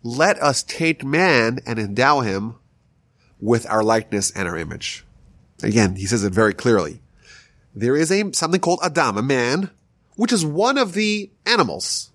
Let 0.03 0.41
us 0.43 0.63
take 0.63 1.05
man 1.05 1.61
and 1.67 1.79
endow 1.79 2.21
him 2.21 2.57
with 3.41 3.69
our 3.69 3.83
likeness 3.83 4.31
and 4.31 4.49
our 4.49 4.57
image. 4.57 5.05
Again, 5.63 5.97
he 5.97 6.07
says 6.07 6.25
it 6.25 6.33
very 6.33 6.55
clearly. 6.55 7.01
There 7.75 7.97
is 7.97 8.11
a, 8.11 8.33
something 8.33 8.61
called 8.61 8.81
Adam, 8.83 9.17
a 9.17 9.23
man, 9.23 9.71
which 10.17 10.33
is 10.33 10.45
one 10.45 10.79
of 10.79 10.93
the 10.93 11.31
animals 11.47 12.11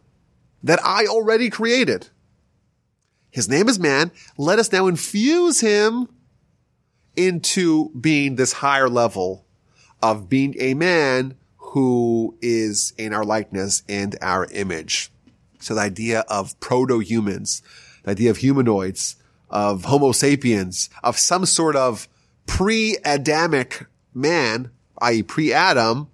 that 0.64 0.84
I 0.84 1.06
already 1.06 1.50
created. 1.50 2.10
His 3.30 3.50
name 3.50 3.70
is 3.70 3.80
man. 3.80 4.12
Let 4.38 4.60
us 4.60 4.72
now 4.72 4.88
infuse 4.88 5.60
him 5.60 6.10
into 7.16 7.90
being 8.00 8.36
this 8.36 8.54
higher 8.54 8.90
level 8.90 9.46
of 10.02 10.30
being 10.30 10.56
a 10.60 10.74
man 10.74 11.36
who 11.58 12.38
is 12.42 12.94
in 12.98 13.14
our 13.14 13.26
likeness 13.26 13.84
and 13.90 14.16
our 14.22 14.46
image. 14.52 15.12
So 15.60 15.76
the 15.76 15.82
idea 15.82 16.22
of 16.30 16.58
proto-humans, 16.60 17.62
the 18.04 18.12
idea 18.12 18.30
of 18.30 18.38
humanoids, 18.38 19.16
of 19.50 19.86
homo 19.86 20.12
sapiens, 20.12 20.90
of 21.04 21.18
some 21.18 21.46
sort 21.46 21.76
of 21.76 22.08
pre-Adamic 22.46 23.86
man, 24.14 24.72
i.e. 25.02 25.24
pre-Adam, 25.24 26.08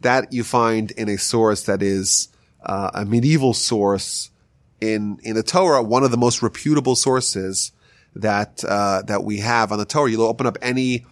that 0.00 0.32
you 0.32 0.44
find 0.44 0.90
in 0.92 1.08
a 1.08 1.16
source 1.16 1.62
that 1.64 1.82
is 1.82 2.28
uh, 2.64 2.90
a 2.94 3.04
medieval 3.04 3.54
source 3.54 4.30
in, 4.80 5.18
in 5.22 5.34
the 5.34 5.42
Torah, 5.42 5.82
one 5.82 6.04
of 6.04 6.10
the 6.10 6.16
most 6.16 6.42
reputable 6.42 6.96
sources 6.96 7.72
that 8.16 8.64
uh, 8.64 9.02
that 9.02 9.24
we 9.24 9.38
have 9.38 9.72
on 9.72 9.78
the 9.78 9.84
Torah. 9.84 10.10
You'll 10.10 10.22
open 10.22 10.46
up 10.46 10.56
any 10.62 11.04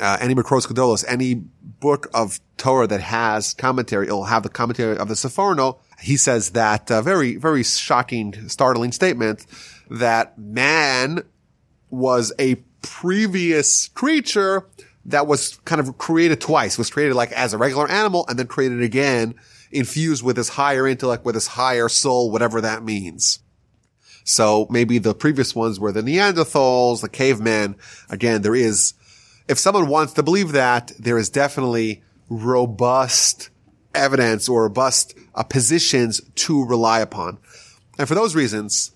uh, 0.00 0.16
any 0.20 0.34
Mikraos 0.34 0.66
Gedolos, 0.66 1.04
any 1.06 1.34
book 1.34 2.08
of 2.14 2.40
Torah 2.56 2.86
that 2.86 3.00
has 3.00 3.54
commentary. 3.54 4.06
It'll 4.06 4.24
have 4.24 4.42
the 4.42 4.48
commentary 4.48 4.96
of 4.96 5.08
the 5.08 5.14
Sforno. 5.14 5.78
He 6.00 6.16
says 6.16 6.50
that 6.50 6.90
uh, 6.90 7.02
very 7.02 7.36
very 7.36 7.62
shocking, 7.62 8.48
startling 8.48 8.92
statement 8.92 9.46
that 9.90 10.38
man 10.38 11.22
was 11.90 12.32
a 12.38 12.56
previous 12.82 13.88
creature 13.88 14.66
that 15.06 15.26
was 15.26 15.56
kind 15.64 15.80
of 15.80 15.98
created 15.98 16.40
twice. 16.40 16.78
Was 16.78 16.90
created 16.90 17.14
like 17.14 17.32
as 17.32 17.52
a 17.52 17.58
regular 17.58 17.90
animal 17.90 18.24
and 18.28 18.38
then 18.38 18.46
created 18.46 18.82
again, 18.82 19.34
infused 19.70 20.22
with 20.22 20.36
his 20.36 20.50
higher 20.50 20.86
intellect, 20.86 21.24
with 21.24 21.34
his 21.34 21.48
higher 21.48 21.88
soul, 21.88 22.30
whatever 22.30 22.60
that 22.60 22.82
means. 22.82 23.40
So 24.24 24.66
maybe 24.68 24.98
the 24.98 25.14
previous 25.14 25.54
ones 25.54 25.80
were 25.80 25.92
the 25.92 26.02
Neanderthals, 26.02 27.00
the 27.00 27.08
cavemen. 27.08 27.76
Again, 28.10 28.42
there 28.42 28.54
is, 28.54 28.94
if 29.48 29.58
someone 29.58 29.88
wants 29.88 30.12
to 30.14 30.22
believe 30.22 30.52
that, 30.52 30.92
there 30.98 31.18
is 31.18 31.30
definitely 31.30 32.02
robust 32.28 33.50
evidence 33.94 34.48
or 34.48 34.64
robust 34.64 35.14
uh, 35.34 35.42
positions 35.42 36.20
to 36.34 36.64
rely 36.64 37.00
upon. 37.00 37.38
And 37.98 38.06
for 38.06 38.14
those 38.14 38.36
reasons, 38.36 38.92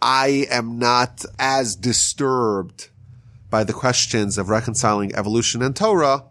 I 0.00 0.46
am 0.50 0.78
not 0.78 1.24
as 1.38 1.76
disturbed 1.76 2.88
by 3.50 3.64
the 3.64 3.72
questions 3.72 4.38
of 4.38 4.48
reconciling 4.48 5.14
evolution 5.14 5.62
and 5.62 5.76
Torah. 5.76 6.24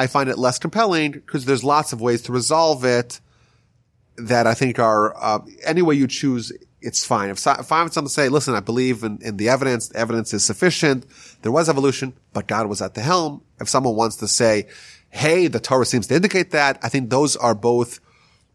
I 0.00 0.06
find 0.06 0.30
it 0.30 0.38
less 0.38 0.58
compelling 0.58 1.12
because 1.12 1.44
there's 1.44 1.62
lots 1.62 1.92
of 1.92 2.00
ways 2.00 2.22
to 2.22 2.32
resolve 2.32 2.84
it 2.84 3.20
that 4.16 4.46
I 4.46 4.54
think 4.54 4.78
are, 4.78 5.14
uh, 5.16 5.40
any 5.64 5.82
way 5.82 5.94
you 5.94 6.06
choose 6.06 6.52
it's 6.82 7.04
fine. 7.04 7.28
If, 7.28 7.46
if 7.46 7.72
I 7.72 7.80
have 7.80 7.92
someone 7.92 8.08
say, 8.08 8.30
listen, 8.30 8.54
I 8.54 8.60
believe 8.60 9.04
in, 9.04 9.18
in 9.20 9.36
the 9.36 9.50
evidence, 9.50 9.88
the 9.88 9.98
evidence 9.98 10.32
is 10.32 10.42
sufficient. 10.42 11.04
There 11.42 11.52
was 11.52 11.68
evolution, 11.68 12.14
but 12.32 12.46
God 12.46 12.68
was 12.68 12.80
at 12.80 12.94
the 12.94 13.02
helm. 13.02 13.42
If 13.60 13.68
someone 13.68 13.96
wants 13.96 14.16
to 14.16 14.28
say, 14.28 14.66
hey, 15.10 15.46
the 15.46 15.60
Torah 15.60 15.84
seems 15.84 16.06
to 16.06 16.14
indicate 16.14 16.52
that, 16.52 16.78
I 16.82 16.88
think 16.88 17.10
those 17.10 17.36
are 17.36 17.54
both 17.54 18.00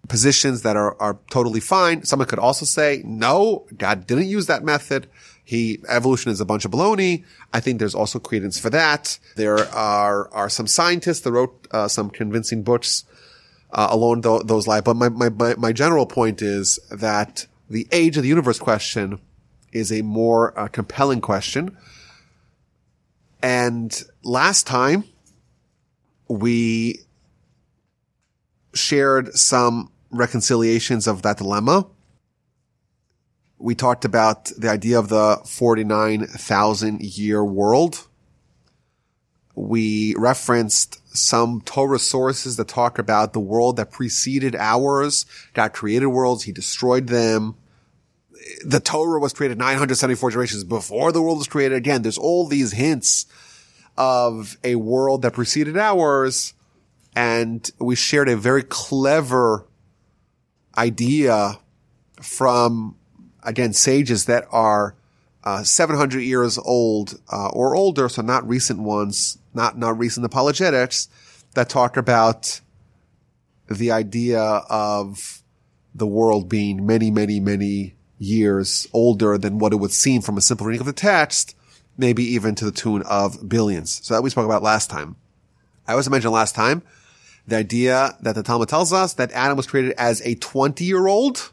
positions 0.07 0.63
that 0.63 0.75
are, 0.75 0.99
are 0.99 1.19
totally 1.29 1.59
fine. 1.59 2.03
Someone 2.03 2.27
could 2.27 2.39
also 2.39 2.65
say, 2.65 3.03
no, 3.05 3.67
God 3.77 4.07
didn't 4.07 4.27
use 4.27 4.47
that 4.47 4.63
method. 4.63 5.07
He, 5.45 5.79
evolution 5.87 6.31
is 6.31 6.41
a 6.41 6.45
bunch 6.45 6.65
of 6.65 6.71
baloney. 6.71 7.23
I 7.53 7.59
think 7.59 7.77
there's 7.79 7.95
also 7.95 8.19
credence 8.19 8.59
for 8.59 8.71
that. 8.71 9.19
There 9.35 9.59
are, 9.73 10.27
are 10.33 10.49
some 10.49 10.65
scientists 10.65 11.19
that 11.21 11.31
wrote, 11.31 11.67
uh, 11.71 11.87
some 11.87 12.09
convincing 12.09 12.63
books, 12.63 13.05
uh, 13.71 13.87
along 13.91 14.23
th- 14.23 14.41
those 14.45 14.67
lines. 14.67 14.83
But 14.83 14.95
my, 14.95 15.09
my, 15.09 15.29
my, 15.29 15.55
my 15.55 15.71
general 15.71 16.07
point 16.07 16.41
is 16.41 16.79
that 16.89 17.45
the 17.69 17.87
age 17.91 18.17
of 18.17 18.23
the 18.23 18.29
universe 18.29 18.57
question 18.57 19.19
is 19.71 19.91
a 19.91 20.01
more 20.01 20.57
uh, 20.59 20.67
compelling 20.67 21.21
question. 21.21 21.77
And 23.43 24.03
last 24.23 24.65
time 24.65 25.03
we 26.27 27.01
shared 28.73 29.35
some 29.35 29.91
reconciliations 30.09 31.07
of 31.07 31.21
that 31.21 31.37
dilemma. 31.37 31.85
We 33.65 33.73
talked 33.73 34.05
about 34.05 34.51
the 34.59 34.69
idea 34.69 34.99
of 34.99 35.09
the 35.09 35.41
49,000 35.43 37.01
year 37.01 37.43
world. 37.43 38.07
We 39.55 40.13
referenced 40.19 41.01
some 41.17 41.61
Torah 41.61 41.97
sources 41.97 42.57
that 42.57 42.67
talk 42.67 42.99
about 42.99 43.33
the 43.33 43.39
world 43.39 43.77
that 43.77 43.89
preceded 43.89 44.55
ours. 44.55 45.25
God 45.55 45.73
created 45.73 46.05
worlds. 46.09 46.43
He 46.43 46.51
destroyed 46.51 47.07
them. 47.07 47.55
The 48.63 48.79
Torah 48.79 49.19
was 49.19 49.33
created 49.33 49.57
974 49.57 50.29
generations 50.29 50.63
before 50.63 51.11
the 51.11 51.23
world 51.23 51.39
was 51.39 51.47
created. 51.47 51.75
Again, 51.75 52.03
there's 52.03 52.19
all 52.19 52.45
these 52.45 52.73
hints 52.73 53.25
of 53.97 54.57
a 54.63 54.75
world 54.75 55.23
that 55.23 55.33
preceded 55.33 55.75
ours. 55.75 56.53
And 57.15 57.67
we 57.79 57.95
shared 57.95 58.29
a 58.29 58.37
very 58.37 58.61
clever 58.61 59.65
idea 60.77 61.57
from, 62.21 62.97
again, 63.45 63.73
sages 63.73 64.25
that 64.25 64.45
are 64.51 64.95
uh, 65.43 65.63
700 65.63 66.21
years 66.21 66.57
old 66.57 67.19
uh, 67.31 67.49
or 67.49 67.75
older, 67.75 68.09
so 68.09 68.21
not 68.21 68.47
recent 68.47 68.79
ones, 68.79 69.37
not 69.53 69.77
not 69.77 69.97
recent 69.97 70.25
apologetics, 70.25 71.07
that 71.53 71.69
talk 71.69 71.97
about 71.97 72.61
the 73.67 73.91
idea 73.91 74.41
of 74.41 75.41
the 75.93 76.07
world 76.07 76.49
being 76.49 76.85
many, 76.85 77.09
many, 77.09 77.39
many 77.39 77.95
years 78.17 78.87
older 78.93 79.37
than 79.37 79.59
what 79.59 79.73
it 79.73 79.77
would 79.77 79.91
seem 79.91 80.21
from 80.21 80.37
a 80.37 80.41
simple 80.41 80.67
reading 80.67 80.81
of 80.81 80.85
the 80.85 80.93
text, 80.93 81.55
maybe 81.97 82.23
even 82.23 82.55
to 82.55 82.65
the 82.65 82.71
tune 82.71 83.01
of 83.03 83.47
billions. 83.47 84.05
So 84.05 84.13
that 84.13 84.21
we 84.21 84.29
spoke 84.29 84.45
about 84.45 84.63
last 84.63 84.89
time. 84.89 85.15
I 85.87 85.93
also 85.93 86.09
mentioned 86.09 86.33
last 86.33 86.55
time 86.55 86.81
the 87.47 87.57
idea 87.57 88.17
that 88.21 88.35
the 88.35 88.43
Talmud 88.43 88.69
tells 88.69 88.91
us 88.91 89.13
that 89.13 89.31
Adam 89.31 89.55
was 89.55 89.67
created 89.67 89.93
as 89.97 90.21
a 90.21 90.35
20 90.35 90.83
year 90.83 91.07
old. 91.07 91.51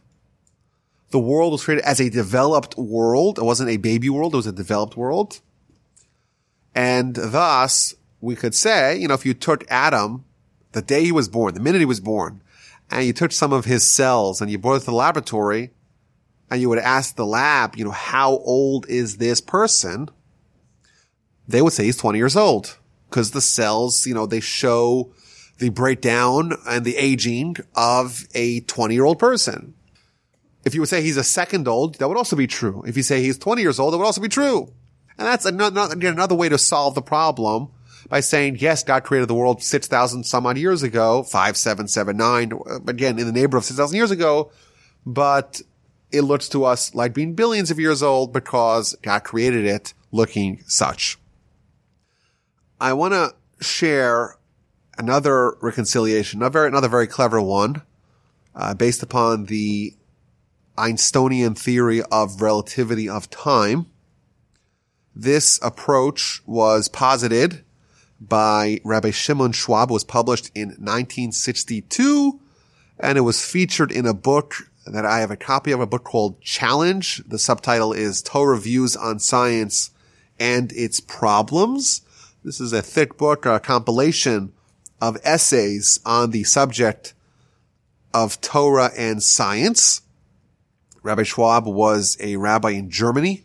The 1.13 1.19
world 1.19 1.53
was 1.53 1.65
created 1.65 1.85
as 1.85 2.01
a 2.01 2.11
developed 2.11 2.77
world. 2.77 3.39
It 3.39 3.45
wasn't 3.45 3.71
a 3.71 3.77
baby 3.77 4.11
world. 4.11 4.35
It 4.35 4.39
was 4.39 4.47
a 4.47 4.53
developed 4.53 4.97
world. 4.97 5.41
And 6.75 7.15
thus 7.15 7.95
we 8.21 8.35
could 8.35 8.55
say, 8.55 8.97
you 8.97 9.09
know, 9.09 9.15
if 9.15 9.27
you 9.27 9.35
took 9.35 9.65
Adam 9.71 10.25
the 10.73 10.83
day 10.83 11.05
he 11.05 11.13
was 11.13 11.29
born, 11.29 11.55
the 11.55 11.61
minute 11.61 11.81
he 11.81 11.85
was 11.85 12.01
born, 12.01 12.43
and 12.91 13.07
you 13.07 13.13
took 13.13 13.33
some 13.33 13.53
of 13.53 13.67
his 13.67 13.87
cells 13.87 14.41
and 14.41 14.51
you 14.51 14.59
brought 14.59 14.77
it 14.77 14.81
to 14.81 14.87
the 14.87 14.93
laboratory 14.93 15.71
and 16.51 16.61
you 16.61 16.69
would 16.69 16.79
ask 16.79 17.17
the 17.17 17.27
lab, 17.27 17.77
you 17.77 17.85
know, 17.85 17.91
how 17.91 18.39
old 18.39 18.87
is 18.89 19.17
this 19.17 19.41
person? 19.41 20.09
They 21.49 21.63
would 21.63 21.73
say 21.73 21.85
he's 21.85 21.97
20 21.97 22.19
years 22.19 22.37
old 22.37 22.79
because 23.09 23.31
the 23.31 23.41
cells, 23.41 24.07
you 24.07 24.15
know, 24.15 24.27
they 24.27 24.41
show 24.41 25.13
the 25.59 25.71
breakdown 25.71 26.53
and 26.67 26.85
the 26.85 26.97
aging 26.97 27.57
of 27.75 28.27
a 28.35 28.61
20 28.61 28.95
year 28.95 29.05
old 29.05 29.19
person. 29.19 29.75
If 30.65 30.75
you 30.75 30.81
would 30.81 30.89
say 30.89 31.03
he's 31.03 31.17
a 31.17 31.25
second 31.25 31.67
old, 31.67 31.97
that 31.97 32.09
would 32.09 32.17
also 32.17 32.37
be 32.37 32.47
true. 32.47 32.85
If 32.87 32.97
you 32.97 33.03
say 33.03 33.21
he's 33.21 33.39
20 33.39 33.63
years 33.63 33.81
old, 33.81 33.93
that 33.93 33.99
would 33.99 34.07
also 34.07 34.21
be 34.21 34.29
true. 34.29 34.73
And 35.19 35.27
that's 35.27 35.45
another, 35.45 35.93
another 35.93 36.35
way 36.35 36.49
to 36.49 36.59
solve 36.59 36.95
the 36.95 37.03
problem 37.03 37.69
by 38.09 38.21
saying, 38.21 38.57
yes, 38.59 38.83
God 38.83 39.05
created 39.05 39.29
the 39.29 39.35
world 39.35 39.63
6,000 39.63 40.25
some 40.25 40.47
odd 40.47 40.59
years 40.59 40.83
ago, 40.83 41.23
5779, 41.23 42.53
again, 42.89 43.19
in 43.19 43.27
the 43.27 43.33
neighborhood 43.33 43.63
of 43.63 43.65
6,000 43.65 43.97
years 43.97 44.11
ago, 44.11 44.51
but 45.05 45.61
it 46.11 46.23
looks 46.23 46.49
to 46.51 46.65
us 46.65 46.95
like 46.95 47.15
being 47.15 47.35
billions 47.35 47.71
of 47.71 47.79
years 47.79 48.03
old 48.03 48.33
because 48.33 48.95
God 49.03 49.25
created 49.25 49.65
it 49.65 49.95
looking 50.11 50.63
such. 50.67 51.19
I 52.81 52.93
want 52.93 53.15
to 53.15 53.35
share 53.65 54.37
another 54.99 55.57
reconciliation, 55.61 56.41
another, 56.41 56.67
another 56.67 56.89
very 56.89 57.07
clever 57.07 57.41
one, 57.41 57.83
uh, 58.55 58.75
based 58.75 59.03
upon 59.03 59.47
the 59.47 59.95
Einsteinian 60.83 61.55
theory 61.55 62.03
of 62.11 62.43
relativity 62.43 63.09
of 63.09 63.31
time. 63.31 63.87
This 65.15 65.61
approach 65.63 66.43
was 66.45 66.89
posited 66.89 67.65
by 68.21 68.81
Rabbi 68.85 69.11
Shimon 69.11 69.53
Schwab 69.53 69.91
was 69.91 70.03
published 70.05 70.51
in 70.55 70.69
1962 70.71 72.41
and 72.99 73.17
it 73.17 73.23
was 73.23 73.45
featured 73.45 73.93
in 73.93 74.07
a 74.07 74.15
book 74.15 74.55
that 74.87 75.07
I 75.07 75.21
have 75.21 75.31
a 75.31 75.37
copy 75.37 75.71
of 75.71 75.81
a 75.81 75.87
book 75.87 76.05
called 76.05 76.41
Challenge. 76.41 77.23
The 77.27 77.39
subtitle 77.39 77.93
is 77.93 78.21
Torah 78.21 78.59
Views 78.59 78.97
on 78.97 79.21
Science 79.21 79.91
and 80.39 80.73
Its 80.73 80.99
Problems. 80.99 82.03
This 82.43 82.61
is 82.61 82.73
a 82.73 82.83
thick 82.83 83.17
book, 83.17 83.47
a 83.47 83.61
compilation 83.61 84.53
of 85.01 85.17
essays 85.23 86.01
on 86.05 86.31
the 86.31 86.45
subject 86.45 87.15
of 88.13 88.41
Torah 88.41 88.91
and 88.97 89.23
science. 89.23 90.03
Rabbi 91.03 91.25
Schwab 91.25 91.67
was 91.67 92.17
a 92.21 92.37
rabbi 92.37 92.71
in 92.71 92.91
Germany 92.91 93.45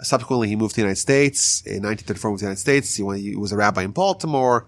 Subsequently, 0.00 0.48
he 0.48 0.56
moved 0.56 0.74
to 0.74 0.76
the 0.76 0.82
United 0.82 1.00
States. 1.00 1.62
In 1.62 1.82
1934, 1.82 2.28
he 2.28 2.32
moved 2.32 2.40
to 2.40 2.44
the 2.44 2.48
United 2.48 2.60
States. 2.60 2.94
He, 2.94 3.36
was 3.36 3.52
a 3.52 3.56
rabbi 3.56 3.82
in 3.82 3.90
Baltimore, 3.90 4.66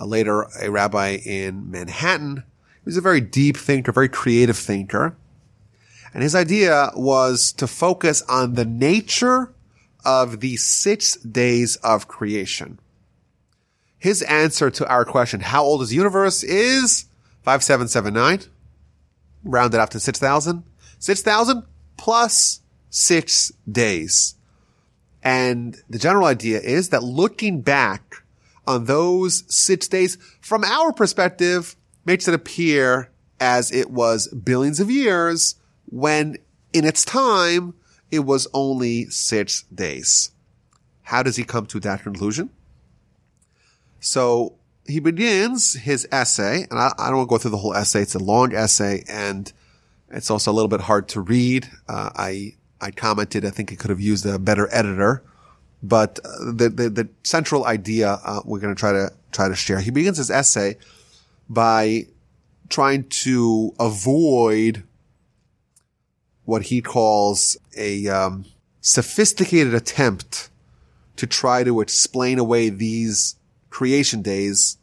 uh, 0.00 0.04
later 0.04 0.46
a 0.60 0.70
rabbi 0.70 1.18
in 1.24 1.70
Manhattan. 1.70 2.38
He 2.38 2.84
was 2.84 2.96
a 2.96 3.00
very 3.00 3.20
deep 3.20 3.56
thinker, 3.56 3.92
very 3.92 4.08
creative 4.08 4.56
thinker. 4.56 5.16
And 6.12 6.22
his 6.22 6.34
idea 6.34 6.90
was 6.96 7.52
to 7.52 7.66
focus 7.66 8.22
on 8.28 8.54
the 8.54 8.64
nature 8.64 9.52
of 10.04 10.40
the 10.40 10.56
six 10.56 11.16
days 11.16 11.76
of 11.76 12.08
creation. 12.08 12.78
His 13.96 14.22
answer 14.22 14.70
to 14.72 14.88
our 14.88 15.04
question, 15.04 15.40
how 15.40 15.64
old 15.64 15.82
is 15.82 15.90
the 15.90 15.96
universe, 15.96 16.42
is 16.42 17.06
5779, 17.42 18.50
rounded 19.44 19.80
up 19.80 19.90
to 19.90 20.00
6,000. 20.00 20.62
6,000 21.04 21.64
plus 21.98 22.60
six 22.88 23.52
days. 23.70 24.36
And 25.22 25.76
the 25.90 25.98
general 25.98 26.24
idea 26.24 26.60
is 26.60 26.88
that 26.88 27.02
looking 27.02 27.60
back 27.60 28.22
on 28.66 28.86
those 28.86 29.44
six 29.54 29.86
days 29.86 30.16
from 30.40 30.64
our 30.64 30.94
perspective 30.94 31.76
makes 32.06 32.26
it 32.26 32.32
appear 32.32 33.10
as 33.38 33.70
it 33.70 33.90
was 33.90 34.28
billions 34.28 34.80
of 34.80 34.90
years 34.90 35.56
when 35.90 36.38
in 36.72 36.86
its 36.86 37.04
time 37.04 37.74
it 38.10 38.20
was 38.20 38.48
only 38.54 39.04
six 39.10 39.64
days. 39.64 40.30
How 41.02 41.22
does 41.22 41.36
he 41.36 41.44
come 41.44 41.66
to 41.66 41.80
that 41.80 42.02
conclusion? 42.02 42.48
So 44.00 44.54
he 44.86 45.00
begins 45.00 45.74
his 45.74 46.08
essay, 46.10 46.66
and 46.70 46.78
I, 46.78 46.94
I 46.96 47.08
don't 47.08 47.18
want 47.18 47.28
to 47.28 47.34
go 47.34 47.38
through 47.38 47.50
the 47.50 47.58
whole 47.58 47.74
essay. 47.74 48.00
It's 48.00 48.14
a 48.14 48.18
long 48.18 48.54
essay 48.54 49.04
and 49.06 49.52
it's 50.10 50.30
also 50.30 50.50
a 50.50 50.54
little 50.54 50.68
bit 50.68 50.82
hard 50.82 51.08
to 51.08 51.20
read. 51.20 51.68
Uh, 51.88 52.10
I 52.14 52.54
I 52.80 52.90
commented, 52.90 53.44
I 53.44 53.50
think 53.50 53.72
it 53.72 53.78
could 53.78 53.90
have 53.90 54.00
used 54.00 54.26
a 54.26 54.38
better 54.38 54.68
editor, 54.72 55.22
but 55.82 56.18
uh, 56.24 56.52
the, 56.52 56.68
the, 56.68 56.90
the 56.90 57.08
central 57.22 57.64
idea, 57.64 58.20
uh, 58.24 58.40
we're 58.44 58.58
going 58.58 58.74
to 58.74 58.78
try 58.78 58.92
to, 58.92 59.12
try 59.32 59.48
to 59.48 59.54
share. 59.54 59.80
He 59.80 59.90
begins 59.90 60.18
his 60.18 60.30
essay 60.30 60.76
by 61.48 62.06
trying 62.68 63.04
to 63.04 63.74
avoid 63.80 64.82
what 66.44 66.62
he 66.64 66.82
calls 66.82 67.56
a, 67.76 68.06
um, 68.08 68.44
sophisticated 68.84 69.72
attempt 69.72 70.50
to 71.16 71.26
try 71.26 71.64
to 71.64 71.80
explain 71.80 72.38
away 72.38 72.68
these 72.68 73.36
creation 73.70 74.20
days 74.20 74.76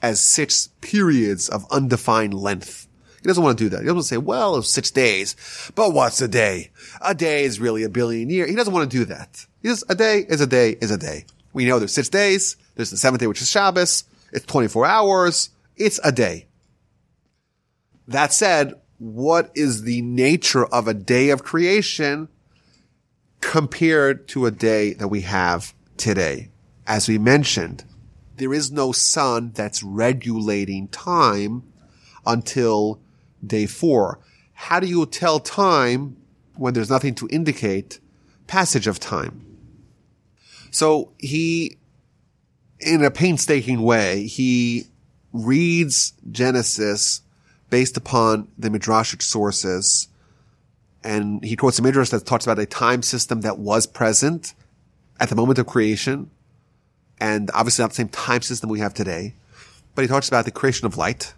as 0.00 0.20
six 0.20 0.68
periods 0.80 1.48
of 1.48 1.66
undefined 1.70 2.32
length. 2.32 2.87
He 3.20 3.26
doesn't 3.26 3.42
want 3.42 3.58
to 3.58 3.64
do 3.64 3.68
that. 3.70 3.80
He 3.80 3.86
doesn't 3.86 3.96
want 3.96 4.04
to 4.04 4.14
say, 4.14 4.18
well, 4.18 4.62
six 4.62 4.90
days, 4.90 5.34
but 5.74 5.92
what's 5.92 6.20
a 6.20 6.28
day? 6.28 6.70
A 7.00 7.14
day 7.14 7.44
is 7.44 7.58
really 7.58 7.82
a 7.82 7.88
billion 7.88 8.30
years. 8.30 8.48
He 8.48 8.56
doesn't 8.56 8.72
want 8.72 8.90
to 8.90 8.96
do 8.96 9.04
that. 9.06 9.46
He 9.62 9.74
a 9.88 9.94
day 9.94 10.24
is 10.28 10.40
a 10.40 10.46
day 10.46 10.76
is 10.80 10.90
a 10.90 10.98
day. 10.98 11.24
We 11.52 11.64
know 11.64 11.78
there's 11.78 11.94
six 11.94 12.08
days. 12.08 12.56
There's 12.76 12.90
the 12.90 12.96
seventh 12.96 13.20
day, 13.20 13.26
which 13.26 13.42
is 13.42 13.50
Shabbos. 13.50 14.04
It's 14.32 14.46
24 14.46 14.86
hours. 14.86 15.50
It's 15.76 15.98
a 16.04 16.12
day. 16.12 16.46
That 18.06 18.32
said, 18.32 18.74
what 18.98 19.50
is 19.54 19.82
the 19.82 20.02
nature 20.02 20.64
of 20.64 20.88
a 20.88 20.94
day 20.94 21.30
of 21.30 21.44
creation 21.44 22.28
compared 23.40 24.28
to 24.28 24.46
a 24.46 24.50
day 24.50 24.92
that 24.94 25.08
we 25.08 25.22
have 25.22 25.74
today? 25.96 26.50
As 26.86 27.08
we 27.08 27.18
mentioned, 27.18 27.84
there 28.36 28.54
is 28.54 28.70
no 28.70 28.92
sun 28.92 29.52
that's 29.54 29.82
regulating 29.82 30.88
time 30.88 31.64
until 32.24 33.00
day 33.46 33.66
four. 33.66 34.18
How 34.54 34.80
do 34.80 34.86
you 34.86 35.06
tell 35.06 35.38
time 35.38 36.16
when 36.56 36.74
there's 36.74 36.90
nothing 36.90 37.14
to 37.16 37.28
indicate 37.30 38.00
passage 38.46 38.86
of 38.86 38.98
time? 38.98 39.44
So 40.70 41.12
he, 41.18 41.78
in 42.80 43.04
a 43.04 43.10
painstaking 43.10 43.82
way, 43.82 44.26
he 44.26 44.86
reads 45.32 46.12
Genesis 46.30 47.22
based 47.70 47.96
upon 47.96 48.48
the 48.58 48.68
midrashic 48.68 49.22
sources. 49.22 50.08
And 51.04 51.44
he 51.44 51.56
quotes 51.56 51.78
a 51.78 51.82
midrash 51.82 52.10
that 52.10 52.26
talks 52.26 52.44
about 52.44 52.58
a 52.58 52.66
time 52.66 53.02
system 53.02 53.42
that 53.42 53.58
was 53.58 53.86
present 53.86 54.54
at 55.20 55.28
the 55.28 55.36
moment 55.36 55.58
of 55.58 55.66
creation. 55.66 56.30
And 57.20 57.50
obviously 57.54 57.82
not 57.82 57.90
the 57.90 57.96
same 57.96 58.08
time 58.08 58.42
system 58.42 58.70
we 58.70 58.80
have 58.80 58.94
today. 58.94 59.34
But 59.94 60.02
he 60.02 60.08
talks 60.08 60.28
about 60.28 60.44
the 60.44 60.50
creation 60.50 60.86
of 60.86 60.96
light. 60.96 61.34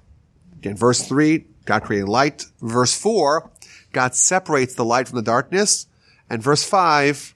Again, 0.55 0.77
verse 0.77 1.07
three 1.07 1.47
God 1.65 1.83
created 1.83 2.09
light. 2.09 2.45
Verse 2.61 2.95
four, 2.95 3.51
God 3.93 4.15
separates 4.15 4.75
the 4.75 4.85
light 4.85 5.09
from 5.09 5.17
the 5.17 5.23
darkness. 5.23 5.87
And 6.29 6.43
verse 6.43 6.65
five, 6.65 7.35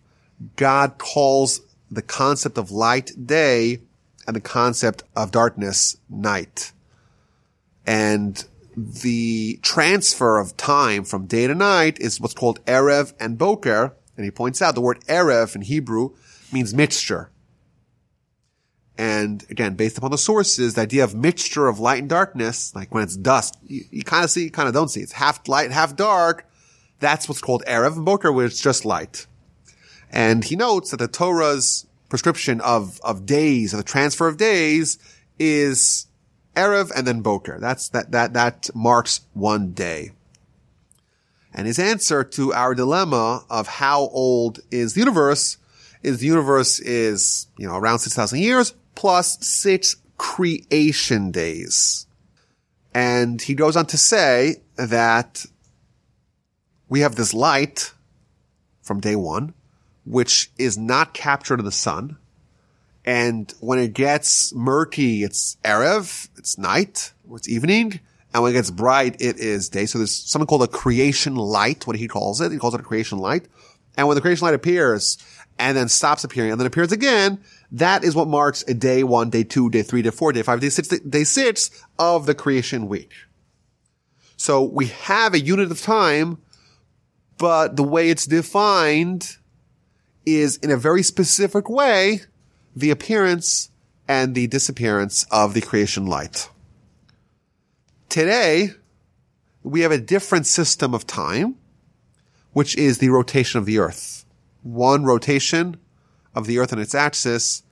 God 0.57 0.99
calls 0.99 1.61
the 1.91 2.03
concept 2.03 2.59
of 2.59 2.71
light 2.71 3.13
day 3.27 3.81
and 4.27 4.35
the 4.35 4.41
concept 4.41 5.03
of 5.15 5.31
darkness 5.31 5.97
night. 6.09 6.73
And 7.87 8.45
the 8.77 9.61
transfer 9.63 10.39
of 10.39 10.57
time 10.57 11.05
from 11.05 11.27
day 11.27 11.47
to 11.47 11.55
night 11.55 12.01
is 12.01 12.21
what's 12.21 12.35
called 12.35 12.65
Erev 12.65 13.13
and 13.21 13.39
Boker. 13.39 13.95
And 14.17 14.25
he 14.25 14.31
points 14.31 14.63
out 14.63 14.75
the 14.75 14.81
word 14.81 15.05
Erev 15.07 15.55
in 15.55 15.63
Hebrew 15.63 16.11
means 16.53 16.73
mixture. 16.73 17.31
And 18.97 19.45
again, 19.51 19.75
based 19.75 19.99
upon 19.99 20.13
the 20.13 20.19
sources, 20.19 20.75
the 20.75 20.83
idea 20.83 21.03
of 21.03 21.15
mixture 21.15 21.67
of 21.67 21.81
light 21.81 21.99
and 21.99 22.09
darkness, 22.09 22.75
like 22.75 22.95
when 22.95 23.03
it's 23.03 23.17
dusk, 23.17 23.55
you, 23.67 23.85
you 23.91 24.05
kind 24.05 24.23
of 24.23 24.31
see, 24.31 24.45
you 24.45 24.51
kind 24.51 24.69
of 24.69 24.75
don't 24.75 24.89
see. 24.89 25.01
It's 25.01 25.13
half 25.13 25.47
light, 25.49 25.73
half 25.73 25.97
dark. 25.97 26.49
That's 27.01 27.29
what's 27.29 27.41
called 27.41 27.65
Erev 27.67 28.05
Boker, 28.05 28.31
where 28.31 28.47
it's 28.47 28.61
just 28.61 28.85
light. 28.85 29.27
And 30.11 30.45
he 30.45 30.55
notes 30.55 30.93
that 30.93 30.99
the 30.99 31.09
Torah's 31.09 31.87
prescription 32.09 32.61
of, 32.61 33.01
of 33.03 33.27
days, 33.27 33.73
of 33.73 33.79
the 33.79 33.85
transfer 33.85 34.29
of 34.29 34.37
days 34.37 34.99
is 35.41 36.07
Erev 36.55 36.93
and 36.95 37.05
then 37.05 37.21
Boker. 37.21 37.59
That's, 37.59 37.89
that, 37.89 38.13
that, 38.13 38.35
that 38.35 38.71
marks 38.75 39.23
one 39.33 39.73
day. 39.73 40.13
And 41.53 41.67
his 41.67 41.81
answer 41.81 42.23
to 42.23 42.53
our 42.53 42.77
dilemma 42.77 43.45
of 43.51 43.67
how 43.67 44.03
old 44.09 44.61
is 44.71 44.95
the 44.95 45.01
universe 45.01 45.57
is 46.03 46.21
the 46.21 46.27
universe 46.27 46.81
is, 46.81 47.49
you 47.57 47.67
know, 47.67 47.77
around 47.77 47.99
6,000 48.01 48.39
years 48.39 48.75
plus 48.95 49.39
six 49.45 49.97
creation 50.17 51.31
days. 51.31 52.07
And 52.95 53.43
he 53.43 53.55
goes 53.55 53.77
on 53.77 53.87
to 53.87 53.99
say 53.99 54.57
that 54.77 55.45
we 56.89 57.01
have 57.01 57.17
this 57.17 57.35
light 57.35 57.93
from 58.83 59.01
day 59.01 59.17
one, 59.17 59.55
which 60.05 60.51
is 60.59 60.79
not 60.79 61.15
captured 61.15 61.59
in 61.59 61.65
the 61.65 61.73
sun. 61.73 62.17
And 63.05 63.53
when 63.61 63.79
it 63.79 63.93
gets 63.93 64.55
murky, 64.55 65.25
it's 65.25 65.57
Erev, 65.65 66.29
it's 66.39 66.57
night, 66.57 67.13
or 67.29 67.37
it's 67.37 67.49
evening. 67.49 68.01
And 68.33 68.43
when 68.43 68.53
it 68.53 68.55
gets 68.55 68.71
bright, 68.71 69.21
it 69.21 69.39
is 69.39 69.69
day. 69.69 69.87
So 69.87 69.99
there's 69.99 70.15
something 70.15 70.47
called 70.47 70.63
a 70.63 70.69
creation 70.69 71.37
light, 71.37 71.87
what 71.87 71.97
he 71.97 72.09
calls 72.09 72.41
it. 72.41 72.53
He 72.53 72.59
calls 72.59 72.75
it 72.75 72.81
a 72.81 72.85
creation 72.85 73.19
light. 73.19 73.47
And 73.97 74.09
when 74.09 74.15
the 74.15 74.21
creation 74.21 74.45
light 74.45 74.55
appears 74.55 75.19
and 75.59 75.77
then 75.77 75.89
stops 75.89 76.25
appearing 76.25 76.51
and 76.51 76.61
then 76.61 76.67
appears 76.67 76.93
again, 76.93 77.41
that 77.75 78.05
is 78.05 78.15
what 78.15 78.29
marks 78.29 78.63
a 78.69 78.75
day 78.75 79.03
one, 79.03 79.31
day 79.31 79.43
two, 79.43 79.69
day 79.69 79.83
three, 79.83 80.01
day 80.01 80.11
four, 80.11 80.33
day 80.33 80.43
five, 80.43 80.61
day 80.61 80.69
six, 80.69 80.89
day 80.89 81.25
six 81.25 81.85
of 81.99 82.25
the 82.25 82.35
creation 82.35 82.87
week. 82.87 83.13
So 84.37 84.63
we 84.63 84.87
have 84.87 85.35
a 85.35 85.41
unit 85.41 85.73
of 85.73 85.83
time, 85.83 86.39
but 87.37 87.75
the 87.75 87.83
way 87.83 88.11
it's 88.11 88.27
defined 88.27 89.39
is 90.25 90.57
in 90.59 90.71
a 90.71 90.77
very 90.77 91.03
specific 91.03 91.69
way, 91.69 92.21
the 92.77 92.93
appearance 92.93 93.71
and 94.07 94.37
the 94.37 94.47
disappearance 94.47 95.27
of 95.33 95.53
the 95.53 95.61
creation 95.61 96.07
light. 96.07 96.49
Today, 98.09 98.71
we 99.65 99.81
have 99.81 99.91
a 99.91 99.99
different 99.99 100.47
system 100.47 100.95
of 100.95 101.09
time, 101.09 101.57
which 102.53 102.77
is 102.77 102.99
the 102.99 103.09
rotation 103.09 103.59
of 103.59 103.67
the 103.67 103.81
earth. 103.81 104.25
One 104.63 105.05
rotation 105.05 105.77
of 106.37 106.47
the 106.47 106.61
earth 106.61 106.73
on 106.73 106.79
its 106.79 106.95
axis 106.95 107.64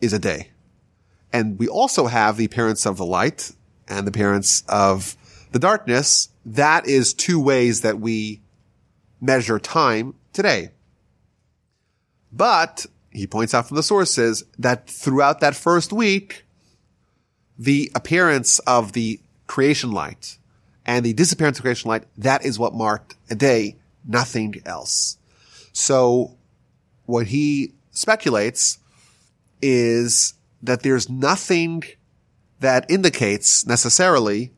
is 0.00 0.12
a 0.12 0.18
day. 0.18 0.50
And 1.32 1.58
we 1.58 1.68
also 1.68 2.06
have 2.06 2.36
the 2.36 2.44
appearance 2.44 2.86
of 2.86 2.96
the 2.96 3.06
light 3.06 3.52
and 3.88 4.06
the 4.06 4.10
appearance 4.10 4.62
of 4.68 5.16
the 5.52 5.58
darkness. 5.58 6.30
That 6.44 6.86
is 6.86 7.14
two 7.14 7.40
ways 7.40 7.82
that 7.82 8.00
we 8.00 8.40
measure 9.20 9.58
time 9.58 10.14
today. 10.32 10.70
But 12.32 12.86
he 13.10 13.26
points 13.26 13.54
out 13.54 13.68
from 13.68 13.76
the 13.76 13.82
sources 13.82 14.44
that 14.58 14.88
throughout 14.88 15.40
that 15.40 15.56
first 15.56 15.92
week, 15.92 16.44
the 17.58 17.90
appearance 17.94 18.58
of 18.60 18.92
the 18.92 19.20
creation 19.46 19.92
light 19.92 20.38
and 20.84 21.04
the 21.04 21.14
disappearance 21.14 21.58
of 21.58 21.62
creation 21.62 21.88
light, 21.88 22.04
that 22.18 22.44
is 22.44 22.58
what 22.58 22.74
marked 22.74 23.14
a 23.30 23.34
day, 23.34 23.76
nothing 24.06 24.62
else. 24.66 25.16
So 25.72 26.36
what 27.06 27.28
he 27.28 27.72
speculates 27.90 28.78
is 29.62 30.34
that 30.62 30.82
there's 30.82 31.08
nothing 31.08 31.82
that 32.60 32.90
indicates 32.90 33.66
necessarily 33.66 34.52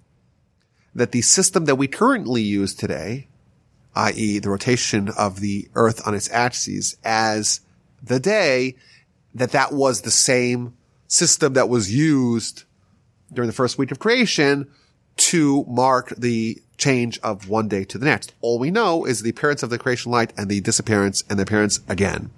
that 0.95 1.13
the 1.13 1.23
system 1.23 1.65
that 1.67 1.77
we 1.77 1.87
currently 1.87 2.43
use 2.43 2.75
today, 2.75 3.29
i.e. 3.95 4.39
the 4.39 4.51
rotation 4.51 5.09
of 5.17 5.41
the 5.41 5.69
earth 5.75 6.07
on 6.07 6.15
its 6.15 6.31
axis 6.31 6.97
as 7.05 7.61
the 8.03 8.21
day, 8.21 8.77
that 9.35 9.53
that 9.53 9.73
was 9.73 10.03
the 10.03 10.11
same 10.11 10.75
system 11.07 11.55
that 11.55 11.69
was 11.69 11.95
used 11.95 12.65
during 13.33 13.47
the 13.47 13.55
first 13.55 13.79
week 13.79 13.91
of 13.91 13.99
creation 13.99 14.69
to 15.17 15.65
mark 15.69 16.11
the 16.17 16.61
change 16.77 17.19
of 17.21 17.49
one 17.49 17.69
day 17.69 17.85
to 17.85 17.99
the 17.99 18.07
next. 18.07 18.35
All 18.41 18.59
we 18.59 18.71
know 18.71 19.05
is 19.05 19.23
the 19.23 19.31
appearance 19.31 19.63
of 19.63 19.71
the 19.71 19.79
creation 19.79 20.13
light 20.13 20.33
and 20.37 20.49
the 20.49 20.61
disappearance 20.61 21.25
and 21.29 21.39
the 21.39 21.43
appearance 21.43 21.81
again. 21.89 22.31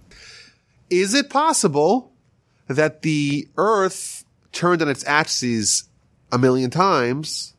Is 0.89 1.15
it 1.15 1.31
possible 1.31 2.10
that 2.75 3.03
the 3.03 3.49
earth 3.57 4.25
turned 4.53 4.83
on 4.83 4.89
its 4.89 5.05
axis 5.07 5.85
a 6.33 6.39
million 6.39 6.71
times 6.71 7.55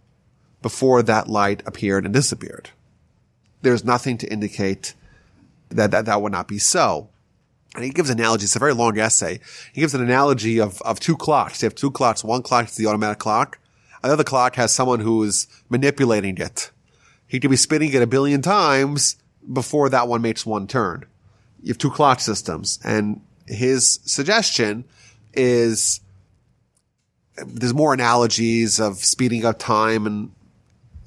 before 0.62 1.04
that 1.04 1.28
light 1.28 1.64
appeared 1.66 2.06
and 2.06 2.14
disappeared? 2.14 2.70
There's 3.62 3.84
nothing 3.84 4.18
to 4.20 4.32
indicate 4.32 4.94
that 5.70 5.92
that, 5.92 6.06
that 6.06 6.22
would 6.22 6.32
not 6.32 6.48
be 6.48 6.58
so. 6.58 7.10
And 7.76 7.84
he 7.84 7.90
gives 7.92 8.10
analogies. 8.10 8.50
It's 8.50 8.56
a 8.56 8.60
very 8.60 8.74
long 8.74 8.98
essay. 8.98 9.40
He 9.72 9.82
gives 9.82 9.94
an 9.94 10.02
analogy 10.02 10.60
of, 10.60 10.82
of 10.82 11.00
two 11.00 11.16
clocks. 11.16 11.62
You 11.62 11.68
have 11.68 11.76
two 11.76 11.92
clocks. 11.92 12.24
One 12.24 12.42
clock 12.42 12.68
is 12.68 12.76
the 12.76 12.88
automatic 12.88 13.20
clock. 13.20 13.60
Another 14.04 14.24
clock 14.24 14.56
has 14.56 14.74
someone 14.74 15.00
who 15.00 15.24
is 15.24 15.48
manipulating 15.70 16.38
it. 16.38 16.72
He 17.28 17.40
could 17.40 17.52
be 17.52 17.58
spinning 17.58 17.94
it 17.94 18.02
a 18.02 18.08
billion 18.08 18.42
times 18.42 19.16
before 19.52 19.90
that 19.90 20.08
one 20.08 20.22
makes 20.22 20.46
one 20.46 20.68
turn. 20.68 21.06
You 21.62 21.70
have 21.70 21.78
two 21.78 21.92
clock 21.92 22.20
systems 22.20 22.80
and 22.84 23.22
his 23.48 24.00
suggestion 24.06 24.86
is 25.34 26.02
there's 27.46 27.74
more 27.74 27.94
analogies 27.94 28.80
of 28.80 28.98
speeding 28.98 29.46
up 29.46 29.58
time 29.58 30.06
and 30.06 30.32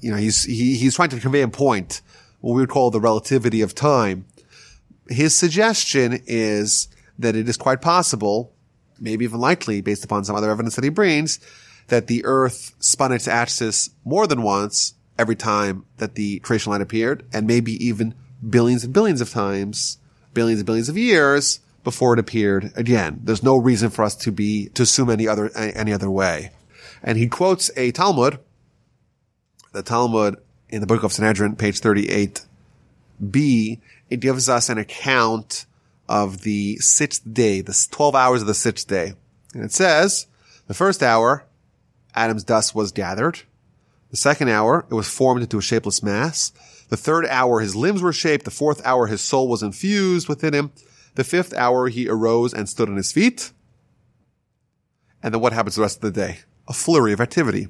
you 0.01 0.11
know 0.11 0.17
he's 0.17 0.43
he, 0.43 0.75
he's 0.75 0.95
trying 0.95 1.09
to 1.09 1.19
convey 1.19 1.41
a 1.41 1.47
point 1.47 2.01
what 2.41 2.53
we 2.53 2.61
would 2.61 2.69
call 2.69 2.91
the 2.91 2.99
relativity 2.99 3.61
of 3.61 3.73
time. 3.73 4.25
His 5.07 5.35
suggestion 5.35 6.21
is 6.25 6.87
that 7.17 7.35
it 7.35 7.47
is 7.47 7.57
quite 7.57 7.81
possible 7.81 8.51
maybe 8.99 9.25
even 9.25 9.39
likely 9.39 9.81
based 9.81 10.03
upon 10.03 10.23
some 10.23 10.35
other 10.35 10.49
evidence 10.49 10.75
that 10.75 10.83
he 10.83 10.89
brings 10.89 11.39
that 11.87 12.07
the 12.07 12.23
earth 12.25 12.73
spun 12.79 13.11
its 13.11 13.27
axis 13.27 13.89
more 14.03 14.27
than 14.27 14.41
once 14.41 14.93
every 15.17 15.35
time 15.35 15.85
that 15.97 16.15
the 16.15 16.39
creation 16.39 16.71
line 16.71 16.81
appeared 16.81 17.25
and 17.33 17.47
maybe 17.47 17.73
even 17.85 18.13
billions 18.47 18.83
and 18.83 18.93
billions 18.93 19.21
of 19.21 19.29
times 19.29 19.97
billions 20.33 20.59
and 20.59 20.65
billions 20.65 20.89
of 20.89 20.97
years 20.97 21.59
before 21.85 22.13
it 22.13 22.19
appeared 22.19 22.73
again. 22.75 23.21
There's 23.23 23.43
no 23.43 23.55
reason 23.55 23.89
for 23.89 24.03
us 24.03 24.15
to 24.17 24.33
be, 24.33 24.67
to 24.69 24.83
assume 24.83 25.09
any 25.09 25.25
other, 25.25 25.49
any 25.55 25.93
other 25.93 26.11
way. 26.11 26.51
And 27.01 27.17
he 27.17 27.29
quotes 27.29 27.71
a 27.77 27.91
Talmud, 27.91 28.39
the 29.71 29.83
Talmud 29.83 30.35
in 30.67 30.81
the 30.81 30.87
book 30.87 31.03
of 31.03 31.13
Sanhedrin, 31.13 31.55
page 31.55 31.79
38b. 31.79 33.79
It 34.09 34.19
gives 34.19 34.49
us 34.49 34.67
an 34.67 34.77
account 34.77 35.65
of 36.09 36.41
the 36.41 36.75
sixth 36.77 37.21
day, 37.31 37.61
the 37.61 37.87
12 37.89 38.15
hours 38.15 38.41
of 38.41 38.47
the 38.47 38.53
sixth 38.53 38.87
day. 38.87 39.13
And 39.53 39.63
it 39.63 39.71
says, 39.71 40.27
the 40.67 40.73
first 40.73 41.01
hour, 41.01 41.45
Adam's 42.15 42.43
dust 42.43 42.75
was 42.75 42.91
gathered. 42.91 43.41
The 44.11 44.17
second 44.17 44.49
hour, 44.49 44.85
it 44.89 44.93
was 44.93 45.07
formed 45.07 45.41
into 45.41 45.57
a 45.57 45.61
shapeless 45.61 46.03
mass. 46.03 46.51
The 46.89 46.97
third 46.97 47.25
hour, 47.27 47.59
his 47.59 47.75
limbs 47.75 48.01
were 48.01 48.13
shaped. 48.13 48.45
The 48.45 48.51
fourth 48.51 48.85
hour, 48.85 49.07
his 49.07 49.21
soul 49.21 49.47
was 49.47 49.63
infused 49.63 50.27
within 50.27 50.53
him. 50.53 50.71
The 51.15 51.23
fifth 51.23 51.53
hour, 51.53 51.87
he 51.87 52.07
arose 52.07 52.53
and 52.53 52.69
stood 52.69 52.89
on 52.89 52.97
his 52.97 53.11
feet. 53.11 53.51
And 55.23 55.33
then 55.33 55.41
what 55.41 55.53
happens 55.53 55.75
the 55.75 55.81
rest 55.81 56.03
of 56.03 56.13
the 56.13 56.19
day? 56.19 56.39
A 56.67 56.73
flurry 56.73 57.13
of 57.13 57.21
activity. 57.21 57.69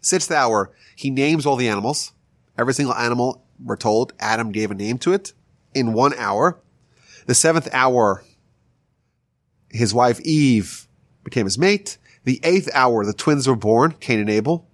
Sixth 0.00 0.30
hour, 0.30 0.72
he 0.94 1.10
names 1.10 1.46
all 1.46 1.56
the 1.56 1.68
animals. 1.68 2.12
Every 2.58 2.74
single 2.74 2.94
animal, 2.94 3.44
we're 3.62 3.76
told, 3.76 4.12
Adam 4.18 4.52
gave 4.52 4.70
a 4.70 4.74
name 4.74 4.98
to 4.98 5.12
it 5.12 5.32
in 5.74 5.92
one 5.92 6.14
hour. 6.14 6.58
The 7.26 7.34
seventh 7.34 7.68
hour, 7.72 8.24
his 9.70 9.94
wife 9.94 10.20
Eve 10.20 10.88
became 11.24 11.46
his 11.46 11.58
mate. 11.58 11.98
The 12.24 12.40
eighth 12.42 12.68
hour, 12.74 13.04
the 13.04 13.12
twins 13.12 13.46
were 13.46 13.56
born, 13.56 13.92
Cain 14.00 14.18
and 14.18 14.30
Abel. 14.30 14.66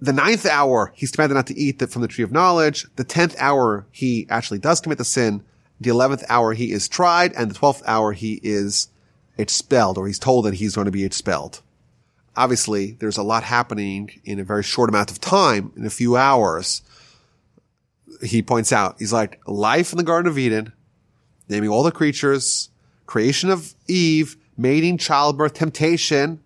The 0.00 0.12
ninth 0.12 0.46
hour, 0.46 0.92
he's 0.94 1.10
commanded 1.12 1.34
not 1.34 1.46
to 1.48 1.58
eat 1.58 1.80
from 1.90 2.02
the 2.02 2.08
tree 2.08 2.24
of 2.24 2.32
knowledge. 2.32 2.86
The 2.96 3.04
tenth 3.04 3.36
hour, 3.38 3.86
he 3.90 4.26
actually 4.30 4.58
does 4.58 4.80
commit 4.80 4.98
the 4.98 5.04
sin 5.04 5.44
the 5.80 5.90
11th 5.90 6.24
hour 6.28 6.52
he 6.52 6.72
is 6.72 6.88
tried, 6.88 7.32
and 7.32 7.50
the 7.50 7.58
12th 7.58 7.82
hour 7.86 8.12
he 8.12 8.38
is 8.42 8.88
expelled, 9.38 9.96
or 9.96 10.06
he's 10.06 10.18
told 10.18 10.44
that 10.44 10.54
he's 10.54 10.74
going 10.74 10.84
to 10.84 10.90
be 10.90 11.04
expelled. 11.04 11.62
obviously 12.36 12.92
there's 12.92 13.18
a 13.18 13.22
lot 13.22 13.42
happening 13.42 14.20
in 14.24 14.38
a 14.38 14.44
very 14.44 14.62
short 14.62 14.88
amount 14.88 15.10
of 15.10 15.20
time, 15.20 15.72
in 15.76 15.84
a 15.84 15.90
few 15.90 16.16
hours. 16.16 16.82
He 18.22 18.42
points 18.42 18.72
out, 18.72 18.96
he's 18.98 19.12
like, 19.12 19.40
life 19.46 19.92
in 19.92 19.98
the 19.98 20.04
Garden 20.04 20.30
of 20.30 20.38
Eden, 20.38 20.72
naming 21.48 21.70
all 21.70 21.82
the 21.82 21.92
creatures, 21.92 22.70
creation 23.06 23.50
of 23.50 23.74
Eve, 23.88 24.36
mating, 24.56 24.98
childbirth, 24.98 25.54
temptation, 25.54 26.40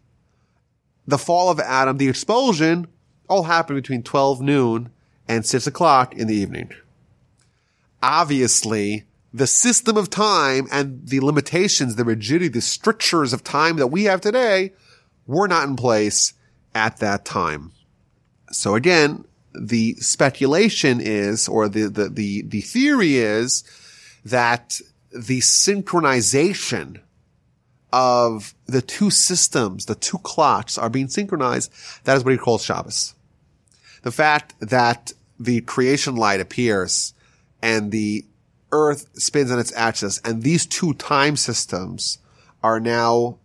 the 1.06 1.18
fall 1.18 1.50
of 1.50 1.60
Adam, 1.60 1.98
the 1.98 2.08
expulsion, 2.08 2.86
all 3.28 3.44
happened 3.44 3.76
between 3.76 4.02
12 4.02 4.40
noon 4.40 4.90
and 5.28 5.44
6 5.44 5.66
o'clock 5.66 6.14
in 6.14 6.26
the 6.26 6.34
evening. 6.34 6.70
Obviously, 8.02 9.04
the 9.34 9.48
system 9.48 9.96
of 9.96 10.08
time 10.10 10.68
and 10.70 11.08
the 11.08 11.18
limitations, 11.18 11.96
the 11.96 12.04
rigidity, 12.04 12.46
the 12.46 12.60
strictures 12.60 13.32
of 13.32 13.42
time 13.42 13.76
that 13.76 13.88
we 13.88 14.04
have 14.04 14.20
today 14.20 14.72
were 15.26 15.48
not 15.48 15.66
in 15.66 15.74
place 15.74 16.34
at 16.72 16.98
that 16.98 17.24
time. 17.24 17.72
So 18.52 18.76
again, 18.76 19.24
the 19.52 19.94
speculation 19.96 21.00
is, 21.00 21.48
or 21.48 21.68
the, 21.68 21.88
the, 21.88 22.08
the, 22.08 22.42
the 22.42 22.60
theory 22.60 23.16
is 23.16 23.64
that 24.24 24.80
the 25.10 25.40
synchronization 25.40 27.00
of 27.92 28.54
the 28.66 28.82
two 28.82 29.10
systems, 29.10 29.86
the 29.86 29.96
two 29.96 30.18
clocks 30.18 30.78
are 30.78 30.88
being 30.88 31.08
synchronized. 31.08 31.72
That 32.04 32.16
is 32.16 32.24
what 32.24 32.32
he 32.32 32.38
calls 32.38 32.64
Shabbos. 32.64 33.14
The 34.02 34.12
fact 34.12 34.54
that 34.60 35.12
the 35.40 35.60
creation 35.62 36.14
light 36.14 36.40
appears 36.40 37.14
and 37.60 37.90
the 37.90 38.24
earth 38.74 39.08
spins 39.14 39.52
on 39.52 39.60
its 39.60 39.72
axis 39.76 40.20
and 40.24 40.42
these 40.42 40.66
two 40.66 40.92
time 40.94 41.36
systems 41.36 42.18
are 42.62 42.80
now 42.80 43.38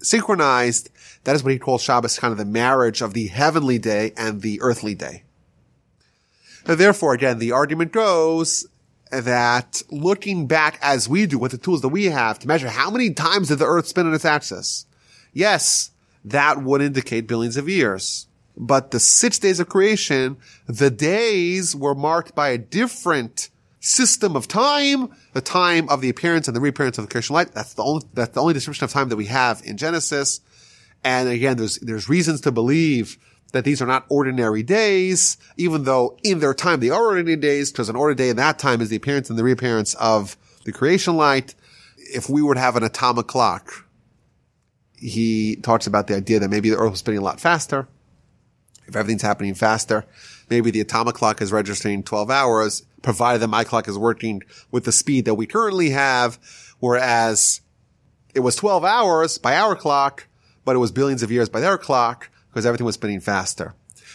synchronized. 0.00 0.90
That 1.24 1.34
is 1.34 1.42
what 1.42 1.52
he 1.52 1.58
calls 1.58 1.82
Shabbos, 1.82 2.18
kind 2.18 2.32
of 2.32 2.38
the 2.38 2.44
marriage 2.44 3.00
of 3.00 3.14
the 3.14 3.28
heavenly 3.28 3.78
day 3.78 4.12
and 4.16 4.42
the 4.42 4.60
earthly 4.60 4.94
day. 4.94 5.22
And 6.66 6.78
therefore, 6.78 7.14
again, 7.14 7.38
the 7.38 7.52
argument 7.52 7.92
goes 7.92 8.66
that 9.10 9.82
looking 9.90 10.46
back 10.46 10.78
as 10.82 11.08
we 11.08 11.26
do 11.26 11.38
with 11.38 11.52
the 11.52 11.58
tools 11.58 11.80
that 11.82 11.88
we 11.88 12.06
have 12.06 12.38
to 12.40 12.48
measure 12.48 12.68
how 12.68 12.90
many 12.90 13.10
times 13.10 13.48
did 13.48 13.58
the 13.58 13.66
earth 13.66 13.86
spin 13.86 14.06
on 14.06 14.14
its 14.14 14.24
axis? 14.24 14.86
Yes, 15.32 15.90
that 16.24 16.62
would 16.62 16.82
indicate 16.82 17.26
billions 17.26 17.56
of 17.56 17.68
years. 17.68 18.26
But 18.56 18.90
the 18.90 19.00
six 19.00 19.38
days 19.38 19.60
of 19.60 19.68
creation, 19.68 20.36
the 20.66 20.90
days 20.90 21.74
were 21.74 21.94
marked 21.94 22.34
by 22.34 22.50
a 22.50 22.58
different 22.58 23.48
system 23.82 24.36
of 24.36 24.46
time, 24.46 25.08
the 25.32 25.40
time 25.40 25.88
of 25.88 26.00
the 26.00 26.08
appearance 26.08 26.46
and 26.46 26.56
the 26.56 26.60
reappearance 26.60 26.98
of 26.98 27.04
the 27.04 27.10
creation 27.10 27.34
light. 27.34 27.52
That's 27.52 27.74
the 27.74 27.82
only, 27.82 28.06
that's 28.14 28.32
the 28.32 28.40
only 28.40 28.54
description 28.54 28.84
of 28.84 28.92
time 28.92 29.08
that 29.08 29.16
we 29.16 29.26
have 29.26 29.60
in 29.64 29.76
Genesis. 29.76 30.40
And 31.04 31.28
again, 31.28 31.56
there's, 31.56 31.78
there's 31.80 32.08
reasons 32.08 32.40
to 32.42 32.52
believe 32.52 33.18
that 33.52 33.64
these 33.64 33.82
are 33.82 33.86
not 33.86 34.06
ordinary 34.08 34.62
days, 34.62 35.36
even 35.56 35.82
though 35.82 36.16
in 36.22 36.38
their 36.38 36.54
time 36.54 36.78
they 36.78 36.90
are 36.90 37.06
ordinary 37.06 37.36
days, 37.36 37.72
because 37.72 37.88
an 37.88 37.96
ordinary 37.96 38.28
day 38.28 38.30
in 38.30 38.36
that 38.36 38.58
time 38.58 38.80
is 38.80 38.88
the 38.88 38.96
appearance 38.96 39.28
and 39.28 39.38
the 39.38 39.44
reappearance 39.44 39.94
of 39.94 40.36
the 40.64 40.72
creation 40.72 41.16
light. 41.16 41.54
If 41.98 42.30
we 42.30 42.40
were 42.40 42.54
to 42.54 42.60
have 42.60 42.76
an 42.76 42.84
atomic 42.84 43.26
clock, 43.26 43.84
he 44.96 45.56
talks 45.56 45.88
about 45.88 46.06
the 46.06 46.14
idea 46.14 46.38
that 46.38 46.50
maybe 46.50 46.70
the 46.70 46.76
earth 46.76 46.92
was 46.92 47.00
spinning 47.00 47.20
a 47.20 47.24
lot 47.24 47.40
faster. 47.40 47.88
If 48.86 48.94
everything's 48.94 49.22
happening 49.22 49.54
faster, 49.54 50.04
maybe 50.50 50.70
the 50.70 50.80
atomic 50.80 51.14
clock 51.14 51.40
is 51.40 51.52
registering 51.52 52.02
12 52.02 52.30
hours 52.30 52.82
provided 53.02 53.40
that 53.40 53.48
my 53.48 53.64
clock 53.64 53.88
is 53.88 53.98
working 53.98 54.42
with 54.70 54.84
the 54.84 54.92
speed 54.92 55.24
that 55.24 55.34
we 55.34 55.46
currently 55.46 55.90
have, 55.90 56.38
whereas 56.78 57.60
it 58.34 58.40
was 58.40 58.56
12 58.56 58.84
hours 58.84 59.38
by 59.38 59.56
our 59.56 59.76
clock, 59.76 60.28
but 60.64 60.76
it 60.76 60.78
was 60.78 60.92
billions 60.92 61.22
of 61.22 61.30
years 61.30 61.48
by 61.48 61.60
their 61.60 61.76
clock 61.76 62.30
because 62.48 62.64
everything 62.64 62.86
was 62.86 62.94
spinning 62.94 63.20
faster. 63.20 63.74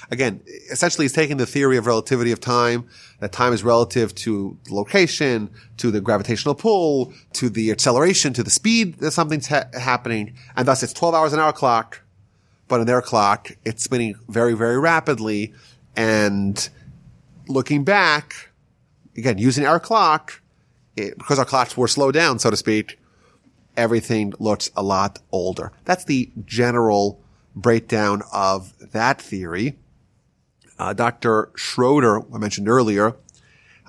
Again, 0.10 0.42
essentially 0.72 1.04
he's 1.04 1.14
taking 1.14 1.38
the 1.38 1.46
theory 1.46 1.76
of 1.76 1.86
relativity 1.86 2.32
of 2.32 2.40
time, 2.40 2.88
that 3.20 3.32
time 3.32 3.52
is 3.52 3.64
relative 3.64 4.16
to 4.16 4.58
location, 4.70 5.50
to 5.78 5.92
the 5.92 6.00
gravitational 6.00 6.56
pull, 6.56 7.14
to 7.34 7.50
the 7.50 7.72
acceleration, 7.72 8.32
to 8.34 8.44
the 8.44 8.50
speed 8.50 9.00
that 9.00 9.12
something's 9.12 9.48
ha- 9.48 9.66
happening, 9.74 10.36
and 10.56 10.68
thus 10.68 10.84
it's 10.84 10.94
12 10.94 11.14
hours 11.14 11.34
in 11.34 11.40
our 11.40 11.52
clock, 11.52 12.02
but 12.68 12.80
in 12.80 12.88
their 12.88 13.02
clock, 13.02 13.52
it's 13.66 13.84
spinning 13.84 14.16
very, 14.30 14.54
very 14.54 14.80
rapidly, 14.80 15.54
and 15.98 16.70
looking 17.48 17.84
back, 17.84 18.52
again, 19.18 19.40
using 19.40 19.66
our 19.66 19.80
clock, 19.80 20.42
it, 20.96 21.18
because 21.18 21.40
our 21.40 21.46
clocks 21.46 21.76
were 21.76 21.88
slowed 21.88 22.14
down, 22.14 22.40
so 22.40 22.52
to 22.52 22.56
speak, 22.56 23.00
everything 23.76 24.34
looks 24.40 24.70
a 24.76 24.84
lot 24.84 25.20
older. 25.32 25.72
That's 25.86 26.06
the 26.06 26.32
general 26.46 27.22
breakdown 27.56 28.22
of 28.32 28.74
that 28.92 29.22
theory. 29.22 29.78
Uh, 30.80 30.94
Dr. 30.94 31.50
Schroeder, 31.56 32.22
I 32.34 32.38
mentioned 32.38 32.70
earlier, 32.70 33.16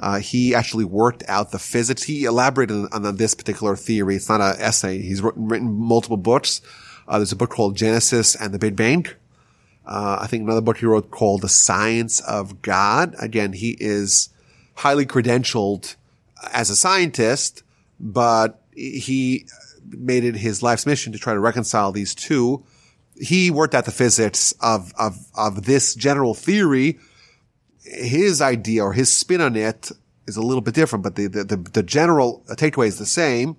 uh, 0.01 0.21
he 0.21 0.55
actually 0.55 0.85
worked 0.85 1.23
out 1.29 1.51
the 1.51 1.59
physics. 1.59 2.05
He 2.05 2.25
elaborated 2.25 2.89
on, 2.93 3.05
on 3.05 3.17
this 3.17 3.35
particular 3.35 3.77
theory. 3.77 4.17
It's 4.17 4.29
not 4.29 4.41
an 4.41 4.61
essay. 4.61 5.03
He's 5.03 5.21
written, 5.21 5.49
written 5.49 5.73
multiple 5.75 6.17
books. 6.17 6.63
Uh, 7.07 7.19
there's 7.19 7.33
a 7.33 7.37
book 7.37 7.51
called 7.51 7.77
Genesis 7.77 8.35
and 8.35 8.55
the 8.55 8.59
Big 8.59 8.77
Bang. 8.77 9.07
Uh, 9.89 10.19
I 10.21 10.27
think 10.27 10.43
another 10.43 10.61
book 10.61 10.77
he 10.77 10.87
wrote 10.87 11.11
called 11.11 11.41
The 11.41 11.49
Science 11.49 12.21
of 12.21 12.61
God. 12.61 13.15
Again, 13.19 13.55
he 13.55 13.75
is 13.81 14.29
highly 14.75 15.07
credentialed 15.07 15.97
as 16.53 16.69
a 16.69 16.77
scientist, 16.77 17.63
but 17.99 18.63
he 18.75 19.47
made 19.89 20.25
it 20.25 20.37
his 20.37 20.63
life's 20.63 20.85
mission 20.85 21.15
to 21.15 21.19
try 21.19 21.33
to 21.33 21.41
reconcile 21.41 21.91
these 21.91 22.15
two. 22.15 22.63
He 23.19 23.51
worked 23.51 23.75
out 23.75 23.87
the 23.87 23.91
physics 23.91 24.53
of, 24.61 24.93
of, 24.99 25.17
of 25.35 25.65
this 25.65 25.95
general 25.95 26.35
theory. 26.35 26.99
His 27.83 28.43
idea 28.43 28.85
or 28.85 28.93
his 28.93 29.11
spin 29.11 29.41
on 29.41 29.57
it 29.57 29.91
is 30.27 30.37
a 30.37 30.43
little 30.43 30.61
bit 30.61 30.75
different, 30.75 31.03
but 31.03 31.17
the, 31.17 31.29
the, 31.29 31.45
the, 31.45 31.57
the 31.57 31.83
general 31.83 32.45
takeaway 32.51 32.89
is 32.89 32.99
the 32.99 33.07
same. 33.07 33.57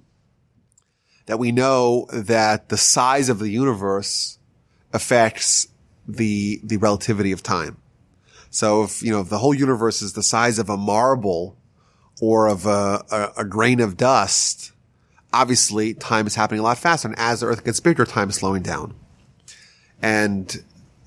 That 1.26 1.40
we 1.40 1.52
know 1.52 2.08
that 2.14 2.70
the 2.70 2.78
size 2.78 3.30
of 3.30 3.40
the 3.40 3.50
universe 3.50 4.38
affects 4.94 5.68
the, 6.10 6.60
the 6.64 6.78
relativity 6.78 7.32
of 7.32 7.44
time. 7.44 7.78
So 8.50 8.84
if, 8.84 9.04
you 9.04 9.12
know, 9.12 9.22
if 9.22 9.30
the 9.30 9.38
whole 9.38 9.54
universe 9.54 10.02
is 10.02 10.14
the 10.14 10.24
size 10.24 10.58
of 10.58 10.70
a 10.70 10.78
marble 10.78 11.56
or 12.20 12.48
of 12.48 12.66
a, 12.66 13.04
a, 13.12 13.42
a 13.42 13.46
grain 13.46 13.80
of 13.80 13.96
dust, 13.96 14.72
obviously 15.32 15.94
time 15.94 16.26
is 16.26 16.36
happening 16.36 16.60
a 16.60 16.64
lot 16.64 16.78
faster. 16.78 17.08
And 17.08 17.20
as 17.20 17.42
the 17.42 17.46
earth 17.46 17.64
gets 17.64 17.80
bigger, 17.80 18.06
time 18.06 18.30
is 18.30 18.36
slowing 18.36 18.64
down. 18.64 18.96
And 20.02 20.64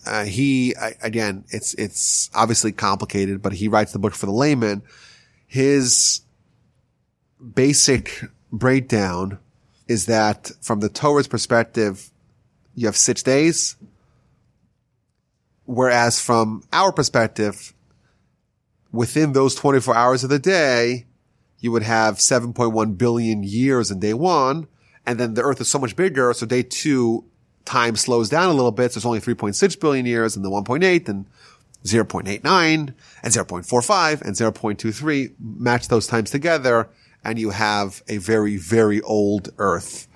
uh, 0.06 0.24
he, 0.24 0.74
again, 1.02 1.44
it's, 1.48 1.74
it's 1.74 2.30
obviously 2.34 2.72
complicated, 2.72 3.42
but 3.42 3.52
he 3.54 3.68
writes 3.68 3.92
the 3.92 3.98
book 3.98 4.14
for 4.14 4.26
the 4.26 4.32
layman. 4.32 4.82
His 5.46 6.20
basic 7.54 8.22
breakdown 8.52 9.38
is 9.88 10.06
that 10.06 10.52
from 10.60 10.80
the 10.80 10.88
Torah's 10.88 11.28
perspective, 11.28 12.10
you 12.74 12.86
have 12.86 12.96
six 12.96 13.22
days, 13.22 13.76
Whereas 15.64 16.20
from 16.20 16.62
our 16.72 16.92
perspective, 16.92 17.72
within 18.90 19.32
those 19.32 19.54
24 19.54 19.94
hours 19.94 20.24
of 20.24 20.30
the 20.30 20.38
day, 20.38 21.06
you 21.58 21.70
would 21.70 21.84
have 21.84 22.16
7.1 22.16 22.98
billion 22.98 23.42
years 23.42 23.90
in 23.90 24.00
day 24.00 24.14
one. 24.14 24.66
And 25.06 25.18
then 25.18 25.34
the 25.34 25.42
earth 25.42 25.60
is 25.60 25.68
so 25.68 25.78
much 25.78 25.96
bigger. 25.96 26.32
So 26.34 26.46
day 26.46 26.62
two, 26.62 27.24
time 27.64 27.96
slows 27.96 28.28
down 28.28 28.50
a 28.50 28.54
little 28.54 28.72
bit. 28.72 28.92
So 28.92 28.98
it's 28.98 29.06
only 29.06 29.20
3.6 29.20 29.80
billion 29.80 30.06
years 30.06 30.36
and 30.36 30.44
the 30.44 30.50
1.8 30.50 31.08
and 31.08 31.26
0.89 31.84 32.94
and 33.22 33.32
0.45 33.32 34.22
and 34.22 34.34
0.23 34.36 35.34
match 35.38 35.88
those 35.88 36.06
times 36.06 36.30
together. 36.30 36.88
And 37.24 37.38
you 37.38 37.50
have 37.50 38.02
a 38.08 38.18
very, 38.18 38.56
very 38.56 39.00
old 39.02 39.50
earth. 39.58 40.08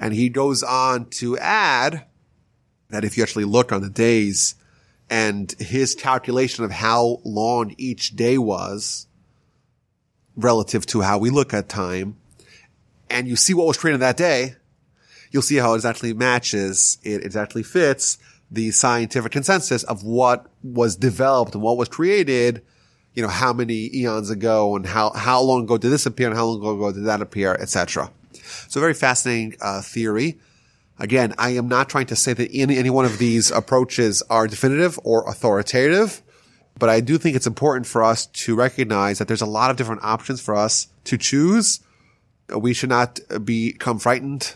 And 0.00 0.12
he 0.12 0.28
goes 0.28 0.64
on 0.64 1.06
to 1.10 1.38
add 1.38 2.06
that 2.90 3.04
if 3.04 3.16
you 3.16 3.22
actually 3.22 3.44
look 3.44 3.70
on 3.70 3.82
the 3.82 3.88
days 3.88 4.56
and 5.12 5.52
his 5.58 5.94
calculation 5.94 6.64
of 6.64 6.70
how 6.70 7.20
long 7.22 7.74
each 7.76 8.16
day 8.16 8.38
was 8.38 9.06
relative 10.36 10.86
to 10.86 11.02
how 11.02 11.18
we 11.18 11.28
look 11.28 11.52
at 11.52 11.68
time, 11.68 12.16
and 13.10 13.28
you 13.28 13.36
see 13.36 13.52
what 13.52 13.66
was 13.66 13.76
created 13.76 14.00
that 14.00 14.16
day, 14.16 14.54
you'll 15.30 15.42
see 15.42 15.56
how 15.56 15.74
it 15.74 15.76
exactly 15.76 16.14
matches, 16.14 16.96
it 17.02 17.26
exactly 17.26 17.62
fits 17.62 18.16
the 18.50 18.70
scientific 18.70 19.32
consensus 19.32 19.82
of 19.84 20.02
what 20.02 20.46
was 20.62 20.96
developed 20.96 21.54
and 21.54 21.62
what 21.62 21.76
was 21.76 21.90
created, 21.90 22.62
you 23.12 23.22
know, 23.22 23.28
how 23.28 23.52
many 23.52 23.94
eons 23.94 24.30
ago 24.30 24.76
and 24.76 24.86
how, 24.86 25.10
how 25.10 25.42
long 25.42 25.64
ago 25.64 25.76
did 25.76 25.90
this 25.90 26.06
appear 26.06 26.28
and 26.28 26.36
how 26.36 26.46
long 26.46 26.76
ago 26.78 26.90
did 26.90 27.04
that 27.04 27.20
appear, 27.20 27.52
etc. 27.60 28.10
So 28.68 28.80
very 28.80 28.94
fascinating, 28.94 29.56
uh, 29.60 29.82
theory. 29.82 30.38
Again, 31.02 31.34
I 31.36 31.50
am 31.50 31.66
not 31.66 31.88
trying 31.88 32.06
to 32.06 32.16
say 32.16 32.32
that 32.32 32.48
any, 32.54 32.78
any 32.78 32.88
one 32.88 33.04
of 33.04 33.18
these 33.18 33.50
approaches 33.50 34.22
are 34.30 34.46
definitive 34.46 35.00
or 35.02 35.28
authoritative, 35.28 36.22
but 36.78 36.88
I 36.88 37.00
do 37.00 37.18
think 37.18 37.34
it's 37.34 37.46
important 37.46 37.88
for 37.88 38.04
us 38.04 38.26
to 38.26 38.54
recognize 38.54 39.18
that 39.18 39.26
there's 39.26 39.42
a 39.42 39.46
lot 39.46 39.72
of 39.72 39.76
different 39.76 40.04
options 40.04 40.40
for 40.40 40.54
us 40.54 40.86
to 41.04 41.18
choose. 41.18 41.80
We 42.56 42.72
should 42.72 42.88
not 42.88 43.18
become 43.44 43.98
frightened 43.98 44.54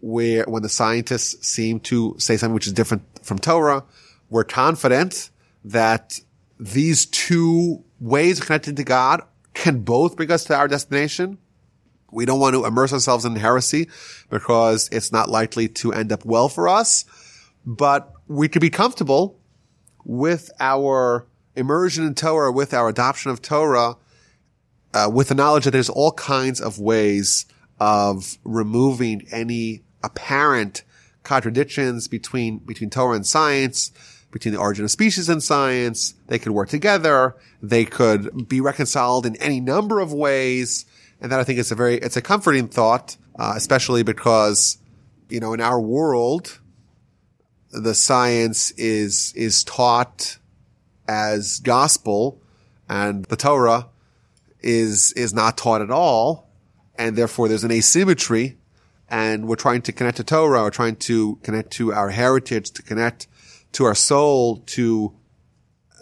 where 0.00 0.44
when 0.44 0.62
the 0.62 0.70
scientists 0.70 1.46
seem 1.46 1.80
to 1.80 2.14
say 2.18 2.38
something 2.38 2.54
which 2.54 2.66
is 2.66 2.72
different 2.72 3.02
from 3.22 3.38
Torah, 3.38 3.84
we're 4.30 4.44
confident 4.44 5.28
that 5.62 6.20
these 6.58 7.04
two 7.04 7.84
ways 8.00 8.40
of 8.40 8.46
connecting 8.46 8.76
to 8.76 8.84
God 8.84 9.20
can 9.52 9.80
both 9.80 10.16
bring 10.16 10.30
us 10.30 10.44
to 10.44 10.56
our 10.56 10.68
destination. 10.68 11.36
We 12.10 12.24
don't 12.24 12.40
want 12.40 12.54
to 12.54 12.64
immerse 12.64 12.92
ourselves 12.92 13.24
in 13.24 13.36
heresy 13.36 13.88
because 14.30 14.88
it's 14.92 15.12
not 15.12 15.28
likely 15.28 15.68
to 15.68 15.92
end 15.92 16.12
up 16.12 16.24
well 16.24 16.48
for 16.48 16.68
us, 16.68 17.04
but 17.64 18.12
we 18.28 18.48
could 18.48 18.62
be 18.62 18.70
comfortable 18.70 19.40
with 20.04 20.50
our 20.60 21.26
immersion 21.56 22.06
in 22.06 22.14
Torah, 22.14 22.52
with 22.52 22.72
our 22.72 22.88
adoption 22.88 23.30
of 23.30 23.42
Torah, 23.42 23.96
uh, 24.94 25.10
with 25.12 25.28
the 25.28 25.34
knowledge 25.34 25.64
that 25.64 25.72
there's 25.72 25.88
all 25.88 26.12
kinds 26.12 26.60
of 26.60 26.78
ways 26.78 27.46
of 27.78 28.38
removing 28.44 29.26
any 29.30 29.82
apparent 30.02 30.84
contradictions 31.22 32.08
between, 32.08 32.58
between 32.58 32.88
Torah 32.88 33.16
and 33.16 33.26
science, 33.26 33.90
between 34.30 34.54
the 34.54 34.60
origin 34.60 34.84
of 34.84 34.90
species 34.90 35.28
and 35.28 35.42
science. 35.42 36.14
They 36.28 36.38
could 36.38 36.52
work 36.52 36.68
together. 36.68 37.36
They 37.60 37.84
could 37.84 38.48
be 38.48 38.60
reconciled 38.60 39.26
in 39.26 39.36
any 39.36 39.60
number 39.60 40.00
of 40.00 40.12
ways. 40.12 40.84
And 41.26 41.32
that 41.32 41.40
I 41.40 41.42
think 41.42 41.58
is 41.58 41.72
a 41.72 41.74
very, 41.74 41.96
it's 41.96 42.16
a 42.16 42.22
comforting 42.22 42.68
thought, 42.68 43.16
uh, 43.36 43.54
especially 43.56 44.04
because, 44.04 44.78
you 45.28 45.40
know, 45.40 45.54
in 45.54 45.60
our 45.60 45.80
world, 45.80 46.60
the 47.72 47.94
science 47.94 48.70
is, 48.70 49.32
is 49.34 49.64
taught 49.64 50.38
as 51.08 51.58
gospel 51.58 52.40
and 52.88 53.24
the 53.24 53.34
Torah 53.34 53.88
is, 54.60 55.12
is 55.14 55.34
not 55.34 55.58
taught 55.58 55.82
at 55.82 55.90
all. 55.90 56.48
And 56.96 57.16
therefore 57.16 57.48
there's 57.48 57.64
an 57.64 57.72
asymmetry 57.72 58.56
and 59.08 59.48
we're 59.48 59.56
trying 59.56 59.82
to 59.82 59.92
connect 59.92 60.18
to 60.18 60.22
Torah, 60.22 60.62
we're 60.62 60.70
trying 60.70 60.94
to 60.94 61.40
connect 61.42 61.72
to 61.72 61.92
our 61.92 62.10
heritage, 62.10 62.70
to 62.70 62.82
connect 62.84 63.26
to 63.72 63.84
our 63.84 63.96
soul, 63.96 64.58
to, 64.58 65.12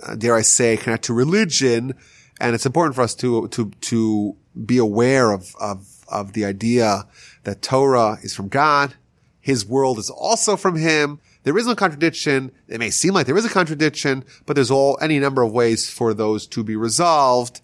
uh, 0.06 0.16
dare 0.16 0.34
I 0.34 0.42
say, 0.42 0.76
connect 0.76 1.04
to 1.04 1.14
religion. 1.14 1.94
And 2.38 2.54
it's 2.54 2.66
important 2.66 2.94
for 2.94 3.00
us 3.00 3.14
to, 3.14 3.48
to, 3.48 3.70
to 3.70 4.36
be 4.64 4.78
aware 4.78 5.32
of, 5.32 5.54
of, 5.60 6.04
of 6.08 6.32
the 6.32 6.44
idea 6.44 7.06
that 7.44 7.62
Torah 7.62 8.18
is 8.22 8.34
from 8.34 8.48
God. 8.48 8.94
His 9.40 9.66
world 9.66 9.98
is 9.98 10.10
also 10.10 10.56
from 10.56 10.76
him. 10.76 11.20
There 11.42 11.58
is 11.58 11.66
no 11.66 11.74
contradiction. 11.74 12.50
It 12.68 12.78
may 12.78 12.90
seem 12.90 13.12
like 13.14 13.26
there 13.26 13.36
is 13.36 13.44
a 13.44 13.50
contradiction, 13.50 14.24
but 14.46 14.54
there's 14.54 14.70
all, 14.70 14.96
any 15.00 15.18
number 15.18 15.42
of 15.42 15.52
ways 15.52 15.90
for 15.90 16.14
those 16.14 16.46
to 16.48 16.64
be 16.64 16.76
resolved. 16.76 17.60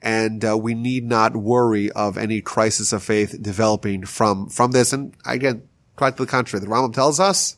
And 0.00 0.44
uh, 0.44 0.56
we 0.56 0.74
need 0.74 1.04
not 1.04 1.34
worry 1.34 1.90
of 1.90 2.16
any 2.18 2.40
crisis 2.40 2.92
of 2.92 3.02
faith 3.02 3.36
developing 3.40 4.04
from, 4.04 4.48
from 4.48 4.70
this. 4.70 4.92
And 4.92 5.14
again, 5.24 5.66
quite 5.96 6.16
to 6.16 6.24
the 6.24 6.30
contrary, 6.30 6.64
the 6.64 6.70
Rambam 6.70 6.92
tells 6.92 7.18
us 7.18 7.56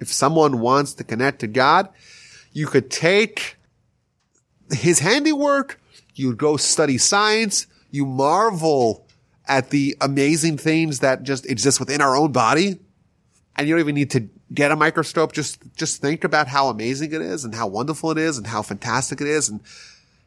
if 0.00 0.12
someone 0.12 0.60
wants 0.60 0.94
to 0.94 1.04
connect 1.04 1.40
to 1.40 1.46
God, 1.46 1.88
you 2.52 2.66
could 2.66 2.90
take 2.90 3.56
his 4.70 5.00
handiwork, 5.00 5.80
you'd 6.14 6.38
go 6.38 6.56
study 6.56 6.96
science, 6.96 7.66
you 7.94 8.04
marvel 8.04 9.06
at 9.46 9.70
the 9.70 9.96
amazing 10.00 10.58
things 10.58 10.98
that 10.98 11.22
just 11.22 11.46
exist 11.46 11.78
within 11.78 12.00
our 12.00 12.16
own 12.16 12.32
body. 12.32 12.80
And 13.56 13.68
you 13.68 13.74
don't 13.74 13.80
even 13.80 13.94
need 13.94 14.10
to 14.10 14.28
get 14.52 14.72
a 14.72 14.76
microscope. 14.76 15.32
Just, 15.32 15.60
just 15.76 16.00
think 16.00 16.24
about 16.24 16.48
how 16.48 16.68
amazing 16.68 17.12
it 17.12 17.20
is 17.20 17.44
and 17.44 17.54
how 17.54 17.68
wonderful 17.68 18.10
it 18.10 18.18
is 18.18 18.36
and 18.36 18.48
how 18.48 18.62
fantastic 18.62 19.20
it 19.20 19.28
is 19.28 19.48
and 19.48 19.60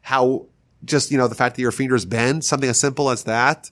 how 0.00 0.46
just, 0.82 1.10
you 1.10 1.18
know, 1.18 1.28
the 1.28 1.34
fact 1.34 1.56
that 1.56 1.62
your 1.62 1.72
fingers 1.72 2.06
bend, 2.06 2.42
something 2.42 2.70
as 2.70 2.80
simple 2.80 3.10
as 3.10 3.24
that, 3.24 3.70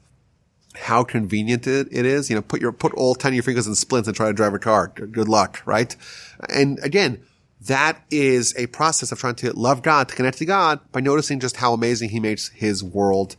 how 0.74 1.02
convenient 1.02 1.66
it, 1.66 1.88
it 1.90 2.04
is. 2.04 2.28
You 2.28 2.36
know, 2.36 2.42
put 2.42 2.60
your, 2.60 2.72
put 2.72 2.92
all 2.92 3.14
10 3.14 3.30
of 3.30 3.34
your 3.34 3.44
fingers 3.44 3.66
in 3.66 3.74
splints 3.74 4.08
and 4.08 4.16
try 4.16 4.26
to 4.26 4.34
drive 4.34 4.52
a 4.52 4.58
car. 4.58 4.88
Good 4.88 5.28
luck, 5.28 5.62
right? 5.64 5.96
And 6.54 6.78
again, 6.80 7.22
that 7.62 8.04
is 8.10 8.54
a 8.58 8.66
process 8.66 9.10
of 9.10 9.18
trying 9.18 9.36
to 9.36 9.52
love 9.54 9.80
God, 9.80 10.10
to 10.10 10.14
connect 10.14 10.36
to 10.38 10.44
God 10.44 10.80
by 10.92 11.00
noticing 11.00 11.40
just 11.40 11.56
how 11.56 11.72
amazing 11.72 12.10
he 12.10 12.20
makes 12.20 12.48
his 12.48 12.84
world 12.84 13.36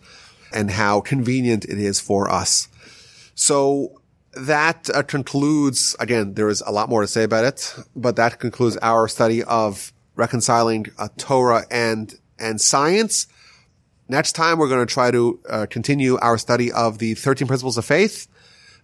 and 0.53 0.71
how 0.71 1.01
convenient 1.01 1.65
it 1.65 1.79
is 1.79 1.99
for 1.99 2.29
us. 2.29 2.67
So 3.35 4.01
that 4.33 4.89
uh, 4.93 5.03
concludes, 5.03 5.95
again, 5.99 6.33
there 6.33 6.49
is 6.49 6.61
a 6.65 6.71
lot 6.71 6.89
more 6.89 7.01
to 7.01 7.07
say 7.07 7.23
about 7.23 7.45
it, 7.45 7.75
but 7.95 8.15
that 8.15 8.39
concludes 8.39 8.77
our 8.81 9.07
study 9.07 9.43
of 9.43 9.91
reconciling 10.15 10.87
uh, 10.97 11.09
Torah 11.17 11.65
and, 11.69 12.19
and 12.39 12.59
science. 12.59 13.27
Next 14.09 14.33
time, 14.33 14.57
we're 14.57 14.69
going 14.69 14.85
to 14.85 14.91
try 14.91 15.11
to 15.11 15.39
uh, 15.49 15.65
continue 15.69 16.17
our 16.17 16.37
study 16.37 16.71
of 16.71 16.99
the 16.99 17.13
13 17.13 17.47
principles 17.47 17.77
of 17.77 17.85
faith 17.85 18.27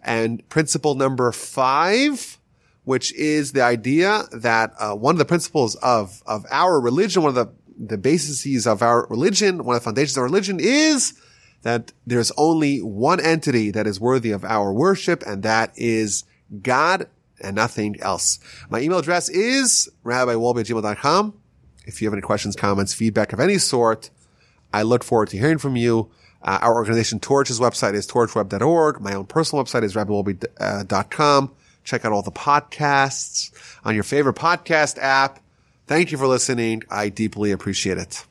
and 0.03 0.47
principle 0.49 0.95
number 0.95 1.31
five, 1.31 2.37
which 2.83 3.13
is 3.13 3.53
the 3.53 3.61
idea 3.61 4.23
that 4.33 4.73
uh, 4.79 4.93
one 4.93 5.15
of 5.15 5.19
the 5.19 5.25
principles 5.25 5.75
of, 5.75 6.21
of 6.25 6.45
our 6.51 6.79
religion, 6.79 7.23
one 7.23 7.29
of 7.29 7.35
the, 7.35 7.53
the 7.87 7.97
bases 7.97 8.67
of 8.67 8.81
our 8.81 9.07
religion, 9.09 9.63
one 9.63 9.75
of 9.75 9.81
the 9.81 9.85
foundations 9.85 10.17
of 10.17 10.21
our 10.21 10.25
religion 10.25 10.59
is 10.59 11.13
that 11.63 11.91
there's 12.05 12.31
only 12.37 12.79
one 12.79 13.19
entity 13.19 13.71
that 13.71 13.87
is 13.87 13.99
worthy 13.99 14.31
of 14.31 14.45
our 14.45 14.71
worship, 14.71 15.23
and 15.25 15.43
that 15.43 15.71
is 15.75 16.23
God 16.61 17.07
and 17.41 17.55
nothing 17.55 17.99
else. 18.01 18.39
My 18.69 18.79
email 18.79 18.99
address 18.99 19.29
is 19.29 19.89
rabbiwolbe@gmail.com. 20.05 21.33
If 21.85 22.01
you 22.01 22.07
have 22.07 22.13
any 22.13 22.21
questions, 22.21 22.55
comments, 22.55 22.93
feedback 22.93 23.33
of 23.33 23.39
any 23.39 23.57
sort, 23.57 24.09
I 24.73 24.83
look 24.83 25.03
forward 25.03 25.29
to 25.29 25.37
hearing 25.37 25.57
from 25.57 25.75
you. 25.75 26.09
Uh, 26.41 26.59
our 26.61 26.75
organization 26.75 27.19
Torch's 27.19 27.59
website 27.59 27.93
is 27.93 28.07
torchweb.org. 28.07 29.01
My 29.01 29.13
own 29.13 29.25
personal 29.25 29.63
website 29.63 29.83
is 29.83 29.95
rabbiwolbe.com. 29.95 31.51
Check 31.83 32.05
out 32.05 32.11
all 32.11 32.21
the 32.21 32.31
podcasts 32.31 33.51
on 33.83 33.95
your 33.95 34.03
favorite 34.03 34.35
podcast 34.35 34.97
app. 34.99 35.39
Thank 35.87 36.11
you 36.11 36.17
for 36.17 36.27
listening. 36.27 36.83
I 36.89 37.09
deeply 37.09 37.51
appreciate 37.51 37.97
it. 37.97 38.25